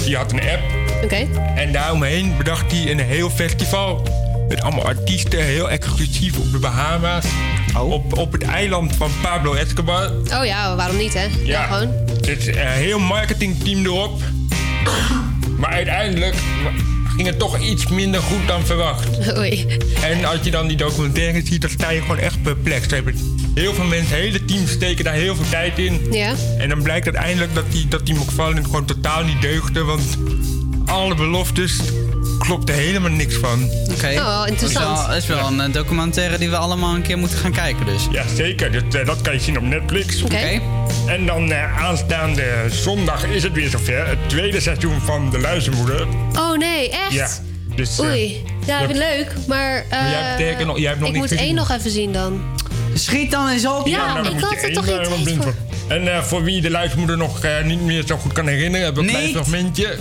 Die 0.05 0.17
had 0.17 0.33
een 0.33 0.41
app. 0.41 0.61
Oké. 1.05 1.27
En 1.55 1.73
daaromheen 1.73 2.37
bedacht 2.37 2.73
hij 2.73 2.91
een 2.91 3.01
heel 3.01 3.31
festival. 3.31 4.07
Met 4.49 4.63
allemaal 4.63 4.85
artiesten, 4.85 5.45
heel 5.45 5.71
exclusief 5.71 6.39
op 6.39 6.53
de 6.53 6.59
Bahama's. 6.59 7.25
Op, 7.79 8.19
op 8.19 8.33
het 8.33 8.43
eiland 8.43 8.97
van 8.97 9.11
Pablo 9.23 9.55
Escobar. 9.55 10.11
Oh 10.11 10.45
ja, 10.45 10.77
waarom 10.77 10.97
niet, 10.97 11.15
hè? 11.15 11.27
Ja, 11.43 11.63
gewoon. 11.63 11.93
Het 12.21 12.39
is 12.39 12.47
een 12.47 12.55
heel 12.57 12.99
marketingteam 12.99 13.85
erop. 13.85 14.21
Maar 15.59 15.71
uiteindelijk 15.71 16.35
ging 17.17 17.27
het 17.27 17.39
toch 17.39 17.59
iets 17.59 17.87
minder 17.87 18.21
goed 18.21 18.47
dan 18.47 18.67
verwacht. 18.67 19.09
Oei. 19.39 19.67
En 20.03 20.25
als 20.25 20.39
je 20.43 20.51
dan 20.51 20.67
die 20.67 20.77
documentaire 20.77 21.43
ziet, 21.47 21.61
dan 21.61 21.71
sta 21.71 21.91
je 21.91 22.01
gewoon 22.01 22.19
echt 22.19 22.43
perplex. 22.43 22.89
Ze 22.89 22.95
hebben 22.95 23.15
heel 23.55 23.75
veel 23.75 23.85
mensen, 23.85 24.17
hele 24.17 24.45
teams 24.45 24.71
steken 24.71 25.05
daar 25.05 25.15
heel 25.15 25.37
veel 25.37 25.49
tijd 25.51 25.79
in. 25.79 26.07
Ja. 26.11 26.35
En 26.59 26.69
dan 26.69 26.83
blijkt 26.83 27.07
uiteindelijk 27.07 27.55
dat 27.55 27.73
die, 27.73 27.89
dat 27.89 28.07
die 28.07 28.15
McFarlane 28.15 28.65
gewoon 28.65 28.85
totaal 28.85 29.25
niet 29.25 29.43
deugde. 29.43 29.83
Want 29.83 30.19
alle 30.87 31.15
beloftes 31.15 31.79
klopte 32.39 32.73
helemaal 32.73 33.11
niks 33.11 33.35
van. 33.35 33.71
Oké. 33.91 34.09
Oh, 34.21 34.43
interessant. 34.47 34.97
Dat 35.07 35.17
is 35.17 35.27
wel, 35.27 35.37
is 35.37 35.43
wel 35.43 35.47
een 35.53 35.61
eh, 35.61 35.73
documentaire 35.73 36.39
die 36.39 36.51
we 36.51 36.57
allemaal 36.57 36.95
een 36.95 37.03
keer 37.03 37.19
moeten 37.19 37.39
gaan 37.39 37.53
kijken 37.53 37.87
dus. 37.87 38.07
Ja, 38.11 38.25
zeker. 38.35 38.73
Dat, 38.73 38.95
eh, 38.95 39.07
dat 39.07 39.21
kan 39.21 39.33
je 39.33 39.41
zien 39.41 39.57
op 39.59 39.63
Netflix. 39.65 40.23
Oké. 40.23 40.61
En 41.07 41.27
dan 41.27 41.53
eh, 41.53 41.83
aanstaande 41.83 42.45
zondag 42.71 43.25
is 43.25 43.43
het 43.43 43.53
weer 43.53 43.69
zover. 43.69 44.07
Het 44.09 44.19
tweede 44.29 44.61
seizoen 44.61 45.01
van 45.01 45.31
De 45.31 45.39
Luizenmoeder. 45.39 46.07
Oh 46.37 46.57
nee, 46.59 46.91
echt? 46.91 47.13
Ja. 47.13 47.29
Dus, 47.77 47.99
eh, 47.99 48.05
Oei. 48.05 48.43
Ja, 48.67 48.81
het 48.81 48.97
leuk, 48.97 49.33
maar... 49.47 49.77
eh, 49.77 50.01
Maar 50.01 50.11
jij 50.11 50.21
hebt 50.23 50.37
teken 50.39 50.67
nog- 50.67 50.79
jij 50.79 50.89
hebt 50.89 50.99
nog 51.01 51.09
ik 51.09 51.15
niet 51.15 51.31
moet 51.31 51.39
één 51.39 51.55
nog 51.55 51.71
even 51.71 51.91
zien 51.91 52.13
dan. 52.13 52.43
Schiet 52.95 53.31
dan 53.31 53.49
eens 53.49 53.67
op. 53.67 53.87
Ja, 53.87 53.97
nou, 54.07 54.15
dan 54.23 54.27
ik 54.27 54.33
moet 54.33 54.41
had 54.43 54.51
je 54.51 54.57
er 54.57 54.65
één, 54.65 54.75
toch 54.75 55.23
blind 55.23 55.43
voor. 55.43 55.53
voor. 55.53 55.55
En 55.97 56.15
eh, 56.15 56.23
voor 56.23 56.43
wie 56.43 56.61
de 56.61 56.71
luizenmoeder 56.71 57.17
nog 57.17 57.45
eh, 57.45 57.65
niet 57.65 57.81
meer 57.81 58.03
zo 58.07 58.17
goed 58.17 58.33
kan 58.33 58.47
herinneren, 58.47 58.85
hebben 58.85 59.05
we 59.05 59.11
een 59.11 59.17
klein 59.17 59.33
fragmentje. 59.33 59.99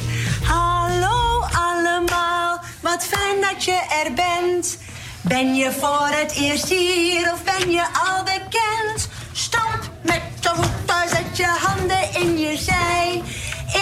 Wat 2.84 3.05
fijn 3.05 3.41
dat 3.41 3.64
je 3.64 4.03
er 4.05 4.14
bent. 4.14 4.77
Ben 5.22 5.55
je 5.55 5.72
voor 5.72 6.07
het 6.11 6.31
eerst 6.31 6.69
hier 6.69 7.31
of 7.34 7.43
ben 7.43 7.72
je 7.72 7.81
al 7.81 8.23
bekend? 8.23 9.10
Stamp 9.31 9.91
met 10.01 10.22
de 10.39 10.49
voeten, 10.55 11.10
zet 11.10 11.38
je 11.38 11.45
handen 11.45 12.22
in 12.22 12.39
je 12.39 12.57
zij. 12.57 13.22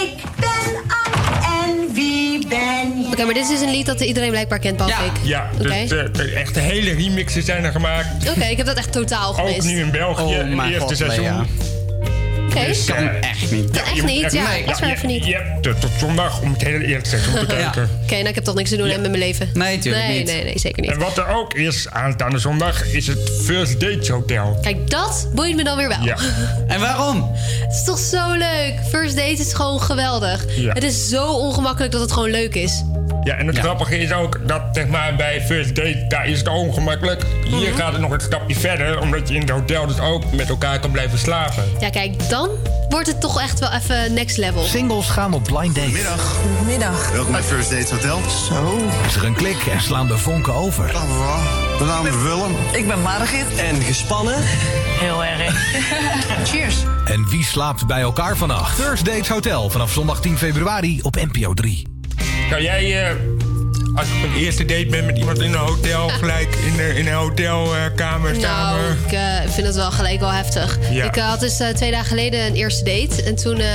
Ik 0.02 0.24
ben 0.40 0.76
Anne 0.76 1.46
en 1.66 1.94
wie 1.94 2.48
ben 2.48 3.02
je? 3.02 3.08
Oké, 3.12 3.24
maar 3.24 3.34
dit 3.34 3.44
is 3.44 3.50
dus 3.50 3.62
een 3.62 3.72
lied 3.72 3.86
dat 3.86 4.02
iedereen 4.02 4.30
blijkbaar 4.30 4.60
kent, 4.60 4.78
behalve 4.78 5.04
ja. 5.04 5.12
ik. 5.12 5.20
Ja, 5.24 5.50
dus 5.58 5.92
okay. 5.92 6.34
Echt 6.34 6.54
de 6.54 6.60
hele 6.60 6.94
remixen 6.94 7.44
zijn 7.44 7.64
er 7.64 7.72
gemaakt. 7.72 8.30
Oké, 8.30 8.46
ik 8.46 8.58
heb 8.58 8.66
dat 8.66 8.78
echt 8.78 8.92
totaal 8.92 9.34
gemist. 9.34 9.58
Ook 9.58 9.64
nu 9.64 9.80
in 9.80 9.92
België, 9.92 10.56
oh, 10.56 10.70
eerste 10.70 10.96
seizoen. 10.96 11.48
Oké. 12.56 12.66
Dus, 12.66 12.86
kan 12.86 12.98
echt 12.98 13.52
niet. 13.52 13.82
Echt 13.82 14.04
niet, 14.04 14.32
ja, 14.32 14.48
nee, 14.50 14.64
echt 14.64 14.82
even 14.82 15.08
niet. 15.08 15.26
Je 15.26 15.34
hebt 15.34 15.64
tot, 15.64 15.82
tot 15.82 15.92
zondag 16.00 16.42
om 16.42 16.52
het 16.52 16.64
hele 16.64 16.86
eerste 16.86 17.10
seizoen 17.10 17.40
te 17.40 17.46
kijken. 17.46 17.90
Oké, 18.04 18.16
nou 18.16 18.28
ik 18.28 18.36
heb 18.36 18.44
toch 18.44 18.56
niks 18.56 18.70
te 18.70 18.78
doen 18.78 18.88
met 18.88 19.02
mijn 19.02 19.18
leven. 19.18 19.50
Nee, 19.54 19.80
tuurlijk 19.80 20.08
nee, 20.08 20.18
niet. 20.18 20.28
Nee, 20.28 20.44
nee, 20.44 20.60
zeker 20.60 20.82
niet. 20.82 20.92
En 20.92 21.00
wat 21.00 21.18
er 21.18 21.28
ook 21.28 21.54
is 21.54 21.90
aanstaande 21.90 22.38
zondag, 22.38 22.86
is 22.86 23.08
het 23.08 23.32
First 23.44 23.80
Dates 23.80 24.10
Hotel. 24.10 24.58
Kijk, 24.62 24.90
dat 24.90 25.30
boeit 25.34 25.56
me 25.56 25.64
dan 25.64 25.78
weer 25.78 25.88
wel. 25.88 26.04
Ja. 26.04 26.18
En 26.68 26.80
waarom? 26.80 27.32
Het 27.34 27.72
is 27.72 27.84
toch 27.84 28.00
zo 28.00 28.32
leuk. 28.32 28.74
First 28.90 29.16
date 29.16 29.42
is 29.42 29.54
gewoon 29.54 29.82
geweldig. 29.82 30.46
Ja. 30.56 30.74
Het 30.74 30.84
is 30.84 31.10
zo 31.10 31.28
ongemakkelijk 31.28 31.92
dat 31.92 32.02
het 32.02 32.12
gewoon 32.12 32.30
leuk 32.30 32.56
is. 32.56 32.84
Ja, 33.24 33.36
en 33.36 33.48
het 33.48 33.58
grappige 33.58 33.98
is 34.00 34.12
ook 34.14 34.40
dat 34.48 34.62
zeg 34.72 34.88
maar, 34.88 35.16
bij 35.16 35.42
First 35.42 35.76
Date, 35.76 36.06
daar 36.08 36.28
is 36.28 36.38
het 36.40 36.48
ongemakkelijk. 36.48 37.26
Hier 37.46 37.70
Mhm. 37.70 37.78
gaat 37.80 37.92
het 37.92 38.02
nog 38.02 38.12
een 38.12 38.20
stapje 38.22 38.56
verder, 38.56 39.00
omdat 39.00 39.28
je 39.28 39.34
in 39.34 39.42
het 39.42 39.50
hotel 39.50 39.88
dus 39.88 40.00
ook 40.00 40.32
met 40.32 40.50
elkaar 40.50 40.80
kan 40.80 40.92
blijven 40.92 41.18
slapen. 41.20 41.64
Ja, 41.80 41.90
kijk, 41.90 42.30
dan 42.30 42.50
wordt 42.90 43.08
het 43.08 43.22
toch 43.22 43.42
echt 43.42 43.60
wel 43.60 43.72
even 43.72 44.14
next 44.14 44.38
level. 44.38 44.64
Singles 44.64 45.10
gaan 45.10 45.34
op 45.34 45.44
blind 45.44 45.76
date. 45.76 45.88
Middag. 45.92 46.36
Middag. 46.66 47.12
Welkom 47.12 47.32
bij 47.32 47.42
First 47.44 47.70
Dates 47.70 47.90
Hotel. 47.90 48.20
Zo. 48.50 48.78
Is 49.08 49.16
er 49.16 49.24
een 49.26 49.34
klik 49.36 49.66
en 49.72 49.82
slaan 49.82 50.08
de 50.08 50.18
vonken 50.18 50.54
over. 50.54 50.92
Dag 50.94 51.08
mevrouw. 51.08 51.40
Mijn 51.78 51.90
naam 51.90 52.06
is 52.06 52.16
Willem. 52.24 52.56
Ik 52.74 52.88
ben 52.88 53.02
Margit. 53.02 53.46
En 53.58 53.82
gespannen. 53.82 54.36
Heel 55.00 55.24
erg. 55.24 55.74
Cheers. 56.50 56.76
En 57.06 57.28
wie 57.30 57.44
slaapt 57.44 57.88
bij 57.88 58.02
elkaar 58.02 58.38
vannacht? 58.38 58.80
First 58.82 59.06
Dates 59.06 59.30
Hotel 59.30 59.70
vanaf 59.70 59.92
zondag 59.92 60.22
10 60.22 60.38
februari 60.38 61.00
op 61.02 61.16
NPO 61.16 61.54
3. 61.54 61.91
Kan 62.50 62.62
jij, 62.62 63.10
eh, 63.10 63.16
als 63.96 64.08
je 64.08 64.14
op 64.16 64.24
een 64.24 64.36
eerste 64.42 64.66
date 64.66 64.86
bent 64.86 65.06
met 65.06 65.18
iemand 65.18 65.40
in 65.40 65.52
een 65.54 65.58
hotel, 65.60 66.10
gelijk 66.20 66.56
in, 66.66 66.76
de, 66.78 66.94
in 66.96 67.08
een 67.08 67.14
hotelkamer 67.14 68.32
Nou, 68.32 68.42
samen? 68.42 68.98
ik 69.06 69.12
eh, 69.12 69.52
vind 69.52 69.68
het 69.68 69.76
wel 69.76 69.92
gelijk 69.92 70.20
wel 70.20 70.32
heftig. 70.32 70.78
Ja. 70.92 71.06
Ik 71.06 71.16
eh, 71.16 71.30
had 71.30 71.40
dus 71.40 71.60
eh, 71.60 71.68
twee 71.68 71.92
dagen 71.92 72.06
geleden 72.08 72.46
een 72.46 72.56
eerste 72.56 72.84
date. 72.84 73.24
En 73.24 73.36
toen 73.36 73.60
eh, 73.60 73.68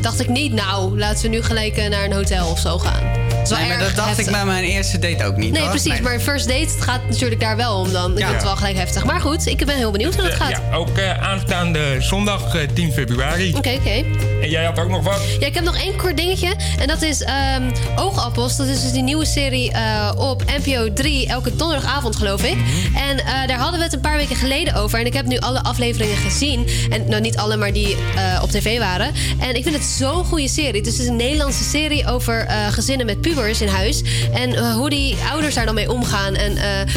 dacht 0.00 0.20
ik 0.20 0.28
niet, 0.28 0.52
nou, 0.52 0.98
laten 0.98 1.22
we 1.22 1.28
nu 1.28 1.42
gelijk 1.42 1.76
eh, 1.76 1.88
naar 1.90 2.04
een 2.04 2.12
hotel 2.12 2.46
of 2.50 2.58
zo 2.58 2.78
gaan. 2.78 3.24
Dat 3.48 3.58
Nee, 3.58 3.68
maar 3.68 3.78
dat 3.78 3.94
dacht 3.94 4.06
heftig. 4.08 4.26
ik 4.26 4.32
bij 4.32 4.44
mijn 4.44 4.64
eerste 4.64 4.98
date 4.98 5.24
ook 5.24 5.36
niet. 5.36 5.52
Nee, 5.52 5.60
hoor. 5.60 5.70
precies. 5.70 6.00
Maar 6.00 6.20
first 6.20 6.48
date, 6.48 6.60
het 6.60 6.80
gaat 6.82 7.00
natuurlijk 7.08 7.40
daar 7.40 7.56
wel 7.56 7.80
om 7.80 7.92
dan. 7.92 8.12
Ik 8.12 8.18
Ja. 8.18 8.24
vind 8.24 8.36
het 8.36 8.44
wel 8.46 8.56
gelijk 8.56 8.76
heftig. 8.76 9.04
Maar 9.04 9.20
goed, 9.20 9.46
ik 9.46 9.66
ben 9.66 9.76
heel 9.76 9.90
benieuwd 9.90 10.14
hoe 10.14 10.24
dat 10.24 10.32
gaat. 10.34 10.50
Ja, 10.50 10.62
ook 10.76 10.98
eh, 10.98 11.22
aanstaande 11.22 11.96
zondag 11.98 12.54
eh, 12.54 12.68
10 12.74 12.92
februari. 12.92 13.54
Oké, 13.56 13.70
oké. 13.78 14.04
En 14.42 14.50
jij 14.50 14.64
had 14.64 14.78
ook 14.78 14.88
nog 14.90 15.02
wat? 15.04 15.20
Ja, 15.40 15.46
ik 15.46 15.54
heb 15.54 15.64
nog 15.64 15.76
één 15.78 15.96
kort 15.96 16.16
dingetje. 16.16 16.54
En 16.78 16.86
dat 16.86 17.02
is 17.02 17.22
ehm, 17.22 17.62
Oogappels. 17.96 18.56
Dat 18.56 18.66
is 18.66 18.82
dus 18.82 18.92
die 18.92 19.02
nieuwe 19.02 19.24
serie 19.26 19.44
eh, 19.46 20.12
op 20.16 20.44
NPO 20.64 20.92
3. 20.92 21.28
Elke 21.28 21.56
donderdagavond, 21.56 22.16
geloof 22.16 22.42
ik. 22.42 22.56
En 22.94 23.18
eh, 23.18 23.46
daar 23.46 23.58
hadden 23.58 23.78
we 23.78 23.84
het 23.84 23.94
een 23.94 24.00
paar 24.00 24.16
weken 24.16 24.36
geleden 24.36 24.74
over. 24.74 24.98
En 24.98 25.06
ik 25.06 25.12
heb 25.12 25.26
nu 25.26 25.38
alle 25.38 25.62
afleveringen 25.62 26.16
gezien. 26.16 26.66
En 26.90 27.08
nou, 27.08 27.20
niet 27.22 27.36
alle, 27.36 27.56
maar 27.56 27.72
die 27.72 27.96
eh, 28.16 28.42
op 28.42 28.50
tv 28.50 28.78
waren. 28.78 29.12
En 29.38 29.54
ik 29.54 29.62
vind 29.62 29.74
het 29.74 29.84
zo'n 29.84 30.24
goede 30.24 30.48
serie. 30.48 30.82
Dus 30.82 30.92
het 30.92 31.02
is 31.02 31.08
een 31.08 31.16
Nederlandse 31.16 31.64
serie 31.64 32.06
over 32.06 32.46
gezinnen 32.70 33.06
met 33.06 33.20
pubers 33.20 33.60
in 33.60 33.68
huis. 33.68 34.02
En 34.32 34.72
hoe 34.72 34.90
die 34.90 35.16
ouders 35.30 35.54
daar 35.54 35.66
dan 35.66 35.74
mee 35.74 35.92
omgaan. 35.92 36.34
En 36.34 36.54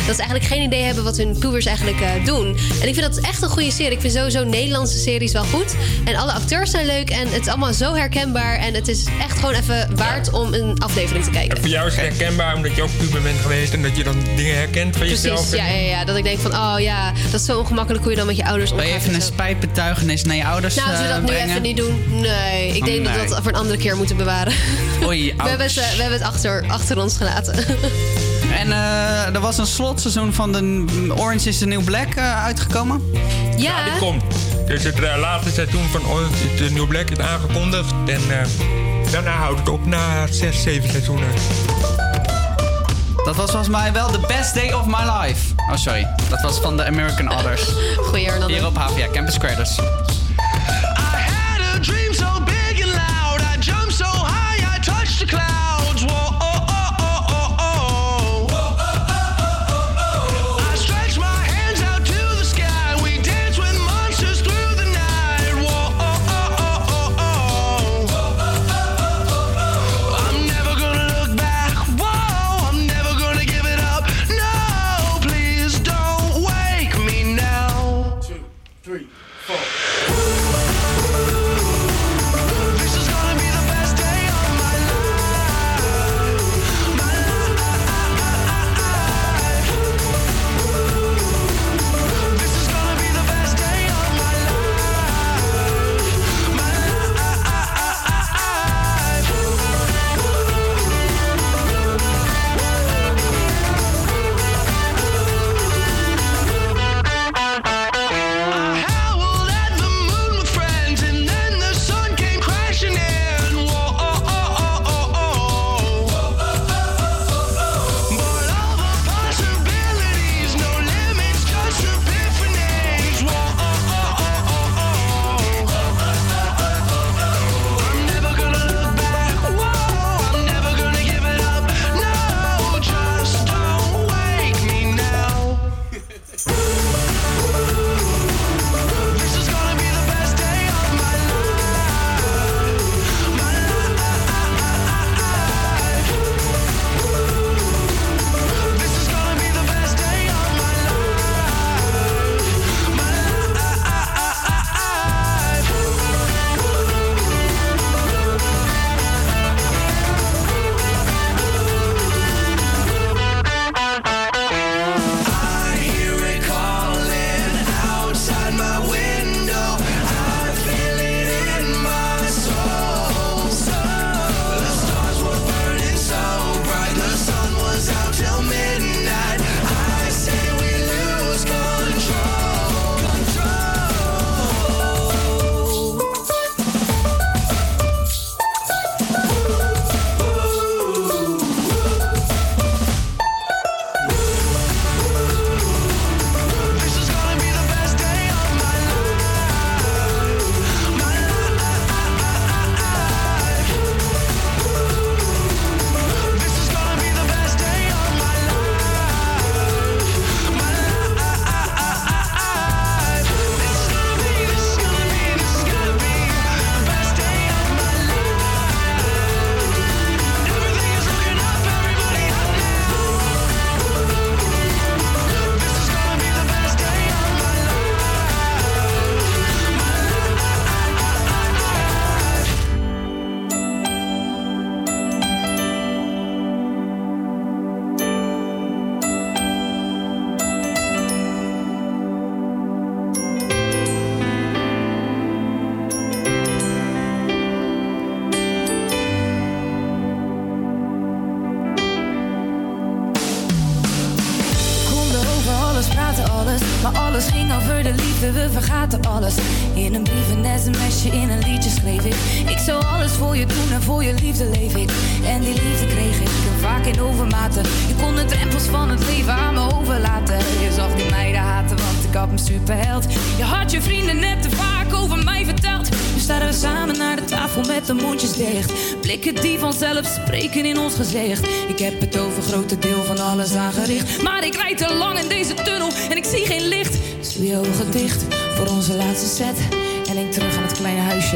dat 0.07 0.15
ze 0.15 0.21
eigenlijk 0.21 0.43
geen 0.43 0.61
idee 0.61 0.83
hebben 0.83 1.03
wat 1.03 1.17
hun 1.17 1.37
pubers 1.39 1.65
eigenlijk 1.65 2.25
doen. 2.25 2.57
En 2.81 2.87
ik 2.87 2.93
vind 2.95 3.13
dat 3.13 3.17
echt 3.17 3.41
een 3.41 3.49
goede 3.49 3.71
serie. 3.71 3.91
Ik 3.91 4.01
vind 4.01 4.13
sowieso 4.13 4.43
Nederlandse 4.43 4.97
series 4.97 5.31
wel 5.31 5.43
goed. 5.43 5.75
En 6.05 6.15
alle 6.15 6.31
acteurs 6.31 6.71
zijn 6.71 6.85
leuk. 6.85 7.09
En 7.09 7.27
het 7.27 7.41
is 7.41 7.47
allemaal 7.47 7.73
zo 7.73 7.93
herkenbaar. 7.93 8.55
En 8.55 8.73
het 8.73 8.87
is 8.87 9.05
echt 9.21 9.39
gewoon 9.39 9.53
even 9.53 9.95
waard 9.95 10.31
om 10.31 10.53
een 10.53 10.79
aflevering 10.79 11.25
te 11.25 11.31
kijken. 11.31 11.57
Voor 11.57 11.69
jou 11.69 11.87
is 11.87 11.95
het 11.95 12.17
herkenbaar 12.17 12.38
omdat 12.55 12.75
je 12.75 12.81
ook 12.81 12.97
puber 12.97 13.21
bent 13.21 13.39
geweest 13.39 13.73
en 13.73 13.81
dat 13.81 13.97
je 13.97 14.03
dan 14.03 14.15
dingen 14.35 14.55
herkent 14.55 14.97
van 14.97 15.07
jezelf. 15.07 15.35
Precies, 15.35 15.55
ja, 15.55 15.67
ja, 15.67 15.89
ja. 15.89 16.05
Dat 16.05 16.17
ik 16.17 16.23
denk 16.23 16.39
van, 16.39 16.51
oh 16.55 16.75
ja, 16.79 17.11
dat 17.31 17.39
is 17.39 17.45
zo 17.45 17.59
ongemakkelijk 17.59 18.03
hoe 18.03 18.11
je 18.11 18.17
dan 18.17 18.27
met 18.27 18.35
je 18.37 18.45
ouders 18.45 18.69
Wil 18.69 18.79
omgaat. 18.79 18.93
je 18.93 18.99
even 18.99 19.09
en 19.13 19.15
een 19.15 19.25
spijtbetuigenis 19.25 20.23
naar 20.23 20.35
je 20.35 20.45
ouders 20.45 20.75
Nou, 20.75 20.89
als 20.89 20.99
we 20.99 21.03
eh, 21.05 21.09
dat 21.11 21.19
nu 21.19 21.25
brengen? 21.25 21.49
even 21.49 21.61
niet 21.61 21.77
doen. 21.77 22.03
Nee, 22.21 22.75
ik 22.75 22.85
denk 22.85 23.05
dat 23.05 23.13
we 23.15 23.25
dat 23.29 23.39
voor 23.41 23.51
een 23.51 23.57
andere 23.57 23.77
keer 23.77 23.97
moeten 23.97 24.17
bewaren. 24.17 24.53
Oei, 25.03 25.33
We 25.37 25.49
hebben 25.49 25.67
het, 25.67 25.77
eh, 25.77 25.89
we 25.95 26.01
hebben 26.01 26.19
het 26.19 26.27
achter, 26.27 26.63
achter 26.67 26.97
ons 27.01 27.17
gelaten. 27.17 27.53
En 28.57 28.71
eh, 28.71 29.35
er 29.35 29.39
was 29.39 29.57
een 29.57 29.65
slotseizoen 29.67 30.33
van 30.33 30.51
de 30.51 30.85
Orange 31.17 31.49
is 31.49 31.57
the 31.57 31.65
New 31.65 31.83
Black 31.83 32.13
eh, 32.15 32.43
uitgekomen. 32.43 33.11
Ja, 33.57 33.83
Die 33.83 33.97
komt. 33.99 34.23
Dus 34.67 34.83
het 34.83 34.99
laatste 34.99 35.51
seizoen 35.51 35.83
van 35.91 36.07
Orange 36.07 36.33
is 36.53 36.67
the 36.67 36.73
New 36.73 36.87
Black 36.87 37.09
is 37.09 37.17
aangekondigd. 37.19 37.93
En 38.05 38.21
eh, 38.39 38.47
daarna 39.11 39.31
houdt 39.31 39.59
het 39.59 39.69
op 39.69 39.85
na 39.85 40.27
zes, 40.31 40.61
zeven 40.61 40.89
seizoenen. 40.89 41.27
Dat 43.23 43.35
was 43.35 43.49
volgens 43.49 43.69
mij 43.69 43.93
wel 43.93 44.11
the 44.11 44.25
best 44.27 44.53
day 44.53 44.73
of 44.73 44.85
my 44.85 45.03
life. 45.21 45.53
Oh, 45.71 45.75
sorry. 45.75 46.07
Dat 46.29 46.41
was 46.41 46.59
van 46.59 46.77
de 46.77 46.85
American 46.85 47.31
Others. 47.31 47.71
Goeie. 48.07 48.45
Hier 48.45 48.65
op 48.65 48.77
HVA 48.77 49.07
Campus 49.11 49.37
Creators. 49.37 49.79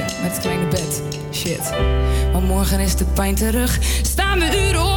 Met 0.02 0.32
het 0.32 0.40
kleine 0.40 0.68
bed. 0.68 1.02
Shit. 1.32 1.72
Maar 2.32 2.42
morgen 2.42 2.80
is 2.80 2.96
de 2.96 3.06
pijn 3.06 3.36
terug. 3.36 3.80
Staan 4.02 4.40
we 4.40 4.68
uren 4.68 4.86
op 4.86 4.93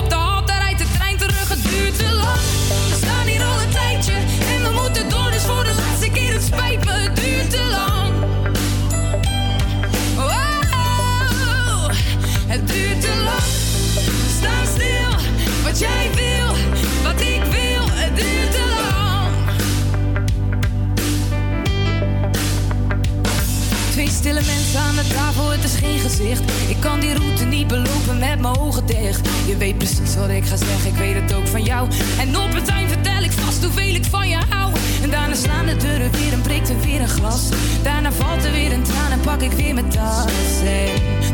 Ik 26.68 26.76
kan 26.80 27.00
die 27.00 27.14
route 27.14 27.44
niet 27.44 27.66
belopen 27.66 28.18
met 28.18 28.40
mijn 28.40 28.58
ogen 28.58 28.86
dicht. 28.86 29.28
Je 29.46 29.56
weet 29.56 29.78
precies 29.78 30.16
wat 30.16 30.28
ik 30.28 30.44
ga 30.44 30.56
zeggen, 30.56 30.90
ik 30.90 30.96
weet 30.96 31.14
het 31.14 31.34
ook 31.34 31.46
van 31.46 31.62
jou. 31.62 31.88
En 32.18 32.36
op 32.36 32.52
het 32.54 32.68
eind 32.68 32.90
vertel 32.90 33.22
ik 33.22 33.32
vast 33.32 33.64
hoeveel 33.64 33.94
ik 33.94 34.04
van 34.04 34.28
je 34.28 34.38
hou. 34.48 34.72
En 35.02 35.10
daarna 35.10 35.34
slaan 35.34 35.66
de 35.66 35.76
deuren 35.76 36.10
weer 36.10 36.32
en 36.32 36.40
breekt 36.40 36.68
er 36.68 36.80
weer 36.80 37.00
een 37.00 37.08
glas. 37.08 37.48
Daarna 37.82 38.12
valt 38.12 38.44
er 38.44 38.52
weer 38.52 38.72
een 38.72 38.82
traan 38.82 39.12
en 39.12 39.20
pak 39.20 39.40
ik 39.40 39.52
weer 39.52 39.74
mijn 39.74 39.88
tas. 39.88 40.32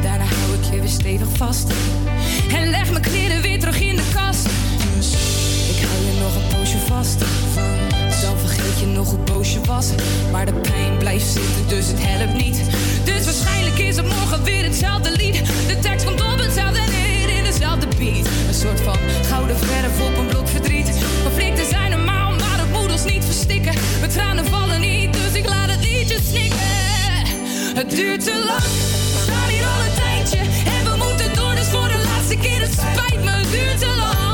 Daarna 0.02 0.24
hou 0.24 0.54
ik 0.60 0.64
je 0.72 0.80
weer 0.80 0.88
stevig 0.88 1.28
vast. 1.36 1.72
En 2.52 2.70
leg 2.70 2.90
mijn 2.90 3.02
kleren 3.02 3.42
weer 3.42 3.58
terug 3.58 3.80
in 3.80 3.96
de 3.96 4.04
kast. 4.14 4.46
Dus 4.96 5.12
ik 5.68 5.86
hou 5.86 6.04
je 6.04 6.20
nog 6.20 6.34
een 6.34 6.58
poosje 6.58 6.78
vast. 6.78 7.18
Dan 8.22 8.38
vergeet 8.38 8.80
je 8.80 8.86
nog 8.86 9.10
hoe 9.10 9.18
boos 9.18 9.52
je 9.52 9.60
was. 9.66 9.86
Maar 10.30 10.46
de 10.46 10.52
pijn 10.52 10.98
blijft 10.98 11.26
zitten, 11.26 11.68
dus 11.68 11.86
het 11.86 11.98
helpt 11.98 12.34
niet. 12.34 12.60
Dus 13.04 13.24
waarschijnlijk 13.24 13.78
is 13.78 13.96
het 13.96 14.06
morgen 14.06 14.44
weer 14.44 14.64
hetzelfde 14.64 15.10
lied. 15.10 15.34
De 15.66 15.78
tekst 15.80 16.04
komt 16.06 16.20
op 16.20 16.38
hetzelfde 16.38 16.80
neer 16.90 17.36
in 17.36 17.44
dezelfde 17.44 17.86
beat. 17.98 18.26
Een 18.48 18.54
soort 18.54 18.80
van 18.80 18.96
gouden 19.28 19.58
verf 19.58 20.00
op 20.00 20.16
een 20.18 20.26
blok 20.26 20.48
verdriet. 20.48 20.90
Conflicten 21.22 21.66
zijn 21.66 21.90
normaal, 21.90 22.30
maar 22.30 22.56
dat 22.56 22.80
moet 22.80 22.92
ons 22.92 23.04
niet 23.04 23.24
verstikken. 23.24 23.74
Mijn 24.00 24.10
tranen 24.10 24.46
vallen 24.46 24.80
niet, 24.80 25.12
dus 25.12 25.32
ik 25.32 25.48
laat 25.48 25.70
het 25.70 25.84
liedje 25.84 26.18
snikken. 26.28 26.58
Het 27.74 27.90
duurt 27.90 28.24
te 28.24 28.42
lang, 28.46 28.62
we 29.14 29.20
staan 29.22 29.48
hier 29.48 29.64
al 29.64 29.80
een 29.86 29.94
tijdje. 29.94 30.38
En 30.76 30.84
we 30.90 31.04
moeten 31.04 31.34
door, 31.34 31.54
dus 31.54 31.68
voor 31.68 31.88
de 31.88 32.02
laatste 32.04 32.36
keer. 32.36 32.60
Het 32.60 32.72
spijt 32.72 33.24
me, 33.24 33.30
het 33.30 33.50
duurt 33.50 33.78
te 33.78 33.94
lang. 33.96 34.31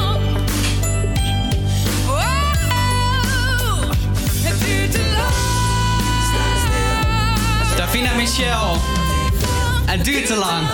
Davina 7.89 8.15
Michel. 8.15 8.77
Het 9.87 10.05
duurt 10.05 10.27
te 10.27 10.35
lang. 10.35 10.67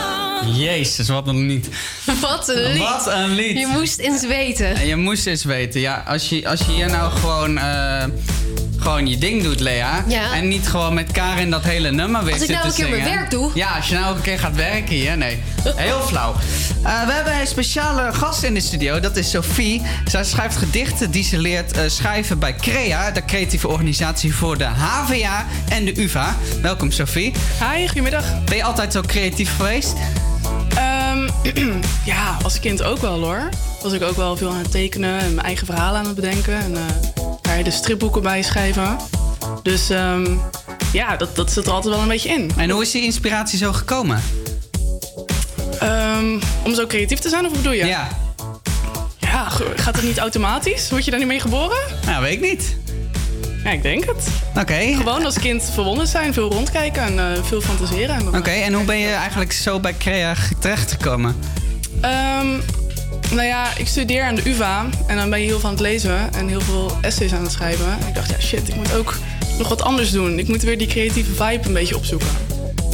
Jezus, 0.56 1.08
wat 1.08 1.28
een 1.28 1.46
lied. 1.46 1.68
Wat 2.20 2.48
een 2.48 2.72
lied. 2.72 2.78
Wat 2.78 3.06
een 3.06 3.34
lied. 3.34 3.58
Je 3.58 3.66
moest 3.66 3.98
eens 3.98 4.26
weten. 4.26 4.74
En 4.74 4.86
je 4.86 4.96
moest 4.96 5.26
eens 5.26 5.44
weten, 5.44 5.80
ja, 5.80 6.04
als 6.06 6.28
je, 6.28 6.48
als 6.48 6.60
je 6.60 6.72
hier 6.72 6.86
nou 6.86 7.12
gewoon, 7.12 7.58
eh, 7.58 8.04
gewoon 8.84 9.06
je 9.06 9.18
ding 9.18 9.42
doet, 9.42 9.60
Lea. 9.60 10.04
Ja. 10.06 10.32
En 10.34 10.48
niet 10.48 10.68
gewoon 10.68 10.94
met 10.94 11.12
Karin 11.12 11.50
dat 11.50 11.62
hele 11.62 11.90
nummer 11.90 12.24
weer 12.24 12.32
Als 12.32 12.42
ik 12.42 12.48
nou 12.48 12.60
te 12.60 12.66
een 12.68 12.74
keer 12.74 12.84
zingen. 12.84 13.00
mijn 13.02 13.16
werk 13.16 13.30
doe. 13.30 13.50
Ja, 13.54 13.68
als 13.76 13.88
je 13.88 13.94
nou 13.94 14.10
ook 14.10 14.16
een 14.16 14.22
keer 14.22 14.38
gaat 14.38 14.54
werken 14.54 14.94
hier. 14.94 15.16
Nee, 15.16 15.42
heel 15.76 16.00
flauw. 16.00 16.34
Eh, 16.82 17.06
we 17.06 17.12
hebben 17.12 17.40
een 17.40 17.46
speciale 17.46 18.12
gast 18.12 18.42
in 18.42 18.54
de 18.54 18.60
studio, 18.60 19.00
dat 19.00 19.16
is 19.16 19.30
Sophie. 19.30 19.82
Zij 20.04 20.24
schrijft 20.24 20.56
gedichten 20.56 21.10
die 21.10 21.24
ze 21.24 21.38
leert 21.38 21.72
eh, 21.72 21.82
schrijven 21.86 22.38
bij 22.38 22.54
CREA, 22.54 23.10
de 23.10 23.24
creatieve 23.24 23.68
organisatie 23.68 24.34
voor 24.34 24.58
de 24.58 24.64
HVA 24.64 25.46
en 25.68 25.84
de 25.84 26.02
UvA. 26.02 26.36
Welkom 26.62 26.90
Sophie. 26.90 27.32
Hi, 27.60 27.86
goedemiddag. 27.86 28.44
Ben 28.44 28.56
je 28.56 28.64
altijd 28.64 28.92
zo 28.92 29.00
creatief 29.00 29.56
geweest? 29.56 29.92
Ehm, 30.76 31.28
ja, 32.04 32.36
als 32.42 32.60
kind 32.60 32.82
ook 32.82 32.98
wel 32.98 33.22
hoor. 33.22 33.48
Was 33.82 33.92
ik 33.92 34.02
ook 34.02 34.16
wel 34.16 34.36
veel 34.36 34.50
aan 34.50 34.58
het 34.58 34.70
tekenen 34.70 35.18
en 35.20 35.34
mijn 35.34 35.46
eigen 35.46 35.66
verhalen 35.66 35.98
aan 36.00 36.06
het 36.06 36.14
bedenken. 36.14 36.58
En 36.60 36.76
eh, 37.58 37.64
de 37.64 37.70
stripboeken 37.70 38.22
bij 38.22 38.42
schrijven. 38.42 38.96
Dus 39.62 39.90
ehm, 39.90 40.36
ja, 40.92 41.16
dat, 41.16 41.36
dat 41.36 41.52
zit 41.52 41.66
er 41.66 41.72
altijd 41.72 41.94
wel 41.94 42.02
een 42.02 42.08
beetje 42.08 42.28
in. 42.28 42.50
En 42.56 42.70
hoe 42.70 42.82
is 42.82 42.90
die 42.90 43.02
inspiratie 43.02 43.58
zo 43.58 43.72
gekomen? 43.72 44.22
Ehm, 45.78 46.40
om 46.64 46.74
zo 46.74 46.86
creatief 46.86 47.18
te 47.18 47.28
zijn, 47.28 47.44
of 47.44 47.50
wat 47.50 47.58
bedoel 47.58 47.72
je? 47.72 47.86
Ja. 47.86 48.08
Ja, 49.18 49.48
gaat 49.76 49.96
het 49.96 50.04
niet 50.04 50.18
automatisch? 50.18 50.90
Word 50.90 51.04
je 51.04 51.10
daar 51.10 51.20
niet 51.20 51.28
mee 51.28 51.40
geboren? 51.40 51.78
Nou, 52.06 52.22
weet 52.22 52.32
ik 52.32 52.40
niet. 52.40 52.76
Ja, 53.64 53.70
ik 53.70 53.82
denk 53.82 54.04
het. 54.04 54.28
Oké. 54.56 54.78
Gewoon 54.96 55.24
als 55.24 55.38
kind 55.38 55.70
verwonderd 55.72 56.08
zijn, 56.08 56.32
veel 56.32 56.50
rondkijken 56.50 57.02
en 57.02 57.18
eh, 57.18 57.42
veel 57.44 57.60
fantaseren. 57.60 58.34
Oké, 58.34 58.50
en 58.50 58.72
hoe 58.72 58.84
ben 58.84 58.98
je 58.98 59.12
eigenlijk 59.12 59.52
zo 59.52 59.80
bij 59.80 59.94
Crea 59.98 60.34
terechtgekomen? 60.58 61.36
Ehm, 62.00 62.46
nou 63.34 63.46
ja, 63.46 63.76
ik 63.76 63.86
studeer 63.86 64.24
aan 64.24 64.34
de 64.34 64.50
UvA 64.50 64.86
en 65.06 65.16
dan 65.16 65.30
ben 65.30 65.40
je 65.40 65.46
heel 65.46 65.58
veel 65.58 65.68
aan 65.68 65.74
het 65.74 65.84
lezen 65.84 66.32
en 66.34 66.48
heel 66.48 66.60
veel 66.60 66.96
essays 67.00 67.32
aan 67.32 67.42
het 67.42 67.52
schrijven. 67.52 67.98
En 68.00 68.06
ik 68.08 68.14
dacht, 68.14 68.30
ja 68.30 68.40
shit, 68.40 68.68
ik 68.68 68.74
moet 68.74 68.94
ook 68.94 69.16
nog 69.58 69.68
wat 69.68 69.82
anders 69.82 70.10
doen. 70.10 70.38
Ik 70.38 70.48
moet 70.48 70.62
weer 70.62 70.78
die 70.78 70.86
creatieve 70.86 71.30
vibe 71.30 71.66
een 71.66 71.72
beetje 71.72 71.96
opzoeken. 71.96 72.28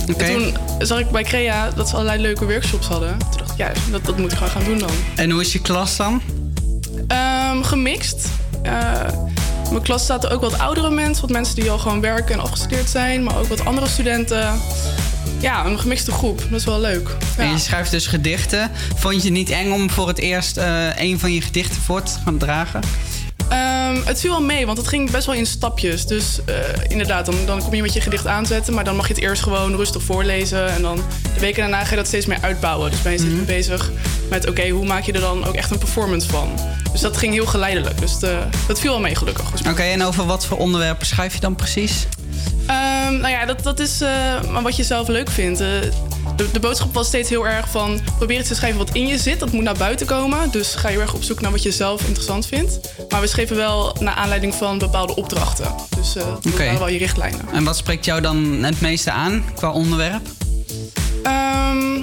En 0.07 0.15
toen 0.17 0.57
zag 0.79 0.99
ik 0.99 1.11
bij 1.11 1.23
Crea 1.23 1.71
dat 1.71 1.89
ze 1.89 1.95
allerlei 1.95 2.21
leuke 2.23 2.47
workshops 2.47 2.87
hadden. 2.87 3.19
Toen 3.19 3.39
dacht 3.39 3.51
ik, 3.51 3.57
ja, 3.57 3.73
dat, 3.91 4.05
dat 4.05 4.19
moet 4.19 4.33
ik 4.33 4.39
gewoon 4.39 4.53
gaan 4.53 4.65
doen 4.65 4.79
dan. 4.79 4.91
En 5.17 5.31
hoe 5.31 5.41
is 5.41 5.53
je 5.53 5.61
klas 5.61 5.97
dan? 5.97 6.23
Ehm, 7.07 7.63
gemixt. 7.63 8.29
Eh, 8.63 8.73
in 9.65 9.71
mijn 9.71 9.83
klas 9.83 10.07
zaten 10.07 10.31
ook 10.31 10.41
wat 10.41 10.59
oudere 10.59 10.91
mensen, 10.91 11.21
wat 11.21 11.31
mensen 11.31 11.55
die 11.55 11.71
al 11.71 11.79
gewoon 11.79 12.01
werken 12.01 12.35
en 12.35 12.41
afgestudeerd 12.41 12.89
zijn, 12.89 13.23
maar 13.23 13.39
ook 13.39 13.47
wat 13.47 13.65
andere 13.65 13.87
studenten. 13.89 14.61
Ja, 15.41 15.67
een 15.67 15.79
gemixte 15.79 16.13
groep. 16.13 16.39
Dat 16.51 16.59
is 16.59 16.65
wel 16.65 16.81
leuk. 16.81 17.17
Ja. 17.37 17.43
En 17.43 17.51
je 17.51 17.59
schrijft 17.59 17.91
dus 17.91 18.07
gedichten. 18.07 18.71
Vond 18.97 19.15
je 19.15 19.21
het 19.21 19.31
niet 19.31 19.51
eng 19.51 19.73
om 19.73 19.91
voor 19.91 20.09
het 20.09 20.19
eerst 20.19 20.57
eh, 20.57 20.97
een 20.97 21.19
van 21.19 21.33
je 21.33 21.41
gedichten 21.41 21.83
voor 21.83 22.03
te 22.03 22.13
gaan 22.25 22.39
dragen? 22.39 22.81
Ehm, 23.49 23.97
het 24.05 24.21
viel 24.21 24.31
wel 24.31 24.43
mee, 24.43 24.67
want 24.67 24.79
het 24.79 24.89
ging 24.89 25.11
best 25.11 25.27
wel 25.27 25.35
in 25.35 25.47
stapjes. 25.47 26.07
Dus 26.07 26.41
eh, 26.45 26.55
inderdaad, 26.89 27.27
dan, 27.27 27.35
dan 27.47 27.63
kom 27.63 27.75
je 27.75 27.83
met 27.83 27.93
je 27.93 28.01
gedicht 28.01 28.27
aanzetten... 28.27 28.75
maar 28.75 28.85
dan 28.85 28.97
mag 28.97 29.09
je 29.09 29.15
het 29.15 29.23
eerst 29.23 29.43
gewoon 29.43 29.77
rustig 29.77 30.03
voorlezen... 30.03 30.69
en 30.69 30.83
dan 30.83 30.97
de 31.35 31.41
weken 31.41 31.61
daarna 31.61 31.85
ga 31.85 31.91
je 31.91 31.97
dat 31.97 32.07
steeds 32.07 32.27
meer 32.27 32.39
uitbouwen. 32.41 32.91
Dus 32.91 33.03
ben 33.03 33.13
je 33.13 33.19
steeds 33.19 33.35
meer 33.35 33.45
bezig 33.45 33.91
met... 34.31 34.49
oké, 34.49 34.69
hoe 34.69 34.87
maak 34.87 35.03
je 35.03 35.13
er 35.13 35.21
dan 35.21 35.45
ook 35.45 35.55
echt 35.55 35.71
een 35.71 35.79
performance 35.79 36.29
van? 36.29 36.59
Dus 36.93 37.01
dat 37.01 37.17
ging 37.17 37.33
heel 37.33 37.47
geleidelijk. 37.47 37.99
Dus 37.99 38.19
de, 38.19 38.39
dat 38.67 38.81
viel 38.81 38.91
wel 38.91 39.01
mee, 39.01 39.15
gelukkig. 39.15 39.67
Oké, 39.69 39.83
en 39.83 40.03
over 40.03 40.27
wat 40.27 40.47
voor 40.47 40.59
onderwerpen 40.59 41.07
schrijf 41.07 41.35
je 41.35 41.41
dan 41.41 41.55
precies? 41.55 42.07
Ehm, 42.71 43.17
nou 43.21 43.29
ja, 43.29 43.45
dat, 43.47 43.63
dat 43.63 43.81
is 43.81 44.01
eh, 44.01 44.63
wat 44.63 44.77
je 44.77 44.83
zelf 44.85 45.09
leuk 45.09 45.31
vindt. 45.31 45.61
Eh, 45.61 45.67
de, 46.37 46.51
de 46.53 46.61
boodschap 46.61 46.95
was 46.95 47.07
steeds 47.07 47.29
heel 47.29 47.47
erg 47.47 47.71
van... 47.71 48.01
probeer 48.17 48.39
iets 48.39 48.49
te 48.49 48.55
schrijven 48.55 48.79
wat 48.79 48.91
in 48.95 49.07
je 49.07 49.19
zit. 49.19 49.41
Dat 49.41 49.53
moet 49.53 49.63
naar 49.63 49.77
buiten 49.79 50.07
komen. 50.07 50.51
Dus 50.51 50.75
ga 50.75 50.89
heel 50.89 51.01
erg 51.01 51.15
op 51.15 51.23
zoek 51.23 51.41
naar 51.41 51.51
wat 51.51 51.63
je 51.63 51.71
zelf 51.73 52.03
interessant 52.03 52.47
vindt. 52.47 52.79
Maar 53.09 53.21
we 53.21 53.27
schreven 53.27 53.57
wel 53.57 53.97
naar 54.01 54.15
aanleiding 54.15 54.55
van 54.55 54.79
bepaalde 54.79 55.17
opdrachten. 55.17 55.67
Dus 55.97 56.17
eh 56.17 56.25
dat 56.43 56.55
waren 56.57 56.79
wel 56.79 56.89
je 56.89 56.99
richtlijnen. 56.99 57.41
En 57.53 57.65
wat 57.65 57.77
spreekt 57.77 58.05
jou 58.05 58.21
dan 58.21 58.37
het 58.65 58.81
meeste 58.81 59.11
aan 59.11 59.45
qua 59.55 59.71
onderwerp? 59.71 60.27
Ehm, 61.23 61.99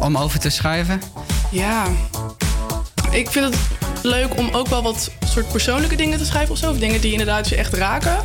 Om 0.00 0.18
over 0.18 0.38
te 0.38 0.50
schrijven? 0.50 1.00
ja, 1.50 1.86
ik 3.10 3.30
vind 3.30 3.44
het 3.44 3.56
leuk 4.06 4.36
om 4.36 4.48
ook 4.52 4.68
wel 4.68 4.82
wat 4.82 5.10
soort 5.28 5.48
persoonlijke 5.48 5.96
dingen 5.96 6.18
te 6.18 6.24
schrijven 6.24 6.52
of 6.52 6.58
zo. 6.58 6.70
Of 6.70 6.78
dingen 6.78 7.00
die 7.00 7.10
inderdaad 7.10 7.48
je 7.48 7.56
echt 7.56 7.74
raken. 7.74 8.16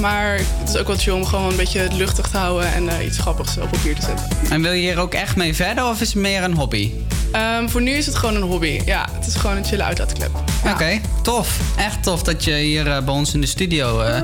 Maar 0.00 0.40
het 0.58 0.68
is 0.68 0.76
ook 0.76 0.86
wel 0.86 0.96
chill 0.96 1.12
om 1.12 1.24
gewoon 1.24 1.50
een 1.50 1.56
beetje 1.56 1.78
het 1.78 1.92
luchtig 1.92 2.28
te 2.28 2.36
houden... 2.36 2.72
en 2.72 2.88
eh, 2.88 3.06
iets 3.06 3.18
grappigs 3.18 3.56
op 3.58 3.70
papier 3.70 3.94
te 3.94 4.02
zetten. 4.02 4.26
En 4.50 4.62
wil 4.62 4.72
je 4.72 4.80
hier 4.80 4.98
ook 4.98 5.14
echt 5.14 5.36
mee 5.36 5.54
verder 5.54 5.84
of 5.84 6.00
is 6.00 6.08
het 6.08 6.22
meer 6.22 6.42
een 6.42 6.54
hobby? 6.54 6.92
Ehm, 7.32 7.68
voor 7.68 7.82
nu 7.82 7.90
is 7.90 8.06
het 8.06 8.16
gewoon 8.16 8.34
een 8.34 8.42
hobby. 8.42 8.80
Ja, 8.84 9.08
het 9.12 9.26
is 9.26 9.34
gewoon 9.34 9.56
een 9.56 9.64
chille 9.64 9.82
uitlaatklep. 9.82 10.30
Oké, 10.72 11.00
tof. 11.22 11.60
Echt 11.76 12.02
tof 12.02 12.22
dat 12.22 12.44
je 12.44 12.54
hier 12.54 12.86
eh, 12.86 13.04
bij 13.04 13.14
ons 13.14 13.34
in 13.34 13.40
de 13.40 13.46
studio 13.46 14.00
eh, 14.00 14.22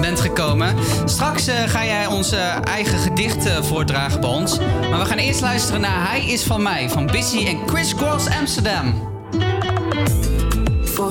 bent 0.00 0.20
gekomen. 0.20 0.74
Straks 1.04 1.44
ga 1.66 1.84
jij 1.84 2.06
onze 2.06 2.36
eigen 2.64 2.98
gedichten 2.98 3.64
voordragen 3.64 4.20
bij 4.20 4.30
ons. 4.30 4.58
Maar 4.90 4.98
we 4.98 5.04
gaan 5.04 5.18
eerst 5.18 5.40
luisteren 5.40 5.80
naar 5.80 6.08
Hij 6.08 6.26
is 6.26 6.42
van 6.42 6.62
mij 6.62 6.88
van 6.90 7.06
Busy 7.06 7.46
en 7.46 7.58
Chris 7.66 7.94
Cross 7.94 8.26
Amsterdam 8.40 9.13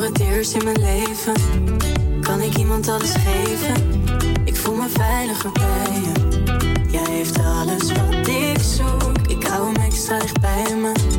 het 0.04 0.20
eerst 0.20 0.54
in 0.54 0.64
mijn 0.64 0.80
leven 0.80 1.34
kan 2.22 2.42
ik 2.42 2.58
iemand 2.58 2.88
alles 2.88 3.14
geven. 3.14 3.74
Ik 4.46 4.56
voel 4.56 4.76
me 4.76 4.90
veiliger 4.90 5.52
bij 5.52 6.02
je. 6.02 6.12
Jij 6.92 7.10
heeft 7.10 7.40
alles 7.40 7.92
wat 7.92 8.28
ik 8.28 8.60
zoek. 8.60 9.28
Ik 9.28 9.44
hou 9.44 9.74
hem 9.74 9.84
extra 9.84 10.20
dicht 10.20 10.42
bij 10.42 10.76
me. 10.76 11.13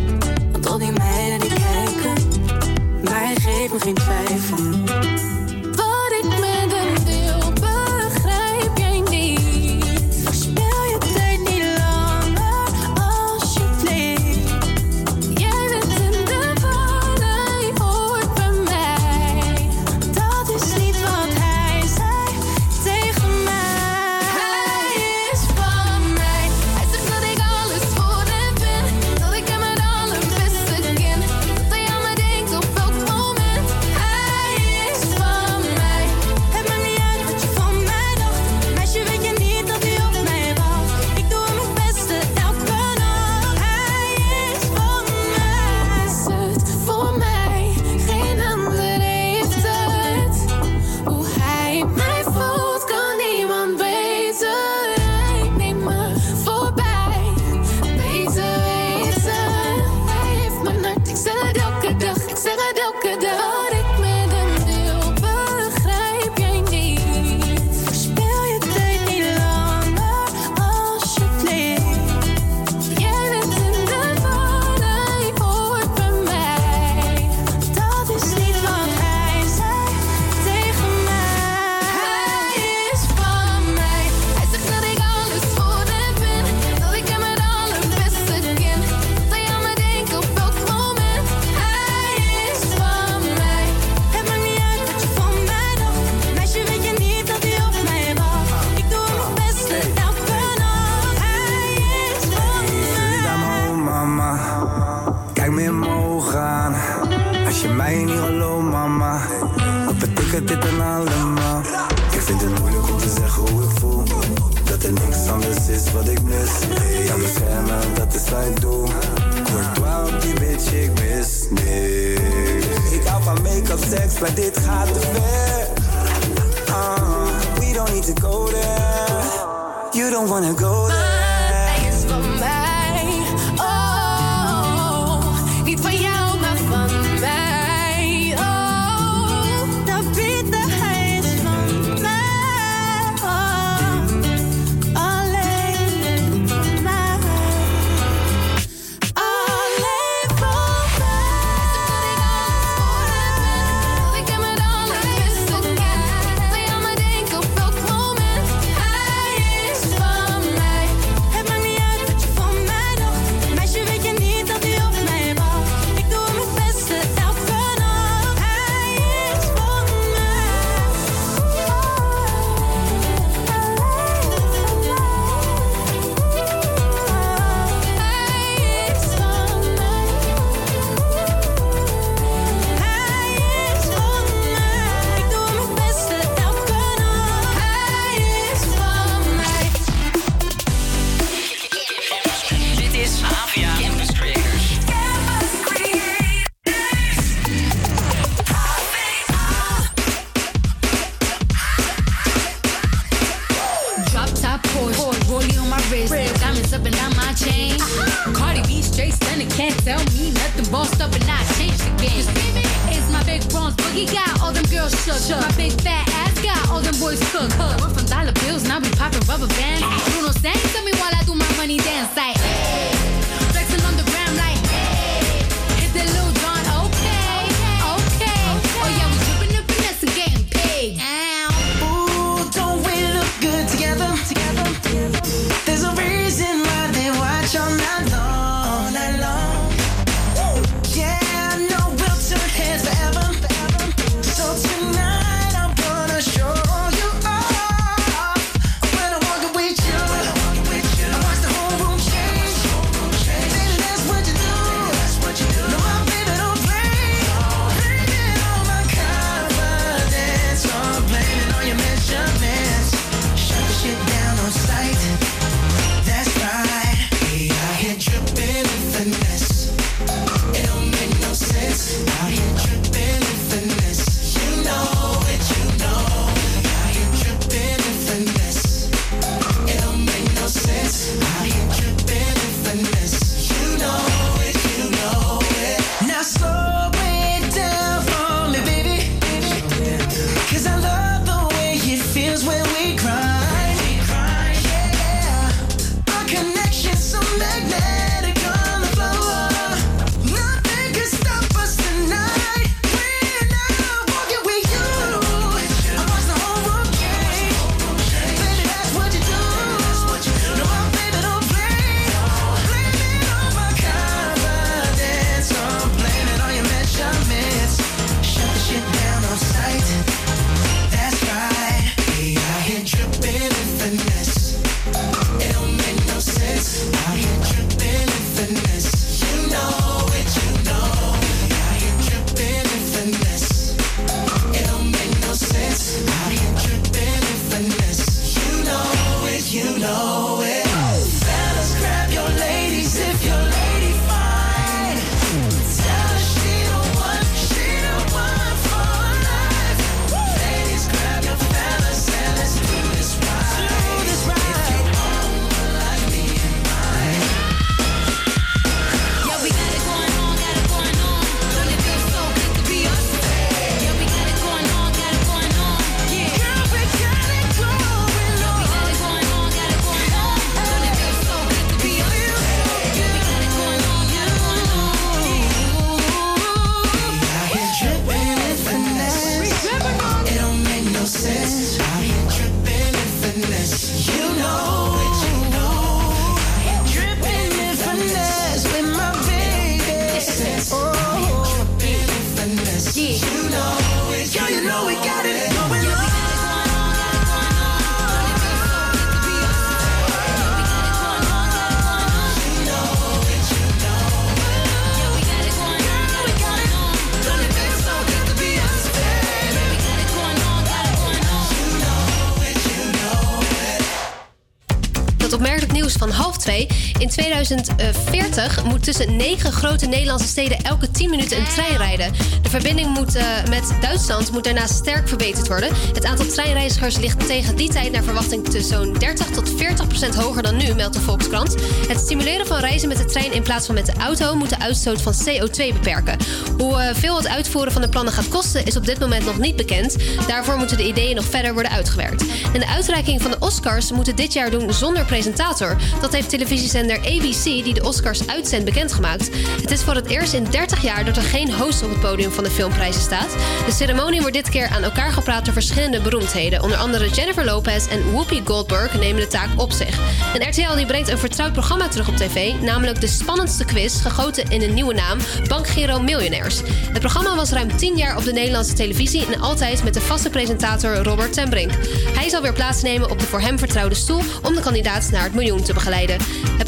Tussen 418.85 419.17
negen 419.17 419.53
grote 419.53 419.87
Nederlandse 419.87 420.29
steden 420.29 420.59
elke 420.65 420.91
10 420.95 421.11
minuten 421.11 421.39
een 421.39 421.45
trein 421.45 421.77
rijden. 421.77 422.13
De 422.43 422.49
verbinding 422.51 422.89
moet, 422.89 423.15
eh, 423.15 423.27
met 423.49 423.73
Duitsland 423.81 424.33
moet 424.33 424.45
daarnaast 424.45 424.75
sterk 424.75 425.09
verbeterd 425.09 425.49
worden. 425.49 425.69
Het 425.95 426.05
aantal 426.05 426.27
treinreizigers 426.27 426.97
ligt 426.97 427.27
tegen 427.27 427.57
die 427.57 427.69
tijd 427.69 427.93
naar 427.93 428.03
verwachting 428.03 428.49
te 428.49 428.63
zo'n 428.63 428.93
30 428.99 429.27
tot 429.27 429.51
40 429.57 429.87
procent 429.87 430.15
hoger 430.15 430.43
dan 430.43 430.57
nu, 430.57 430.75
meldt 430.75 430.95
de 430.95 431.01
Volkskrant. 431.01 431.55
Het 431.89 431.99
stimuleren 431.99 432.47
van 432.47 432.59
reizen 432.59 432.89
met 432.89 432.97
de 432.97 433.05
trein 433.05 433.33
in 433.33 433.43
plaats 433.43 433.67
van 433.67 433.75
met 433.75 433.87
de 433.87 433.93
auto 433.99 434.35
moet 434.35 434.49
de 434.49 434.59
uitstoot 434.59 435.03
van 435.03 435.13
CO2 435.13 435.73
beperken. 435.73 436.19
Hoe 436.59 436.81
eh, 436.81 437.17
het 437.17 437.29
uitvoeren 437.29 437.73
van 437.73 437.83
de 437.83 437.89
plannen 437.89 438.13
gaat 438.13 438.29
kosten 438.29 438.65
is 438.65 438.77
op 438.77 438.87
dit 438.87 438.99
moment 438.99 439.25
nog 439.25 439.39
niet 439.39 439.57
bekend. 439.57 439.97
Daarvoor 440.27 440.57
moeten 440.57 440.77
de 440.77 440.87
ideeën 440.87 441.15
nog 441.15 441.25
verder 441.25 441.53
worden 441.53 441.73
uitgewerkt. 441.73 442.25
En 442.53 442.61
de 442.61 442.67
uitreiking 442.67 443.23
van 443.23 443.31
de 443.31 443.37
Oscars 443.39 443.93
moeten 443.93 444.17
dit 444.17 444.33
jaar 444.33 444.51
doen 444.51 444.73
zonder 444.73 445.05
presentator. 445.05 445.77
Dat 446.01 446.13
heeft 446.13 446.29
televisiezender 446.29 446.99
ABC, 446.99 447.43
die 447.43 447.75
de 447.75 447.85
Oscars 447.85 448.27
uitzendt, 448.27 448.65
bekendgemaakt. 448.65 449.31
Het 449.61 449.71
is 449.71 449.83
voor 449.83 449.95
het 449.95 450.07
eerst 450.07 450.33
in 450.33 450.47
30 450.51 450.83
jaar 450.85 451.05
dat 451.05 451.17
er 451.17 451.23
geen 451.23 451.55
host 451.55 451.83
op 451.83 451.91
het 451.91 452.01
podium 452.01 452.31
van 452.31 452.45
de 452.45 452.51
filmprijzen 452.51 453.03
staat. 453.03 453.37
De 453.67 453.73
ceremonie 453.73 454.21
wordt 454.21 454.35
dit 454.35 454.49
keer 454.49 454.69
aan 454.69 454.83
elkaar 454.83 455.13
gepraat 455.13 455.45
door 455.45 455.53
verschillende 455.53 456.01
beroemdheden. 456.01 456.63
Onder 456.63 456.79
andere 456.79 457.09
Jennifer 457.09 457.45
Lopez 457.45 457.87
en 457.87 458.13
Whoopi 458.13 458.43
Goldberg 458.45 458.99
nemen 458.99 459.21
de 459.21 459.27
taak 459.27 459.49
op 459.57 459.73
zich. 459.73 459.99
En 460.35 460.49
RTL 460.49 460.75
die 460.77 460.87
brengt 460.87 461.09
een 461.09 461.19
vertrouwd 461.19 461.53
programma 461.53 461.89
terug 461.89 462.09
op 462.09 462.17
tv, 462.17 462.53
namelijk 462.61 463.01
de 463.01 463.07
spannendste 463.07 463.65
quiz, 463.65 464.03
gegoten 464.03 464.51
in 464.51 464.63
een 464.63 464.75
nieuwe 464.75 464.95
naam, 464.95 465.19
Bankgiro 465.49 466.01
Millionaires. 466.01 466.61
Het 466.67 467.01
programma 467.01 467.37
was 467.37 467.51
ruim 467.51 467.77
10 467.77 467.97
jaar 467.97 468.17
op 468.17 468.25
de 468.25 468.33
Nederlandse 468.33 468.75
televisie 468.75 469.27
en 469.27 469.41
altijd 469.41 469.85
met 469.85 469.95
de 469.95 470.01
vaste 470.01 470.31
presentator 470.31 470.95
Robert 470.95 471.33
ten 471.33 471.49
Brink. 471.49 471.73
Hij 472.15 472.29
zal 472.29 472.43
weer 472.43 472.53
plaatsnemen 472.53 473.11
op 473.11 473.19
de 473.19 473.27
voor 473.27 473.41
hem 473.41 473.59
vertrouwde 473.59 473.95
stoel 473.95 474.23
om 474.43 474.55
de 474.55 474.61
kandidaat 474.61 475.09
naar 475.11 475.23
het 475.23 475.35
miljoen 475.35 475.63
te 475.63 475.73
begeleiden. 475.73 476.17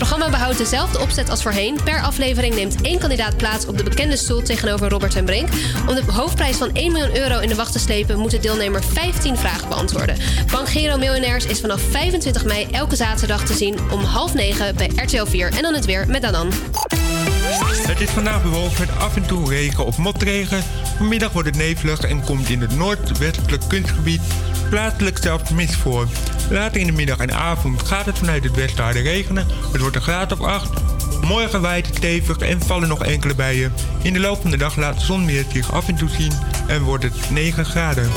Programma 0.08 0.36
behoudt 0.36 0.58
dezelfde 0.58 1.00
opzet 1.00 1.30
als 1.30 1.42
voorheen. 1.42 1.78
Per 1.84 2.02
aflevering 2.02 2.54
neemt 2.54 2.80
één 2.80 2.98
kandidaat 2.98 3.36
plaats 3.36 3.66
op 3.66 3.76
de 3.76 3.82
bekende 3.82 4.16
stoel 4.16 4.42
tegenover 4.42 4.88
Robert 4.88 5.12
ten 5.12 5.24
Brink. 5.24 5.48
Om 5.88 5.94
de 5.94 6.02
hoofdprijs 6.12 6.56
van 6.56 6.70
1 6.72 6.92
miljoen 6.92 7.16
euro 7.16 7.38
in 7.38 7.48
de 7.48 7.54
wacht 7.54 7.72
te 7.72 7.78
slepen, 7.78 8.18
moet 8.18 8.30
de 8.30 8.38
deelnemer 8.38 8.84
15 8.84 9.36
vragen 9.36 9.68
beantwoorden. 9.68 10.16
Bankgiro 10.52 10.96
Millionaires 10.96 11.46
is 11.46 11.60
vanaf 11.60 11.80
25 11.80 12.44
mei 12.44 12.66
elke 12.70 12.96
zaterdag 12.96 13.44
te 13.44 13.54
zien 13.54 13.78
om 13.90 14.00
half 14.00 14.34
negen 14.34 14.76
bij 14.76 14.90
RTL 14.96 15.24
4 15.24 15.52
en 15.52 15.62
dan 15.62 15.74
het 15.74 15.84
weer 15.84 16.08
met 16.08 16.22
Danan. 16.22 16.52
Het 17.86 18.00
is 18.00 18.10
vandaag 18.10 18.42
bewolkt 18.42 18.78
met 18.78 18.98
af 18.98 19.16
en 19.16 19.26
toe 19.26 19.48
regen 19.48 19.86
of 19.86 19.98
motregen. 19.98 20.62
Vanmiddag 20.96 21.32
wordt 21.32 21.48
het 21.48 21.56
nevelig 21.56 22.00
en 22.00 22.24
komt 22.24 22.48
in 22.48 22.60
het 22.60 22.76
noordwestelijk 22.76 23.62
kunstgebied 23.68 24.20
plaatselijk 24.68 25.18
zelfs 25.22 25.50
mist 25.50 25.74
voor. 25.74 26.08
Later 26.50 26.80
in 26.80 26.86
de 26.86 26.92
middag 26.92 27.18
en 27.18 27.32
avond 27.32 27.82
gaat 27.82 28.06
het 28.06 28.18
vanuit 28.18 28.44
het 28.44 28.54
westen 28.56 28.92
regenen. 28.92 29.46
Het 29.72 29.80
wordt 29.80 29.96
een 29.96 30.02
graad 30.02 30.32
of 30.32 30.40
8. 30.40 30.70
Morgen 31.20 31.60
waait 31.60 31.86
het 31.86 31.96
stevig 31.96 32.38
en 32.38 32.60
vallen 32.60 32.88
nog 32.88 33.04
enkele 33.04 33.34
bijen. 33.34 33.72
In 34.02 34.12
de 34.12 34.20
loop 34.20 34.40
van 34.40 34.50
de 34.50 34.56
dag 34.56 34.76
laat 34.76 34.98
de 34.98 35.04
zon 35.04 35.26
weer 35.26 35.44
zich 35.52 35.72
af 35.72 35.88
en 35.88 35.96
toe 35.96 36.08
zien 36.08 36.32
en 36.66 36.82
wordt 36.82 37.04
het 37.04 37.30
9 37.30 37.64
graden. 37.64 38.10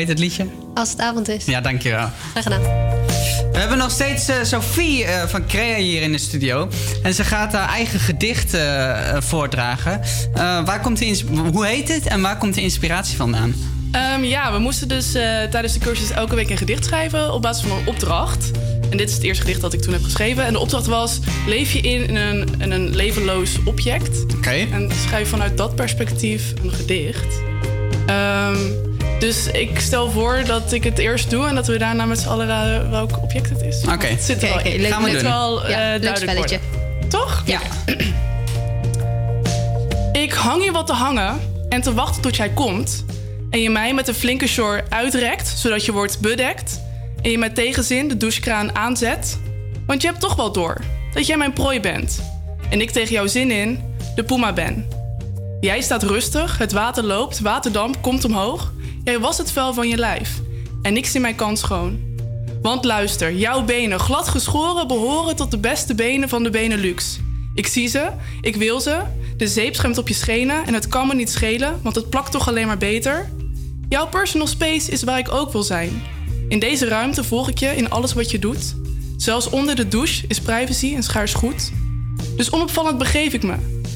Heet 0.00 0.08
het 0.08 0.18
liedje? 0.18 0.46
Als 0.74 0.90
het 0.90 1.00
avond 1.00 1.28
is. 1.28 1.44
Ja, 1.44 1.60
dankjewel. 1.60 2.08
Graag 2.30 2.42
gedaan. 2.42 2.62
We 3.52 3.58
hebben 3.58 3.78
nog 3.78 3.90
steeds 3.90 4.28
eh, 4.28 4.36
Sophie 4.42 5.04
eh, 5.04 5.26
van 5.28 5.46
Crea 5.46 5.76
hier 5.76 6.02
in 6.02 6.12
de 6.12 6.18
studio. 6.18 6.68
En 7.02 7.14
ze 7.14 7.24
gaat 7.24 7.52
haar 7.52 7.68
eigen 7.68 8.00
gedicht 8.00 8.54
eh, 8.54 9.16
voordragen. 9.18 10.00
Eh, 10.34 10.64
waar 10.64 10.80
komt 10.80 10.98
de 10.98 11.04
ins- 11.06 11.24
hoe 11.52 11.66
heet 11.66 11.88
het 11.88 12.06
en 12.06 12.20
waar 12.20 12.36
komt 12.38 12.54
de 12.54 12.60
inspiratie 12.62 13.16
vandaan? 13.16 13.54
Ehm, 13.92 14.24
ja, 14.24 14.52
we 14.52 14.58
moesten 14.58 14.88
dus 14.88 15.14
eh, 15.14 15.22
tijdens 15.42 15.72
de 15.72 15.78
cursus 15.78 16.10
elke 16.10 16.34
week 16.34 16.50
een 16.50 16.56
gedicht 16.56 16.84
schrijven 16.84 17.32
op 17.32 17.42
basis 17.42 17.66
van 17.68 17.78
een 17.78 17.86
opdracht. 17.86 18.50
En 18.90 18.96
dit 18.96 19.08
is 19.08 19.14
het 19.14 19.24
eerste 19.24 19.42
gedicht 19.42 19.60
dat 19.60 19.72
ik 19.72 19.80
toen 19.82 19.92
heb 19.92 20.02
geschreven. 20.02 20.44
En 20.44 20.52
de 20.52 20.58
opdracht 20.58 20.86
was: 20.86 21.18
leef 21.46 21.72
je 21.72 21.80
in 21.80 22.16
een, 22.16 22.48
in 22.58 22.70
een 22.70 22.94
levenloos 22.96 23.58
object. 23.64 24.34
Oké. 24.36 24.50
En 24.50 24.90
schrijf 25.06 25.28
vanuit 25.28 25.56
dat 25.56 25.74
perspectief 25.74 26.52
een 26.62 26.72
gedicht. 26.72 27.40
Ehm, 28.06 28.56
dus 29.20 29.46
ik 29.46 29.80
stel 29.80 30.10
voor 30.10 30.42
dat 30.46 30.72
ik 30.72 30.84
het 30.84 30.98
eerst 30.98 31.30
doe 31.30 31.46
en 31.46 31.54
dat 31.54 31.66
we 31.66 31.78
daarna 31.78 32.04
met 32.04 32.18
z'n 32.20 32.28
allen 32.28 32.46
raden 32.46 32.90
welk 32.90 33.22
object 33.22 33.48
het 33.48 33.62
is. 33.62 33.82
Oké. 33.92 34.06
Het 34.06 34.22
zit 34.22 34.42
er 34.42 34.48
wel 34.48 34.58
Oké, 34.58 34.68
in. 34.68 34.80
leuk. 34.80 34.90
Gaan 34.92 35.02
we 35.02 35.20
wel 35.22 35.54
doen. 35.54 35.64
eh, 35.64 35.70
Ja, 35.70 35.90
leuk 35.90 36.02
duidelijk 36.02 36.30
spelletje. 36.30 36.58
worden. 36.72 37.08
Toch? 37.08 37.42
Ja. 37.46 37.60
Ik 40.12 40.32
hang 40.32 40.62
hier 40.62 40.72
wat 40.72 40.86
te 40.86 40.92
hangen 40.92 41.40
en 41.68 41.80
te 41.80 41.94
wachten 41.94 42.22
tot 42.22 42.36
jij 42.36 42.48
komt. 42.50 43.04
En 43.50 43.60
je 43.62 43.70
mij 43.70 43.94
met 43.94 44.08
een 44.08 44.14
flinke 44.14 44.46
shore 44.46 44.84
uitrekt, 44.88 45.48
zodat 45.48 45.84
je 45.84 45.92
wordt 45.92 46.20
bedekt. 46.20 46.80
En 47.22 47.30
je 47.30 47.38
met 47.38 47.54
tegenzin 47.54 48.08
de 48.08 48.16
douchekraan 48.16 48.74
aanzet. 48.76 49.38
Want 49.86 50.02
je 50.02 50.08
hebt 50.08 50.20
toch 50.20 50.34
wel 50.36 50.52
door 50.52 50.76
dat 51.14 51.26
jij 51.26 51.36
mijn 51.36 51.52
prooi 51.52 51.80
bent. 51.80 52.22
En 52.70 52.80
ik 52.80 52.90
tegen 52.90 53.12
jouw 53.12 53.26
zin 53.26 53.50
in 53.50 53.80
de 54.14 54.22
puma 54.24 54.52
ben. 54.52 54.86
Jij 55.60 55.80
staat 55.80 56.02
rustig, 56.02 56.58
het 56.58 56.72
water 56.72 57.04
loopt, 57.04 57.40
waterdamp 57.40 58.02
komt 58.02 58.24
omhoog. 58.24 58.69
Jij 59.10 59.20
was 59.20 59.38
het 59.38 59.52
vel 59.52 59.74
van 59.74 59.88
je 59.88 59.96
lijf. 59.96 60.40
En 60.82 60.96
ik 60.96 61.06
zie 61.06 61.20
mijn 61.20 61.34
kans 61.34 61.60
schoon. 61.60 61.98
Want 62.62 62.84
luister, 62.84 63.34
jouw 63.34 63.64
benen, 63.64 64.00
glad 64.00 64.28
geschoren, 64.28 64.88
behoren 64.88 65.36
tot 65.36 65.50
de 65.50 65.58
beste 65.58 65.94
benen 65.94 66.28
van 66.28 66.42
de 66.42 66.50
Benelux. 66.50 67.20
Ik 67.54 67.66
zie 67.66 67.88
ze, 67.88 68.10
ik 68.40 68.56
wil 68.56 68.80
ze. 68.80 69.00
De 69.36 69.48
zeep 69.48 69.74
schuimt 69.74 69.98
op 69.98 70.08
je 70.08 70.14
schenen 70.14 70.66
en 70.66 70.74
het 70.74 70.88
kan 70.88 71.06
me 71.06 71.14
niet 71.14 71.30
schelen, 71.30 71.80
want 71.82 71.94
het 71.94 72.10
plakt 72.10 72.32
toch 72.32 72.48
alleen 72.48 72.66
maar 72.66 72.78
beter. 72.78 73.30
Jouw 73.88 74.08
personal 74.08 74.46
space 74.46 74.90
is 74.90 75.02
waar 75.02 75.18
ik 75.18 75.32
ook 75.32 75.52
wil 75.52 75.62
zijn. 75.62 76.02
In 76.48 76.58
deze 76.58 76.88
ruimte 76.88 77.24
volg 77.24 77.48
ik 77.48 77.58
je 77.58 77.76
in 77.76 77.90
alles 77.90 78.12
wat 78.12 78.30
je 78.30 78.38
doet. 78.38 78.74
Zelfs 79.16 79.50
onder 79.50 79.76
de 79.76 79.88
douche 79.88 80.24
is 80.28 80.40
privacy 80.40 80.94
en 80.94 81.02
schaars 81.02 81.34
goed. 81.34 81.72
Dus 82.36 82.52
onopvallend 82.52 82.98
begeef 82.98 83.32
ik 83.32 83.42
me. 83.42 83.54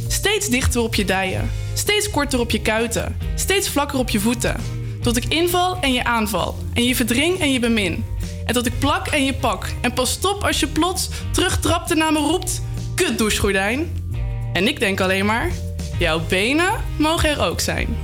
Steeds 0.09 0.49
dichter 0.49 0.81
op 0.81 0.95
je 0.95 1.05
dijen. 1.05 1.51
Steeds 1.75 2.11
korter 2.11 2.41
op 2.41 2.51
je 2.51 2.61
kuiten. 2.63 3.17
Steeds 3.35 3.69
vlakker 3.69 3.99
op 3.99 4.11
je 4.11 4.21
voeten. 4.21 4.83
Tot 5.05 5.17
ik 5.17 5.25
inval 5.25 5.79
en 5.81 5.93
je 5.93 6.05
aanval. 6.05 6.59
En 6.73 6.85
je 6.85 6.97
verdring 6.97 7.41
en 7.41 7.53
je 7.53 7.61
bemin. 7.61 8.05
En 8.47 8.55
tot 8.55 8.67
ik 8.67 8.79
plak 8.79 9.07
en 9.07 9.25
je 9.25 9.35
pak. 9.35 9.69
En 9.81 9.93
pas 9.93 10.11
stop 10.11 10.45
als 10.45 10.61
je 10.61 10.67
plots 10.67 11.09
terugtrapt 11.33 11.91
en 11.91 11.99
naar 11.99 12.13
me 12.13 12.19
roept... 12.19 12.63
Kut 12.95 13.19
douchegordijn. 13.19 14.09
En 14.53 14.69
ik 14.69 14.81
denk 14.81 15.01
alleen 15.01 15.27
maar... 15.27 15.51
Jouw 15.99 16.21
benen 16.29 16.73
mogen 16.97 17.29
er 17.29 17.41
ook 17.41 17.61
zijn. 17.61 17.97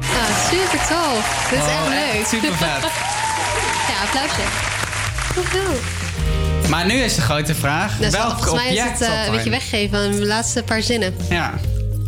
Ah, 0.00 0.50
super 0.50 0.78
tof. 0.78 1.46
Dit 1.50 1.58
is 1.58 1.64
echt 1.64 1.88
leuk. 1.88 2.26
super 2.26 2.56
vet. 2.56 2.90
ja, 3.88 4.02
applausje. 4.04 4.42
Woehoe. 5.34 5.76
Maar 6.68 6.86
nu 6.86 6.94
is 6.94 7.14
de 7.14 7.20
grote 7.20 7.54
vraag. 7.54 7.98
Dus 7.98 8.12
welk 8.12 8.30
volgens 8.30 8.52
mij 8.52 8.72
is 8.72 8.78
object 8.78 8.98
het 8.98 9.08
eh, 9.08 9.24
een 9.26 9.32
beetje 9.32 9.50
weggeven 9.50 9.98
aan 9.98 10.10
de 10.10 10.26
laatste 10.26 10.62
paar 10.62 10.82
zinnen. 10.82 11.16
Ja. 11.28 11.54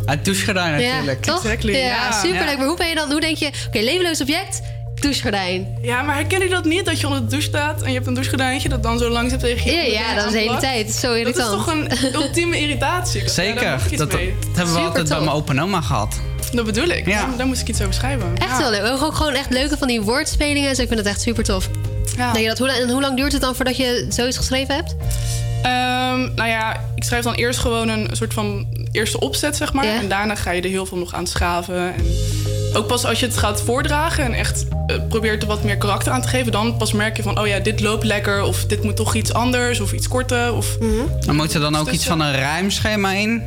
Het 0.05 0.25
douchegordijn 0.25 0.71
natuurlijk. 0.71 1.25
Ja, 1.25 1.33
toch? 1.33 1.43
Ja, 1.61 2.11
superleuk. 2.11 2.57
Maar 2.57 2.67
hoe 2.67 2.77
ben 2.77 2.87
je 2.87 2.95
dan? 2.95 3.11
Hoe 3.11 3.21
denk 3.21 3.37
je, 3.37 3.49
oké, 3.67 3.79
levenloos 3.79 4.21
object, 4.21 4.61
douchegordijn. 4.95 5.77
Ja, 5.81 6.01
maar 6.01 6.15
herken 6.15 6.39
je 6.41 6.49
dat 6.49 6.65
niet? 6.65 6.85
Dat 6.85 6.99
je 6.99 7.07
onder 7.07 7.21
de 7.21 7.27
douche 7.27 7.47
staat 7.47 7.81
en 7.81 7.87
je 7.87 7.93
hebt 7.93 8.07
een 8.07 8.13
douchegordijntje 8.13 8.69
dat 8.69 8.83
dan 8.83 8.99
zo 8.99 9.09
langzaam 9.09 9.39
tegen 9.39 9.71
je 9.71 9.77
Ja, 9.91 9.99
ja, 10.01 10.15
dat 10.15 10.25
is 10.25 10.31
de 10.31 10.37
hele 10.37 10.57
tijd. 10.57 10.77
Het 10.77 10.89
is 10.89 10.99
zo 10.99 11.13
irritant. 11.13 11.49
Dat 11.49 11.59
is 11.59 11.65
toch 11.65 11.73
een 12.13 12.13
ultieme 12.21 12.59
irritatie? 12.59 13.29
Zeker. 13.29 13.79
dat, 13.97 14.11
hebben 14.55 14.73
we 14.73 14.79
altijd 14.79 15.07
bij 15.09 15.19
mijn 15.19 15.31
opa 15.31 15.51
en 15.51 15.61
oma 15.61 15.81
gehad. 15.81 16.19
Dat 16.53 16.65
bedoel 16.65 16.87
ik. 16.87 17.05
Ja. 17.07 17.19
Daar, 17.25 17.37
daar 17.37 17.47
moest 17.47 17.61
ik 17.61 17.67
iets 17.67 17.81
over 17.81 17.93
schrijven. 17.93 18.31
Echt 18.37 18.49
Ja. 18.49 18.57
wel 18.59 18.69
leuk. 18.71 19.01
Ook 19.01 19.15
gewoon 19.15 19.33
echt 19.33 19.49
leuke 19.49 19.77
van 19.77 19.87
die 19.87 20.01
woordspelingen. 20.01 20.69
Dus 20.69 20.79
ik 20.79 20.87
vind 20.87 20.99
het 20.99 21.07
echt 21.07 21.21
super 21.21 21.43
tof. 21.43 21.69
Ja. 22.17 22.31
Denk 22.31 22.43
je 22.43 22.49
dat, 22.49 22.57
hoe, 22.57 22.67
lang- 22.67 22.79
en 22.79 22.89
hoe 22.89 23.01
lang 23.01 23.17
duurt 23.17 23.31
het 23.31 23.41
dan 23.41 23.55
voordat 23.55 23.77
je 23.77 24.05
zoiets 24.09 24.37
geschreven 24.37 24.75
hebt? 24.75 24.95
Ehm, 25.61 26.33
nou 26.35 26.49
ja, 26.49 26.85
ik 26.95 27.03
schrijf 27.03 27.23
dan 27.23 27.33
eerst 27.33 27.59
gewoon 27.59 27.89
een 27.89 28.07
soort 28.11 28.33
van 28.33 28.67
eerste 28.91 29.19
opzet, 29.19 29.55
zeg 29.55 29.73
maar. 29.73 29.85
Ja. 29.85 29.99
En 29.99 30.09
daarna 30.09 30.35
ga 30.35 30.51
je 30.51 30.61
er 30.61 30.69
heel 30.69 30.85
veel 30.85 30.97
nog 30.97 31.13
aan 31.13 31.27
schaven. 31.27 31.93
En 31.93 32.05
ook 32.73 32.87
pas 32.87 33.05
als 33.05 33.19
je 33.19 33.25
het 33.25 33.37
gaat 33.37 33.61
voordragen 33.61 34.23
en 34.23 34.33
echt 34.33 34.65
eh, 34.87 34.95
probeert 35.09 35.41
er 35.41 35.47
wat 35.47 35.63
meer 35.63 35.77
karakter 35.77 36.11
aan 36.11 36.21
te 36.21 36.27
geven... 36.27 36.51
dan 36.51 36.77
pas 36.77 36.91
merk 36.91 37.17
je 37.17 37.23
van, 37.23 37.39
oh 37.39 37.47
ja, 37.47 37.59
dit 37.59 37.79
loopt 37.79 38.03
lekker... 38.03 38.43
of 38.43 38.65
dit 38.65 38.83
moet 38.83 38.95
toch 38.95 39.15
iets 39.15 39.33
anders 39.33 39.79
of 39.79 39.93
iets 39.93 40.07
korter. 40.07 40.53
Of, 40.53 40.77
Dan 41.25 41.35
moet 41.35 41.53
er 41.53 41.59
dan 41.59 41.75
ook 41.75 41.85
Dus 41.85 41.93
iets 41.93 42.05
van 42.05 42.19
een 42.19 42.35
rijmschema 42.35 43.11
in. 43.11 43.43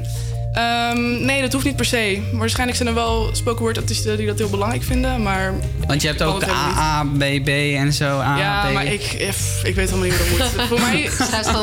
Ehm, 0.55 1.25
nee, 1.25 1.41
dat 1.41 1.53
hoeft 1.53 1.65
niet 1.65 1.77
per 1.77 1.85
se. 1.85 2.23
Waarschijnlijk 2.33 2.77
zijn 2.79 2.89
er 2.89 2.95
wel 2.95 3.29
spoken 3.33 3.61
word 3.63 3.79
artiesten 3.79 4.17
die 4.17 4.27
dat 4.27 4.39
heel 4.39 4.49
belangrijk 4.51 4.83
vinden, 4.83 5.23
maar... 5.23 5.55
Want 5.87 6.03
je 6.03 6.09
hebt 6.09 6.23
ook 6.23 6.35
het 6.35 6.45
helemaal 6.45 7.05
niet. 7.05 7.23
A, 7.23 7.27
A, 7.29 7.41
B, 7.41 7.45
B 7.45 7.49
en 7.49 7.93
zo. 7.93 8.21
A, 8.21 8.39
Ja, 8.39 8.69
B. 8.69 8.73
maar 8.73 8.87
ik, 8.87 9.03
if, 9.03 9.61
ik 9.65 9.75
weet 9.75 9.91
helemaal 9.91 10.11
niet 10.11 10.29
hoe 10.29 10.39
dat 10.39 10.51
moet. 10.57 10.63
Voor 10.69 10.81
mij 10.81 11.01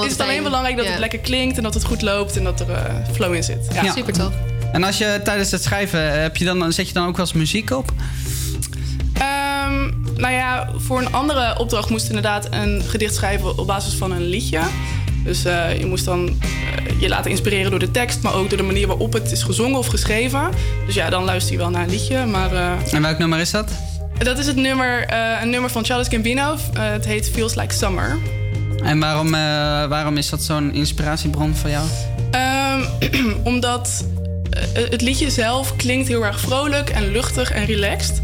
is 0.06 0.12
het 0.12 0.20
alleen 0.22 0.44
belangrijk 0.44 0.76
dat 0.76 0.86
Ja. 0.86 0.92
het 0.92 1.00
lekker 1.00 1.20
klinkt... 1.20 1.58
en 1.58 1.64
dat 1.64 1.74
het 1.74 1.84
goed 1.84 2.02
loopt 2.02 2.38
en 2.38 2.44
dat 2.44 2.60
er 2.60 2.70
eh, 2.72 2.94
flow 3.14 3.34
in 3.34 3.44
zit. 3.44 3.68
Ja. 3.74 3.84
Ja. 3.84 3.92
Super 3.92 4.14
tof. 4.14 4.34
En 4.72 4.84
als 4.84 4.98
je 4.98 5.20
tijdens 5.24 5.52
het 5.52 5.64
schrijven, 5.64 6.22
heb 6.22 6.38
je 6.38 6.46
dan, 6.46 6.74
zet 6.74 6.88
je 6.88 6.94
dan 6.94 7.08
ook 7.08 7.18
wel 7.18 7.26
eens 7.26 7.36
muziek 7.36 7.72
op? 7.72 7.92
Ehm, 9.14 9.90
nou 10.18 10.34
ja, 10.34 10.70
voor 10.76 11.00
een 11.00 11.14
andere 11.14 11.60
opdracht 11.60 11.90
moest 11.90 12.08
inderdaad 12.08 12.48
een 12.52 12.82
gedicht 12.88 13.16
schrijven 13.16 13.58
op 13.58 13.68
basis 13.68 13.94
van 13.94 14.12
een 14.12 14.26
liedje. 14.26 14.60
Dus 15.23 15.45
eh, 15.45 15.80
je 15.80 15.85
moest 15.85 16.06
dan 16.06 16.27
eh, 16.27 17.02
je 17.02 17.07
laten 17.07 17.31
inspireren 17.31 17.69
door 17.69 17.80
de 17.80 17.91
tekst, 17.91 18.22
maar 18.22 18.34
ook 18.34 18.49
door 18.49 18.57
de 18.57 18.64
manier 18.64 18.88
waarop 18.88 19.14
het 19.14 19.31
is 19.31 19.43
gezongen 19.43 19.77
of 19.80 19.88
geschreven. 19.88 20.49
Dus 20.85 20.95
ja, 20.95 21.10
dan 21.10 21.23
luister 21.23 21.52
je 21.52 21.57
wel 21.57 21.69
naar 21.69 21.84
een 21.84 21.89
liedje. 21.89 22.26
Maar 22.26 22.53
eh, 22.53 22.93
En 22.93 23.02
welk 23.02 23.18
nummer 23.18 23.39
is 23.39 23.52
dat? 23.52 23.72
dat 24.18 24.38
is 24.38 24.48
het 24.48 24.56
nummer, 24.56 25.14
een 25.41 25.49
nummer 25.49 25.69
van 25.69 25.85
Charles 25.85 26.07
Gambino. 26.07 26.56
Het 26.80 27.06
heet 27.06 27.30
Feels 27.30 27.56
Like 27.56 27.73
Summer. 27.73 28.18
En 28.84 28.99
waarom, 28.99 29.31
waarom 29.89 30.18
is 30.18 30.30
dat 30.30 30.41
zo'n 30.41 30.73
inspiratiebron 30.73 31.56
voor 31.56 31.69
jou? 31.69 31.88
Ehm, 32.31 32.81
omdat 33.43 34.06
het 34.73 35.02
liedje 35.02 35.30
zelf 35.30 35.76
klinkt 35.76 36.07
heel 36.07 36.26
erg 36.26 36.39
vrolijk 36.39 36.89
en 36.89 37.11
luchtig 37.11 37.52
en 37.52 37.65
relaxed. 37.65 38.22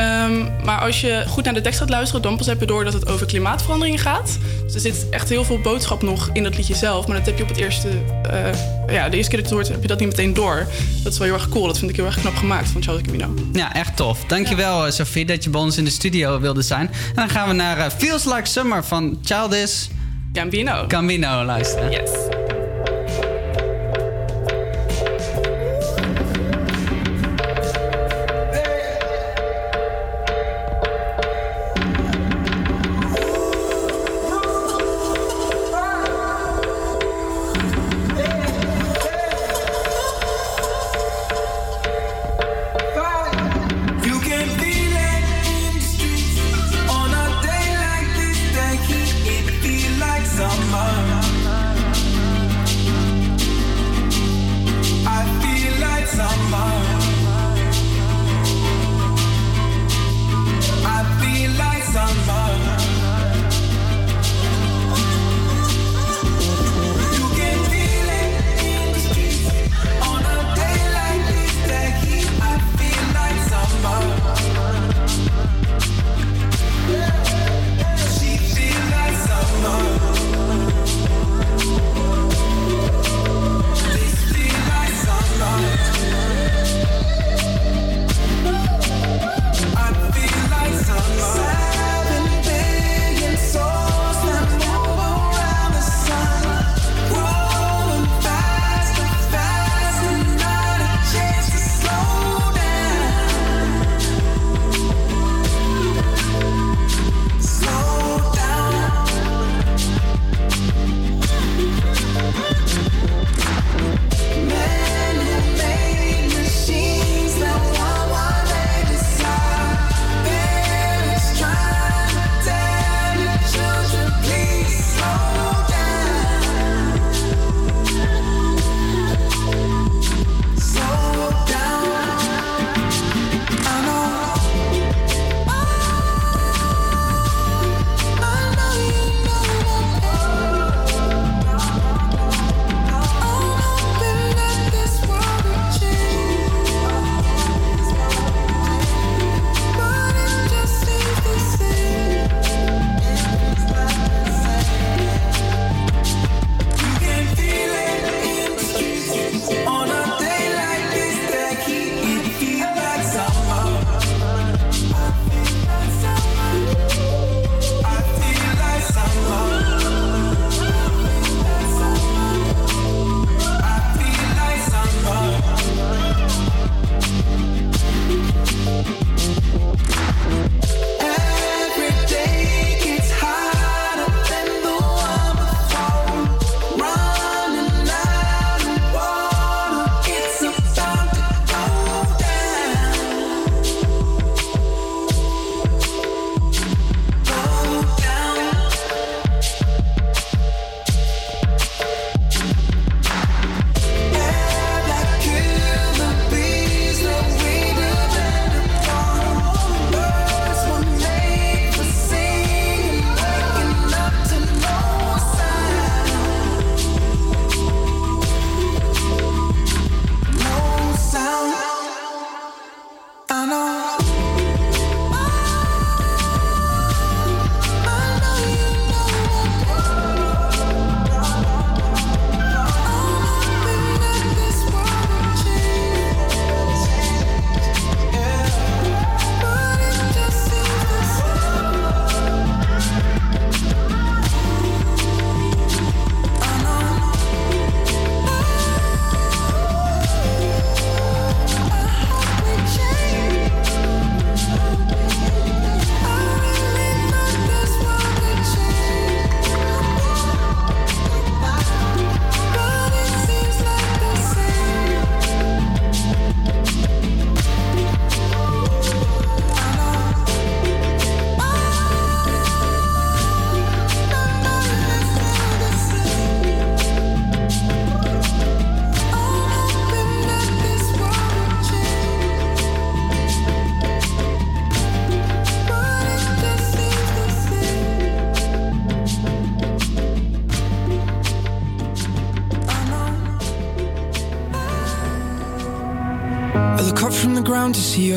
Ehm, 0.00 0.64
maar 0.64 0.78
als 0.78 1.00
je 1.00 1.24
goed 1.26 1.44
naar 1.44 1.54
de 1.54 1.60
tekst 1.60 1.78
gaat 1.78 1.90
luisteren, 1.90 2.22
dan 2.22 2.36
pas 2.36 2.46
heb 2.46 2.60
je 2.60 2.66
door 2.66 2.84
dat 2.84 2.92
het 2.92 3.08
over 3.08 3.26
klimaatverandering 3.26 4.02
gaat. 4.02 4.38
Dus 4.64 4.74
er 4.74 4.80
zit 4.80 5.06
echt 5.10 5.28
heel 5.28 5.44
veel 5.44 5.60
boodschap 5.60 6.02
nog 6.02 6.30
in 6.32 6.42
dat 6.42 6.56
liedje 6.56 6.74
zelf. 6.74 7.06
Maar 7.06 7.16
dat 7.16 7.26
heb 7.26 7.36
je 7.36 7.42
op 7.42 7.48
het 7.48 7.58
eerste, 7.58 7.88
eh, 8.30 8.94
ja, 8.94 9.08
de 9.08 9.16
eerste 9.16 9.30
keer 9.30 9.40
dat 9.40 9.50
je 9.50 9.56
het 9.56 9.66
hoort, 9.66 9.68
heb 9.68 9.82
je 9.82 9.88
dat 9.88 9.98
niet 9.98 10.08
meteen 10.08 10.34
door. 10.34 10.66
Dat 11.02 11.12
is 11.12 11.18
wel 11.18 11.26
heel 11.28 11.36
erg 11.36 11.48
cool. 11.48 11.66
Dat 11.66 11.78
vind 11.78 11.90
ik 11.90 11.96
heel 11.96 12.06
erg 12.06 12.20
knap 12.20 12.36
gemaakt 12.36 12.68
van 12.68 12.82
Charles 12.82 13.02
Camino. 13.02 13.34
Ja, 13.52 13.74
echt 13.74 13.96
tof. 13.96 14.24
Dankjewel 14.26 14.86
eh, 14.86 14.92
Sophie 14.92 15.24
dat 15.24 15.44
je 15.44 15.50
bij 15.50 15.60
ons 15.60 15.76
in 15.76 15.84
de 15.84 15.90
studio 15.90 16.40
wilde 16.40 16.62
zijn. 16.62 16.86
En 16.86 17.14
dan 17.14 17.28
gaan 17.28 17.48
we 17.48 17.54
naar 17.54 17.78
eh, 17.78 17.90
Feels 17.98 18.24
Like 18.24 18.46
Summer 18.46 18.84
van 18.84 19.18
Childish 19.22 19.86
Gambino. 20.32 20.84
Gambino 20.88 21.44
luisteren. 21.44 21.90
Yes. 21.90 22.39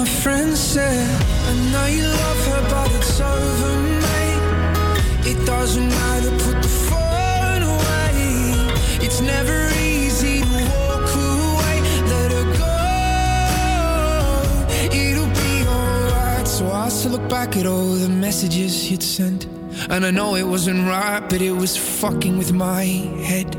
My 0.00 0.06
friend 0.06 0.56
said, 0.56 1.10
I 1.46 1.52
know 1.72 1.86
you 1.86 2.04
love 2.04 2.46
her, 2.46 2.62
but 2.70 2.90
it's 2.94 3.20
over, 3.20 3.72
mate. 4.06 4.44
It 5.30 5.38
doesn't 5.44 5.88
matter, 5.88 6.30
put 6.46 6.62
the 6.62 6.72
phone 6.88 7.62
away. 7.74 8.14
It's 9.04 9.20
never 9.20 9.58
easy 9.78 10.40
to 10.40 10.46
walk 10.72 11.08
away. 11.32 11.76
Let 12.12 12.28
her 12.36 12.46
go. 12.64 12.78
It'll 15.02 15.32
be 15.44 15.54
alright. 15.68 16.48
So 16.48 16.72
I 16.72 16.88
still 16.88 17.12
look 17.12 17.28
back 17.28 17.58
at 17.58 17.66
all 17.66 17.92
the 18.04 18.08
messages 18.08 18.90
you'd 18.90 19.02
sent. 19.02 19.44
And 19.90 20.06
I 20.06 20.10
know 20.10 20.34
it 20.34 20.46
wasn't 20.46 20.88
right, 20.88 21.20
but 21.20 21.42
it 21.42 21.52
was 21.52 21.76
fucking 21.76 22.38
with 22.38 22.52
my 22.54 22.84
head. 23.30 23.54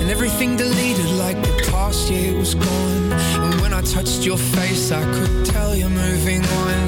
And 0.00 0.08
everything 0.10 0.56
deleted 0.56 1.10
like 1.24 1.42
the 1.42 1.70
past 1.72 2.08
year 2.08 2.38
was 2.38 2.54
gone. 2.54 3.12
And 3.44 3.51
when 3.62 3.72
I 3.72 3.80
touched 3.80 4.26
your 4.26 4.36
face, 4.36 4.90
I 4.90 5.04
could 5.14 5.46
tell 5.46 5.74
you're 5.74 5.88
moving 5.88 6.44
on. 6.62 6.82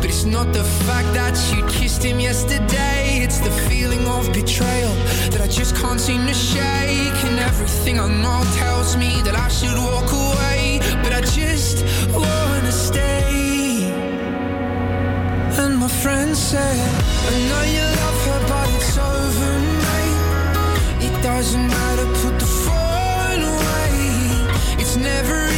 But 0.00 0.06
it's 0.06 0.24
not 0.24 0.52
the 0.54 0.64
fact 0.86 1.10
that 1.12 1.36
you 1.52 1.60
kissed 1.66 2.02
him 2.02 2.18
yesterday, 2.18 3.20
it's 3.24 3.40
the 3.40 3.50
feeling 3.68 4.04
of 4.16 4.32
betrayal 4.32 4.94
that 5.32 5.40
I 5.42 5.48
just 5.48 5.76
can't 5.76 6.00
seem 6.00 6.26
to 6.26 6.34
shake. 6.34 7.18
And 7.28 7.38
everything 7.50 8.00
I 8.00 8.08
know 8.22 8.40
tells 8.56 8.96
me 8.96 9.10
that 9.26 9.36
I 9.46 9.48
should 9.48 9.78
walk 9.90 10.10
away, 10.24 10.80
but 11.02 11.12
I 11.12 11.20
just 11.20 11.76
wanna 12.14 12.72
stay. 12.72 13.92
And 15.62 15.76
my 15.76 15.90
friend 16.02 16.34
said, 16.34 16.78
I 17.30 17.34
know 17.48 17.62
you 17.76 17.84
love 18.02 18.20
her, 18.28 18.40
but 18.52 18.68
it's 18.76 18.96
over, 19.12 19.52
mate. 19.84 21.06
It 21.06 21.14
doesn't 21.22 21.66
matter, 21.76 22.06
put 22.22 22.34
the 22.44 22.50
phone 22.64 23.42
away. 23.54 24.80
It's 24.80 24.96
never 24.96 25.57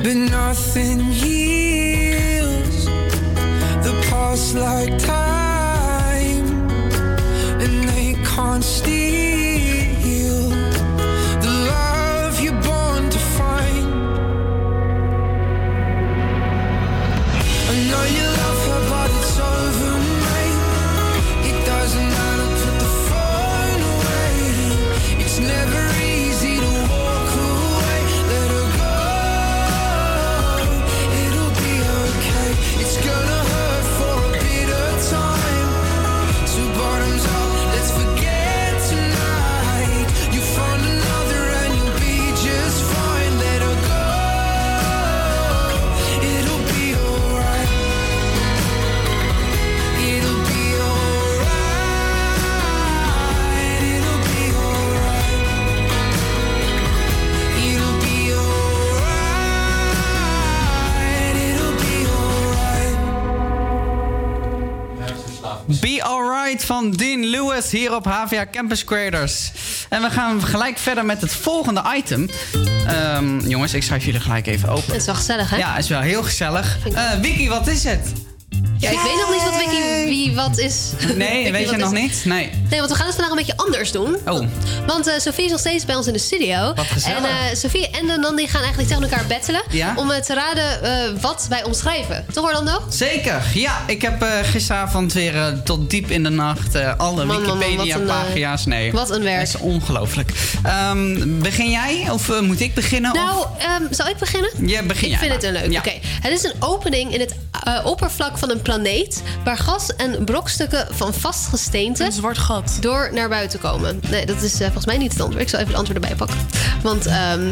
But 0.00 0.14
nothing 0.14 1.00
heals 1.00 2.84
the 3.84 4.06
past 4.08 4.54
like 4.54 4.96
time, 4.98 5.27
Van 66.64 66.90
Dean 66.90 67.24
Lewis 67.26 67.70
hier 67.70 67.94
op 67.94 68.04
HVA 68.04 68.46
Campus 68.52 68.84
Creators. 68.84 69.52
En 69.88 70.02
we 70.02 70.10
gaan 70.10 70.42
gelijk 70.42 70.78
verder 70.78 71.04
met 71.04 71.20
het 71.20 71.34
volgende 71.34 71.82
item. 71.96 72.28
Ehm, 72.86 73.38
jongens, 73.48 73.74
ik 73.74 73.82
schrijf 73.82 74.04
jullie 74.04 74.20
gelijk 74.20 74.46
even 74.46 74.68
open. 74.68 74.86
Het 74.86 75.00
is 75.00 75.06
wel 75.06 75.14
gezellig, 75.14 75.50
hè? 75.50 75.56
Ja, 75.56 75.70
het 75.74 75.82
is 75.82 75.88
wel 75.88 76.00
heel 76.00 76.22
gezellig. 76.22 76.78
Eh 76.94 77.10
Vicky, 77.22 77.48
wat 77.48 77.66
is 77.66 77.84
het? 77.84 78.12
Ja, 78.78 78.90
ik 78.90 78.98
weet 78.98 79.20
nog 79.20 79.30
niet 79.32 79.42
wat 79.42 79.56
Wiki 79.56 79.97
wie 80.08 80.34
wat 80.34 80.58
is. 80.58 80.90
Nee, 81.16 81.52
weet 81.52 81.70
je 81.70 81.76
nog 81.76 81.92
is. 81.92 82.00
niet? 82.00 82.22
Nee. 82.24 82.50
Nee, 82.70 82.78
want 82.78 82.90
we 82.90 82.96
gaan 82.96 83.06
het 83.06 83.14
vandaag 83.14 83.30
een 83.30 83.36
beetje 83.36 83.56
anders 83.56 83.92
doen. 83.92 84.16
Oh, 84.26 84.46
Want 84.86 85.06
eh 85.06 85.18
Sofie 85.18 85.44
is 85.44 85.50
nog 85.50 85.60
steeds 85.60 85.84
bij 85.84 85.94
ons 85.96 86.06
in 86.06 86.12
de 86.12 86.18
studio. 86.18 86.72
Wat 86.74 86.86
gezellig. 86.86 87.18
En 87.18 87.24
eh 87.24 87.56
Sofie 87.56 87.90
en 87.90 88.06
de 88.06 88.16
Nandi 88.18 88.46
gaan 88.48 88.60
eigenlijk 88.62 88.88
tegen 88.92 89.02
elkaar 89.10 89.26
battelen. 89.28 89.62
Ja? 89.70 89.92
Om 89.96 90.10
eh, 90.10 90.20
te 90.20 90.34
raden 90.34 91.20
wat 91.20 91.46
wij 91.48 91.64
omschrijven. 91.64 92.26
Toch 92.32 92.44
Orlando? 92.44 92.82
zeker. 92.90 93.42
Ja, 93.54 93.82
ik 93.86 94.02
heb 94.02 94.24
gisteravond 94.42 95.12
weer 95.12 95.60
tot 95.64 95.90
diep 95.90 96.10
in 96.10 96.22
de 96.22 96.28
nacht 96.28 96.96
alle 96.96 97.26
Wikipedia-pagina's. 97.26 98.66
Nee, 98.66 98.92
wat 98.92 99.10
een 99.10 99.22
werk. 99.22 99.38
Dat 99.38 99.48
is 99.48 99.56
ongelooflijk. 99.60 100.32
Ehm, 100.62 101.38
begin 101.40 101.70
jij 101.70 102.06
of 102.10 102.40
moet 102.40 102.60
ik 102.60 102.74
beginnen? 102.74 103.12
Nou, 103.14 103.46
ehm, 103.58 103.82
zal 103.90 104.06
ik 104.08 104.16
beginnen? 104.16 104.50
Ja, 104.66 104.82
begin 104.82 105.04
ik 105.04 105.10
jij 105.10 105.18
vind 105.18 105.30
maar. 105.30 105.40
het 105.40 105.44
een 105.44 105.52
leuk. 105.62 105.72
Ja. 105.72 105.78
Oké, 105.78 105.92
het 106.20 106.32
is 106.32 106.42
een 106.42 106.52
opening 106.58 107.14
in 107.14 107.20
het 107.20 107.34
oppervlak 107.84 108.38
van 108.38 108.50
een 108.50 108.62
planeet 108.62 109.22
waar 109.44 109.56
gas 109.56 109.96
en 109.98 110.24
brokstukken 110.24 110.86
van 110.90 111.14
vast 111.14 111.46
gesteente 111.46 112.04
Een 112.04 112.12
zwart 112.12 112.38
gat. 112.38 112.76
door 112.80 113.10
naar 113.12 113.28
buiten 113.28 113.58
komen. 113.60 114.00
Nee, 114.10 114.26
dat 114.26 114.42
is 114.42 114.52
eh, 114.54 114.60
volgens 114.60 114.86
mij 114.86 114.96
niet 114.98 115.12
het 115.12 115.20
antwoord. 115.20 115.42
Ik 115.42 115.48
zal 115.48 115.58
even 115.60 115.72
de 115.72 115.78
antwoorden 115.78 116.08
erbij 116.10 116.26
pakken. 116.26 116.46
Want 116.82 117.06
ehm 117.06 117.50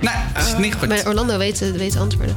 Nee, 0.00 0.14
dat 0.34 0.46
is 0.46 0.56
niet 0.56 0.74
goed. 0.74 1.06
Orlando 1.06 1.38
weet, 1.38 1.62
eh, 1.62 1.70
weet 1.70 1.92
de 1.92 1.98
antwoorden. 1.98 2.34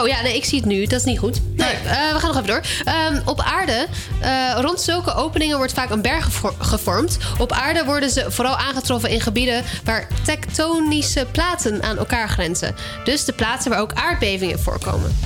Oh 0.00 0.08
ja, 0.08 0.22
nee, 0.22 0.36
ik 0.36 0.44
zie 0.44 0.58
het 0.58 0.66
nu. 0.68 0.86
Dat 0.86 0.98
is 0.98 1.04
niet 1.04 1.18
goed. 1.18 1.40
Nee, 1.56 1.68
eh, 1.68 2.12
we 2.12 2.18
gaan 2.18 2.34
nog 2.34 2.42
even 2.42 2.46
door. 2.46 2.60
Ehm, 2.84 3.20
op 3.24 3.40
aarde, 3.40 3.86
eh, 4.20 4.30
rond 4.60 4.80
zulke 4.80 5.14
openingen 5.14 5.56
wordt 5.56 5.72
vaak 5.72 5.90
een 5.90 6.02
berg 6.02 6.24
gevo- 6.24 6.54
gevormd. 6.58 7.18
Op 7.38 7.52
aarde 7.52 7.84
worden 7.84 8.10
ze 8.10 8.24
vooral 8.28 8.56
aangetroffen 8.56 9.10
in 9.10 9.20
gebieden 9.20 9.62
waar 9.84 10.06
tektonische 10.24 11.26
platen 11.30 11.82
aan 11.82 11.98
elkaar 11.98 12.28
grenzen. 12.28 12.74
Dus 13.04 13.24
de 13.24 13.32
plaatsen 13.32 13.70
waar 13.70 13.80
ook 13.80 13.92
aardbevingen 13.92 14.60
voorkomen. 14.60 15.16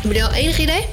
Heb 0.00 0.12
je 0.12 0.24
al 0.24 0.32
enig 0.32 0.58
idee? 0.58 0.86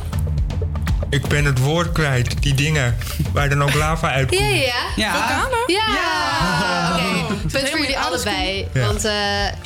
Ik 1.10 1.28
ben 1.28 1.46
het 1.46 1.60
woord 1.60 1.92
kwijt. 1.92 2.42
Die 2.42 2.54
dingen 2.54 2.98
waar 3.34 3.50
dan 3.50 3.64
ook 3.64 3.74
lava 3.74 4.12
uitkomt. 4.12 4.42
Ja, 4.42 4.48
ja, 4.48 4.56
ja. 4.64 4.74
Ja. 4.96 5.12
Vulkanen? 5.14 5.58
Ja. 5.68 6.96
Oké, 6.96 7.34
punt 7.52 7.70
voor 7.70 7.80
jullie 7.80 7.98
allebei. 8.00 8.68
Ja. 8.74 8.86
Want 8.86 9.06
eh 9.06 9.14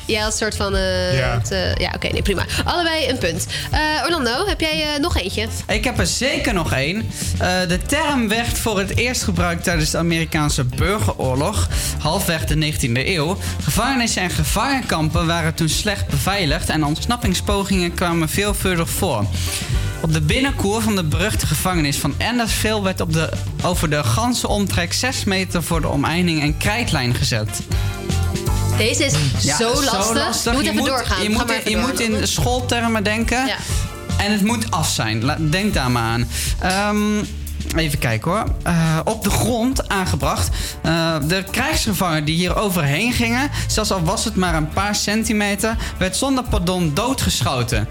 jij 0.06 0.22
had 0.22 0.32
een 0.32 0.38
soort 0.38 0.56
van... 0.56 0.76
eh, 0.76 1.18
Ja. 1.18 1.34
het, 1.38 1.52
eh, 1.52 1.76
ja, 1.76 1.92
oké, 1.96 2.08
nee, 2.08 2.22
prima. 2.22 2.46
Allebei 2.64 3.10
een 3.10 3.18
punt. 3.18 3.46
Eh, 3.72 3.80
Orlando, 4.06 4.48
heb 4.48 4.60
jij 4.60 4.94
eh, 4.94 5.00
nog 5.00 5.18
eentje? 5.18 5.48
Ik 5.68 5.84
heb 5.84 6.00
er 6.00 6.08
zeker 6.08 6.54
nog 6.54 6.74
één. 6.74 7.10
Eh, 7.40 7.48
de 7.68 7.80
term 7.86 8.28
werd 8.30 8.58
voor 8.60 8.80
het 8.80 8.98
eerst 8.98 9.24
gebruikt 9.24 9.64
tijdens 9.64 9.90
de 9.90 9.98
Amerikaanse 9.98 10.64
burgeroorlog, 10.64 11.68
halfweg 12.00 12.46
de 12.46 12.56
19e 12.74 13.08
eeuw. 13.08 13.38
Gevangenissen 13.64 14.22
en 14.22 14.30
gevangenkampen 14.30 15.28
waren 15.28 15.54
toen 15.54 15.70
slecht 15.70 16.08
beveiligd 16.08 16.70
en 16.70 16.84
ontsnappingspogingen 16.86 17.94
kwamen 17.94 18.30
veelvuldig 18.30 18.90
voor. 18.90 19.26
Op 20.04 20.14
de 20.14 20.22
binnenkoer 20.22 20.82
van 20.82 20.96
de 20.96 21.04
beruchte 21.04 21.48
gevangenis 21.48 21.98
van 21.98 22.14
Andersville 22.30 22.82
werd 22.82 23.02
op 23.02 23.14
de, 23.14 23.30
over 23.64 23.90
de 23.90 24.04
ganse 24.04 24.48
omtrek 24.48 24.94
6 24.94 25.24
meter 25.24 25.64
voor 25.64 25.82
de 25.82 25.88
omeining 25.88 26.42
een 26.42 26.58
krijtlijn 26.58 27.16
gezet. 27.16 27.50
Deze 28.78 29.06
is 29.06 29.14
Ja, 29.40 29.58
zo, 29.58 29.84
lastig. 29.84 30.44
Je 30.44 30.52
moet 30.52 30.68
even 30.68 30.84
doorgaan. 30.84 31.24
Je 31.24 31.30
moet, 31.30 31.48
maar 31.48 31.56
even 31.56 31.72
je 31.72 31.78
door. 31.78 31.88
moet 31.88 32.00
in 32.00 32.28
schooltermen 32.28 33.04
denken. 33.04 33.46
Ja. 33.46 33.56
En 34.18 34.32
het 34.32 34.44
moet 34.44 34.72
af 34.72 34.90
zijn. 34.90 35.50
Denk 35.50 35.74
daar 35.74 35.92
maar 35.92 36.04
aan. 36.04 36.28
Ehm, 36.60 37.24
even 37.76 38.00
kijken 38.00 38.32
hoor. 38.32 38.46
Eh, 38.64 39.00
op 39.04 39.24
de 39.24 39.30
grond 39.30 39.90
aangebracht. 39.90 40.50
Eh, 40.82 41.16
de 41.28 41.44
krijgsgevangen 41.52 42.26
die 42.26 42.36
hier 42.36 42.56
overheen 42.56 43.14
gingen, 43.14 43.50
zelfs 43.68 43.92
al 43.92 44.04
was 44.04 44.26
het 44.26 44.36
maar 44.36 44.56
een 44.56 44.70
paar 44.70 44.96
centimeter, 44.96 45.76
werd 45.98 46.16
zonder 46.16 46.44
pardon 46.44 46.92
doodgeschoten. 46.94 47.88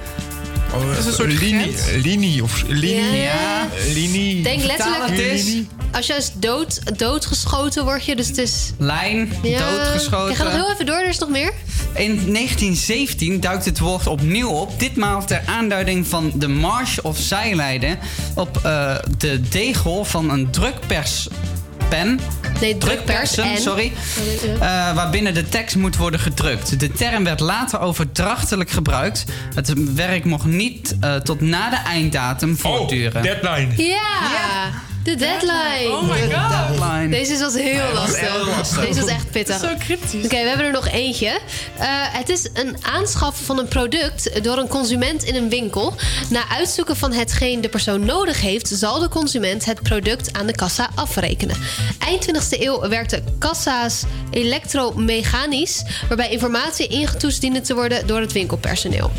Oh, 0.75 0.99
is 0.99 1.05
een 1.07 1.13
soort 1.13 1.33
linie, 1.41 1.75
linie 2.03 2.43
of 2.43 2.63
linie. 2.67 3.21
Ja. 3.21 3.67
Linie. 3.95 4.43
Denk 4.43 4.63
letterlijk, 4.63 5.11
het 5.11 5.19
is- 5.19 5.55
als 5.93 6.07
je 6.07 6.15
is 6.15 6.31
dood, 6.35 6.99
doodgeschoten 6.99 7.85
word 7.85 8.05
je, 8.05 8.17
dus 8.17 8.27
het 8.27 8.39
is... 8.39 8.73
Lijn, 8.79 9.33
Ja. 9.43 9.71
doodgeschoten. 9.71 10.25
Oké, 10.31 10.35
ga 10.35 10.43
nog 10.45 10.53
heel 10.53 10.73
even 10.73 10.87
door, 10.87 10.97
er 10.97 11.09
is 11.09 11.19
nog 11.19 11.29
meer. 11.29 11.53
In 11.95 12.33
1917 12.33 13.41
duikt 13.41 13.65
het 13.65 13.79
woord 13.79 14.07
opnieuw 14.07 14.49
op. 14.49 14.79
Ditmaal 14.81 15.25
ter 15.27 15.43
aanduiding 15.47 16.07
van 16.07 16.33
de 16.35 16.49
marge 16.49 17.03
of 17.03 17.19
zijlijden 17.19 17.99
op 18.35 18.61
eh, 18.63 18.95
de 19.19 19.41
degel 19.49 20.05
van 20.05 20.31
een 20.31 20.49
drukperspen. 21.93 22.61
Nee, 22.61 22.79
drukpersen, 22.79 23.45
en- 23.45 23.61
sorry. 23.61 23.93
Eh, 24.55 24.61
waarbinnen 24.95 25.35
de 25.35 25.49
tekst 25.49 25.77
moet 25.77 25.97
worden 25.97 26.21
gedrukt. 26.21 26.81
De 26.81 26.93
term 26.93 27.25
werd 27.25 27.41
later 27.41 27.81
overdrachtelijk 27.81 28.71
gebruikt. 28.71 29.25
Het 29.55 29.95
werk 29.95 30.25
mocht 30.25 30.45
niet 30.45 30.97
eh, 31.01 31.15
tot 31.15 31.41
na 31.41 31.71
de 31.71 31.77
einddatum 31.77 32.57
voortduren. 32.57 33.23
deadline. 33.23 33.85
Ja, 33.89 34.71
de 35.05 35.15
deadline. 35.17 35.89
Oh 35.91 36.03
my 36.09 36.21
De 36.29 36.35
god. 36.35 36.51
deadline. 36.51 37.09
Deze 37.09 37.39
was 37.39 37.55
heel 37.55 37.83
was 37.83 37.93
lastig. 37.95 38.21
heel 38.21 38.47
lastig. 38.47 38.87
Deze 38.87 39.01
was 39.01 39.09
echt 39.11 39.31
pittig. 39.31 39.59
Zo 39.61 39.75
cryptisch. 39.79 40.25
Oké, 40.25 40.43
we 40.43 40.49
hebben 40.49 40.67
er 40.67 40.73
nog 40.73 40.89
eentje. 40.89 41.27
Eh, 41.79 41.87
het 41.89 42.29
is 42.29 42.49
een 42.55 42.77
aanschaffen 42.83 43.45
van 43.45 43.59
een 43.59 43.69
product 43.69 44.45
door 44.45 44.59
een 44.59 44.69
consument 44.69 45.23
in 45.25 45.35
een 45.35 45.49
winkel. 45.49 45.95
Na 46.31 46.49
uitzoeken 46.49 46.97
van 46.97 47.13
hetgeen 47.13 47.61
de 47.61 47.69
persoon 47.69 48.05
nodig 48.05 48.41
heeft, 48.41 48.69
zal 48.69 48.99
de 49.01 49.09
consument 49.09 49.65
het 49.65 49.83
product 49.83 50.33
aan 50.33 50.47
de 50.47 50.55
kassa 50.55 50.91
afrekenen. 50.95 51.57
Eind 51.99 52.27
20e 52.27 52.61
eeuw 52.61 52.89
werkten 52.89 53.25
kassa's 53.39 54.03
elektromechanisch, 54.31 55.83
waarbij 56.09 56.31
informatie 56.31 56.87
ingetoetst 56.87 57.41
diende 57.41 57.61
te 57.61 57.75
worden 57.75 58.07
door 58.07 58.21
het 58.21 58.33
winkelpersoneel. 58.33 59.11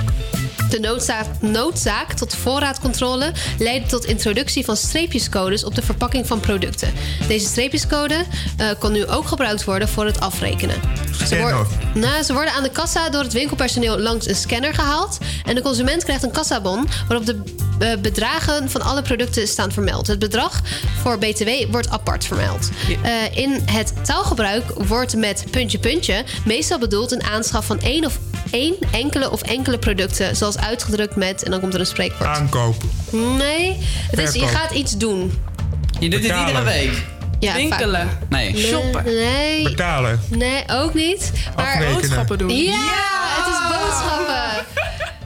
De 0.70 0.80
noodzaak, 0.80 1.26
noodzaak 1.42 2.14
tot 2.14 2.36
voorraadcontrole 2.36 3.32
leidde 3.60 3.90
tot 3.90 4.06
introductie 4.06 4.66
van 4.66 4.78
streepjescodes 4.78 5.64
op 5.64 5.73
de 5.76 5.82
verpakking 5.82 6.28
van 6.28 6.40
producten. 6.40 6.94
Deze 7.28 7.46
streepjescode 7.48 8.26
eh, 8.58 8.68
kon 8.80 8.92
nu 8.92 9.08
ook 9.08 9.28
gebruikt 9.28 9.64
worden 9.64 9.88
voor 9.90 10.06
het 10.06 10.20
afrekenen. 10.20 10.76
Ze, 11.18 11.26
Scanner. 11.26 11.54
wor- 11.56 11.68
nou, 11.94 12.24
ze 12.24 12.34
worden 12.34 12.54
aan 12.54 12.64
de 12.64 12.70
kassa 12.70 13.10
door 13.10 13.22
het 13.24 13.34
winkelpersoneel 13.34 14.00
langs 14.00 14.28
een 14.28 14.36
scanner 14.36 14.74
gehaald. 14.74 15.18
En 15.46 15.56
de 15.56 15.62
consument 15.62 16.04
krijgt 16.04 16.24
een 16.24 16.32
kassabon 16.32 16.88
waarop 17.08 17.26
de 17.26 17.42
eh, 17.80 17.90
bedragen 18.02 18.70
van 18.70 18.82
alle 18.82 19.02
producten 19.02 19.48
staan 19.48 19.72
vermeld. 19.72 20.08
Het 20.08 20.20
bedrag 20.20 20.62
voor 21.02 21.18
BTW 21.18 21.50
wordt 21.72 21.90
apart 21.90 22.26
vermeld. 22.26 22.70
Eh, 23.04 23.38
in 23.38 23.62
het 23.72 23.94
taalgebruik 24.06 24.64
wordt 24.88 25.16
met 25.16 25.46
puntje 25.52 25.80
puntje 25.80 26.24
meestal 26.46 26.80
bedoeld 26.80 27.12
een 27.12 27.24
aanschaf 27.24 27.66
van 27.66 27.80
één 27.82 28.06
of 28.06 28.20
één 28.52 28.76
enkele 28.92 29.32
of 29.32 29.42
enkele 29.42 29.78
producten, 29.78 30.36
zoals 30.36 30.58
uitgedrukt 30.58 31.16
met 31.16 31.44
en 31.44 31.52
dan 31.52 31.60
komt 31.60 31.74
er 31.74 31.80
een 31.80 31.86
spreekwoord. 31.86 32.30
Aankoop. 32.30 32.76
Nee, 33.38 33.78
het 34.12 34.20
is, 34.20 34.34
je 34.34 34.48
gaat 34.48 34.72
iets 34.72 34.98
doen. 34.98 35.34
Je 36.04 36.10
doet 36.10 36.22
dit 36.22 36.32
Betalen. 36.32 36.48
iedere 36.48 36.66
week. 36.66 37.04
Ja, 37.40 37.54
Winkelen. 37.54 38.10
Nee. 38.30 38.58
Shoppen. 38.58 39.04
Nee, 39.06 39.64
Betalen. 39.64 40.20
nee, 40.30 40.64
ook 40.72 40.94
niet. 40.94 41.32
Maar 41.56 41.66
Afrekenen. 41.66 41.94
Boodschappen 41.94 42.38
doen. 42.38 42.50
ja, 42.50 42.74
het 43.38 43.48
is 43.48 43.78
boodschappen. 43.78 44.66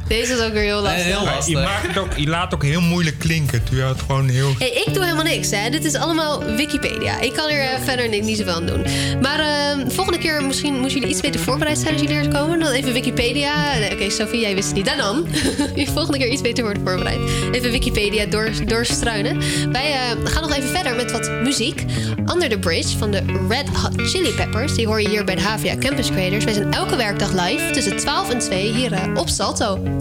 Deze 0.07 0.33
is 0.33 0.39
ook 0.39 0.53
weer 0.53 0.61
heel 0.63 0.81
lastig. 0.81 1.03
heel 1.03 1.23
Maar 1.23 1.35
lastig. 1.35 1.53
je, 1.53 1.65
maakt 1.65 1.87
het 1.87 1.97
ook, 1.97 2.17
je 2.17 2.27
laat 2.27 2.43
het 2.43 2.53
ook 2.53 2.63
heel 2.63 2.81
moeilijk 2.81 3.19
klinken. 3.19 3.63
Terwijl 3.63 3.87
het 3.87 3.99
gewoon 3.99 4.29
heel... 4.29 4.53
Hey, 4.59 4.83
ik 4.85 4.93
doe 4.93 5.03
helemaal 5.03 5.23
niks, 5.23 5.49
hè. 5.51 5.69
Dit 5.69 5.85
is 5.85 5.95
allemaal 5.95 6.43
Wikipedia. 6.43 7.19
Ik 7.19 7.33
kan 7.33 7.49
er 7.49 7.59
eh, 7.59 7.81
verder 7.81 8.09
niet, 8.09 8.23
niet 8.23 8.37
zoveel 8.37 8.53
aan 8.53 8.65
doen. 8.65 8.85
Maar 9.21 9.39
eh, 9.39 9.85
volgende 9.87 10.19
keer 10.19 10.43
misschien 10.43 10.73
moesten 10.73 10.99
jullie 10.99 11.13
iets 11.13 11.21
beter 11.21 11.39
voorbereid 11.39 11.77
zijn 11.77 11.93
als 11.93 12.01
jullie 12.01 12.17
er 12.17 12.27
komen. 12.27 12.59
Dan 12.59 12.71
even 12.71 12.93
Wikipedia. 12.93 13.77
Nee, 13.77 13.91
Oké, 13.91 14.09
Sophie, 14.09 14.39
jij 14.39 14.55
wist 14.55 14.67
het 14.67 14.75
niet. 14.75 14.85
Dan 14.85 14.97
dan. 14.97 15.27
volgende 15.97 16.17
keer 16.17 16.27
iets 16.27 16.41
beter 16.41 16.63
worden 16.63 16.83
voorbereid. 16.83 17.19
Even 17.51 17.71
Wikipedia 17.71 18.25
door, 18.25 18.49
doorstruinen. 18.65 19.37
Wij 19.71 19.91
eh, 19.91 19.99
gaan 20.23 20.41
nog 20.41 20.55
even 20.55 20.69
verder 20.69 20.95
met 20.95 21.11
wat 21.11 21.31
muziek. 21.31 21.83
Under 22.33 22.49
the 22.49 22.59
Bridge 22.59 22.97
van 22.97 23.11
de 23.11 23.21
Red 23.49 23.67
Hot 23.69 24.01
Chili 24.01 24.31
Peppers. 24.31 24.73
Die 24.73 24.87
hoor 24.87 25.01
je 25.01 25.09
hier 25.09 25.25
bij 25.25 25.35
de 25.35 25.41
HVA 25.41 25.77
Campus 25.77 26.09
Creators. 26.11 26.43
Wij 26.43 26.53
zijn 26.53 26.73
elke 26.73 26.95
werkdag 26.95 27.31
live 27.31 27.69
tussen 27.71 27.97
12 27.97 28.29
en 28.29 28.39
2 28.39 28.73
hier 28.73 28.93
eh, 28.93 29.15
op 29.15 29.29
Salto. 29.29 29.96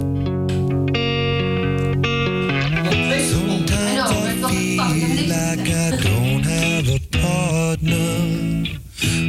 Like 5.57 5.69
I 5.69 5.89
don't 5.91 6.43
have 6.43 6.87
a 6.87 6.99
partner. 7.17 8.65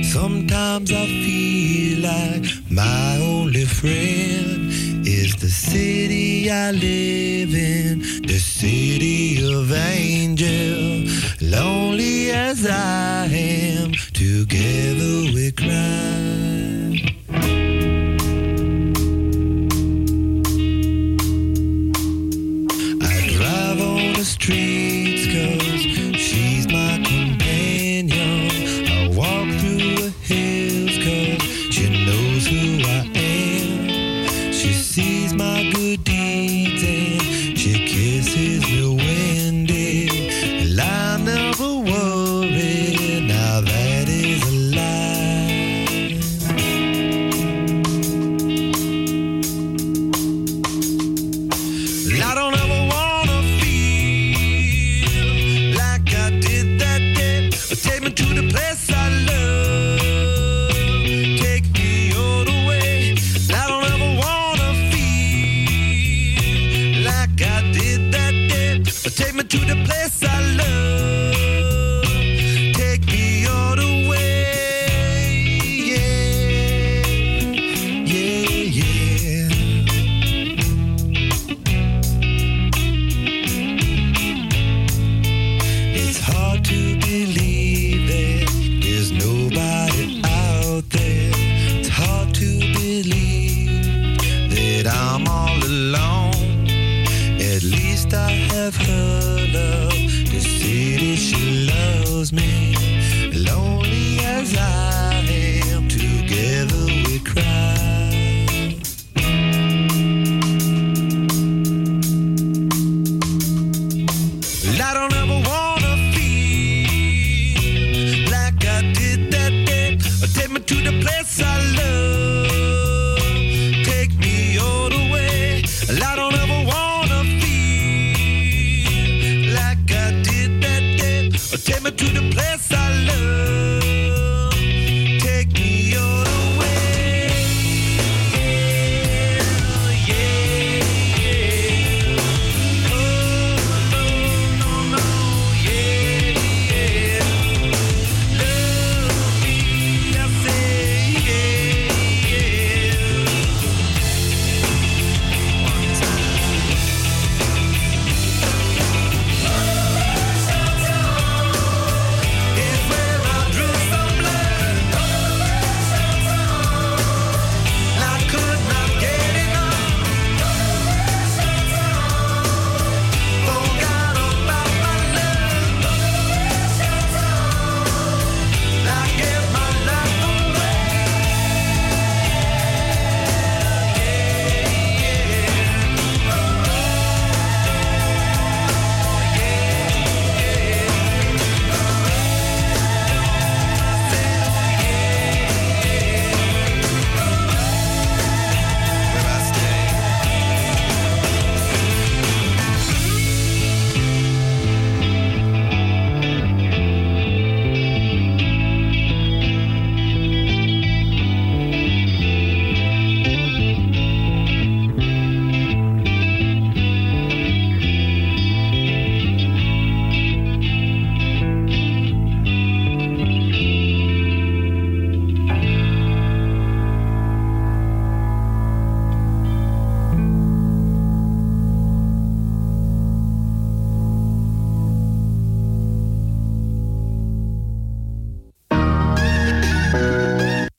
Sometimes 0.02 0.92
I 0.92 1.06
feel 1.06 2.02
like 2.02 2.44
my 2.70 3.18
only 3.20 3.64
friend 3.64 4.70
is 5.06 5.36
the 5.36 5.48
city 5.48 6.50
I 6.50 6.72
live 6.72 7.54
in, 7.54 8.00
the 8.26 8.38
city 8.38 9.42
of 9.42 9.72
angel. 9.72 11.04
Lonely 11.40 12.30
as 12.30 12.66
I 12.66 13.26
am, 13.26 13.92
together 14.12 15.32
we 15.34 15.52
cry. 15.52 16.57